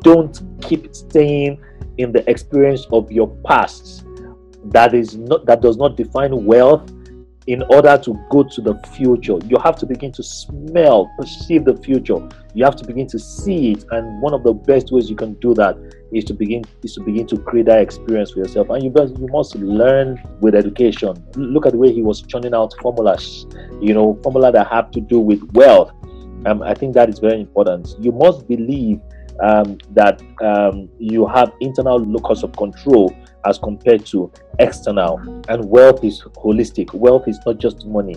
don't 0.02 0.42
keep 0.62 0.94
staying 0.94 1.60
in 1.98 2.12
the 2.12 2.30
experience 2.30 2.86
of 2.92 3.12
your 3.12 3.28
past 3.46 4.04
that 4.72 4.94
is 4.94 5.16
not 5.16 5.46
that 5.46 5.62
does 5.62 5.78
not 5.78 5.96
define 5.98 6.46
wealth 6.46 6.92
in 7.48 7.64
order 7.70 7.98
to 7.98 8.14
go 8.30 8.44
to 8.44 8.62
the 8.62 8.76
future. 8.90 9.38
You 9.46 9.58
have 9.60 9.78
to 9.78 9.86
begin 9.86 10.12
to 10.14 10.24
smell 10.24 11.10
perceive 11.18 11.64
the 11.64 11.78
future. 11.78 12.28
You 12.54 12.66
have 12.66 12.76
to 12.76 12.86
begin 12.86 13.08
to 13.08 13.18
see 13.18 13.72
it. 13.72 13.86
And 13.92 14.22
one 14.22 14.34
of 14.34 14.44
the 14.44 14.54
best 14.54 14.92
ways 14.92 15.10
you 15.10 15.16
can 15.16 15.36
do 15.36 15.54
that 15.54 15.78
is 16.12 16.26
to 16.26 16.34
begin 16.34 16.64
is 16.84 16.94
to 16.96 17.02
begin 17.02 17.26
to 17.28 17.38
create 17.38 17.68
that 17.68 17.80
experience 17.80 18.32
for 18.32 18.40
yourself. 18.40 18.70
And 18.70 18.84
you 18.84 18.90
best, 18.90 19.18
you 19.18 19.28
must 19.28 19.56
learn 19.56 20.22
with 20.42 20.56
education. 20.56 21.26
Look 21.36 21.66
at 21.66 21.72
the 21.72 21.78
way 21.78 21.94
he 21.94 22.02
was 22.02 22.22
churning 22.22 22.54
out 22.54 22.74
formulas 22.82 23.48
you 23.82 23.94
know 23.94 24.20
formula 24.24 24.52
that 24.52 24.68
have 24.68 24.92
to 24.92 25.02
do 25.02 25.20
with 25.20 25.42
wealth. 25.54 25.92
Um, 26.46 26.62
i 26.62 26.74
think 26.74 26.94
that 26.94 27.10
is 27.10 27.20
very 27.20 27.40
important. 27.40 27.96
You 28.00 28.12
must 28.12 28.48
believe 28.48 29.00
um, 29.42 29.78
that 29.92 30.22
um, 30.42 30.90
you 31.00 31.28
have 31.28 31.52
internal 31.62 32.00
locus 32.00 32.44
of 32.44 32.52
control 32.54 33.16
as 33.46 33.58
compared 33.58 34.06
to 34.08 34.32
external. 34.60 35.20
And 35.50 35.66
wealth 35.70 36.04
is 36.04 36.22
holistic. 36.22 36.94
Wealth 36.94 37.28
is 37.28 37.40
not 37.46 37.58
just 37.58 37.86
money. 37.86 38.16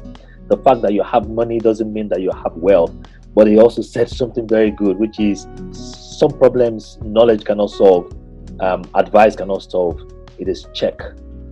The 0.49 0.57
fact 0.59 0.83
that 0.83 0.93
you 0.93 1.03
have 1.03 1.29
money 1.29 1.59
doesn't 1.59 1.93
mean 1.93 2.09
that 2.09 2.21
you 2.21 2.31
have 2.33 2.55
wealth. 2.55 2.95
But 3.35 3.47
he 3.47 3.59
also 3.59 3.83
said 3.95 4.09
something 4.09 4.49
very 4.49 4.71
good, 4.71 4.99
which 4.99 5.21
is 5.21 5.47
some 5.73 6.31
problems 6.31 6.99
knowledge 7.03 7.45
cannot 7.45 7.71
solve, 7.71 8.12
um, 8.61 8.85
advice 8.95 9.37
cannot 9.37 9.62
solve. 9.62 10.01
It 10.39 10.49
is 10.49 10.66
check, 10.75 10.99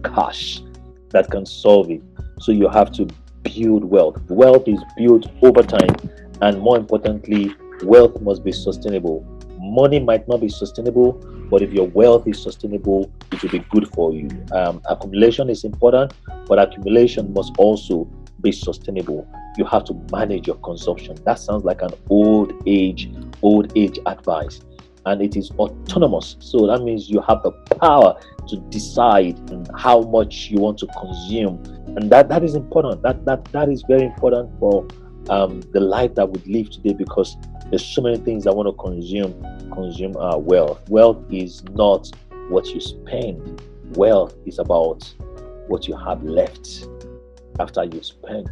cash 0.05 0.63
that 1.11 1.31
can 1.31 1.47
solve 1.47 1.91
it. 1.91 2.03
So 2.41 2.53
you 2.53 2.69
have 2.69 2.93
to 2.93 3.09
build 3.43 3.85
wealth. 3.85 4.21
Wealth 4.29 4.67
is 4.67 4.81
built 4.97 5.27
over 5.43 5.63
time, 5.63 5.95
and 6.43 6.61
more 6.61 6.77
importantly, 6.77 7.55
wealth 7.83 8.21
must 8.21 8.45
be 8.45 8.53
sustainable 8.53 9.38
money 9.69 10.01
might 10.01 10.27
not 10.29 10.41
be 10.41 10.49
sustainable, 10.49 11.13
but 11.51 11.63
if 11.63 11.73
your 11.73 11.87
wealth 11.89 12.27
is 12.27 12.43
sustainable, 12.43 13.11
it 13.33 13.43
will 13.43 13.51
be 13.51 13.61
good 13.71 13.89
for 13.89 14.13
you. 14.13 14.29
Um, 14.53 14.81
accumulation 14.89 15.49
is 15.51 15.65
important, 15.65 16.13
but 16.47 16.59
accumulation 16.59 17.33
must 17.33 17.53
also 17.59 18.09
be 18.41 18.53
sustainable. 18.53 19.27
You 19.57 19.65
have 19.67 19.85
to 19.85 19.95
manage 20.13 20.47
your 20.47 20.57
consumption. 20.57 21.17
That 21.25 21.39
sounds 21.39 21.65
like 21.65 21.83
an 21.83 21.91
old 22.09 22.53
age, 22.67 23.11
old 23.43 23.73
age 23.77 23.99
advice. 24.07 24.61
And 25.07 25.23
it 25.23 25.37
is 25.37 25.51
autonomous. 25.53 26.37
So 26.41 26.67
that 26.67 26.83
means 26.83 27.09
you 27.09 27.21
have 27.23 27.43
the 27.43 27.53
power 27.81 28.21
to 28.49 28.57
decide 28.69 29.39
how 29.77 30.03
much 30.03 30.51
you 30.51 30.59
want 30.59 30.79
to 30.79 30.87
consume. 30.89 31.63
And 31.97 32.11
that, 32.11 32.29
that 32.29 32.45
is 32.45 32.55
important. 32.55 33.03
That, 33.03 33.25
that, 33.25 33.45
that 33.47 33.69
is 33.71 33.83
very 33.89 34.05
important 34.05 34.51
for 34.59 34.87
um, 35.31 35.61
the 35.73 35.81
life 35.81 36.15
that 36.15 36.31
we 36.31 36.41
live 36.53 36.71
today 36.71 36.93
because 36.93 37.37
there's 37.71 37.85
so 37.85 38.03
many 38.03 38.19
things 38.19 38.47
I 38.47 38.51
want 38.51 38.69
to 38.69 38.73
consume. 38.73 39.41
Consume 39.73 40.17
our 40.17 40.39
wealth. 40.39 40.81
Wealth 40.89 41.23
is 41.31 41.63
not 41.71 42.11
what 42.49 42.67
you 42.69 42.81
spend. 42.81 43.63
Wealth 43.97 44.35
is 44.47 44.59
about 44.59 45.13
what 45.69 45.87
you 45.87 45.97
have 45.97 46.23
left 46.23 46.87
after 47.61 47.85
you 47.85 48.03
spent. 48.03 48.49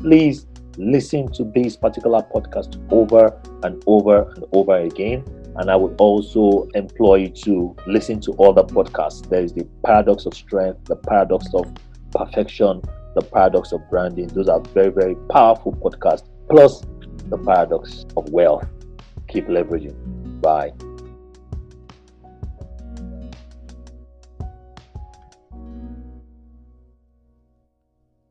Please 0.00 0.46
listen 0.76 1.30
to 1.32 1.44
this 1.54 1.76
particular 1.76 2.22
podcast 2.34 2.80
over 2.92 3.40
and 3.62 3.82
over 3.86 4.30
and 4.32 4.44
over 4.52 4.76
again. 4.78 5.24
And 5.56 5.70
I 5.70 5.76
would 5.76 6.00
also 6.00 6.66
employ 6.74 7.16
you 7.16 7.28
to 7.28 7.76
listen 7.86 8.20
to 8.22 8.32
other 8.34 8.62
podcasts. 8.62 9.28
There 9.28 9.42
is 9.42 9.52
the 9.52 9.66
paradox 9.84 10.24
of 10.24 10.34
strength, 10.34 10.84
the 10.86 10.96
paradox 10.96 11.46
of 11.54 11.70
perfection, 12.10 12.82
the 13.14 13.22
paradox 13.22 13.72
of 13.72 13.88
branding. 13.90 14.28
Those 14.28 14.48
are 14.48 14.60
very, 14.60 14.90
very 14.90 15.14
powerful 15.30 15.72
podcasts. 15.72 16.28
Plus, 16.48 16.82
the 17.28 17.38
paradox 17.38 18.04
of 18.16 18.28
wealth. 18.30 18.66
Keep 19.28 19.46
leveraging. 19.46 20.40
Bye. 20.40 20.72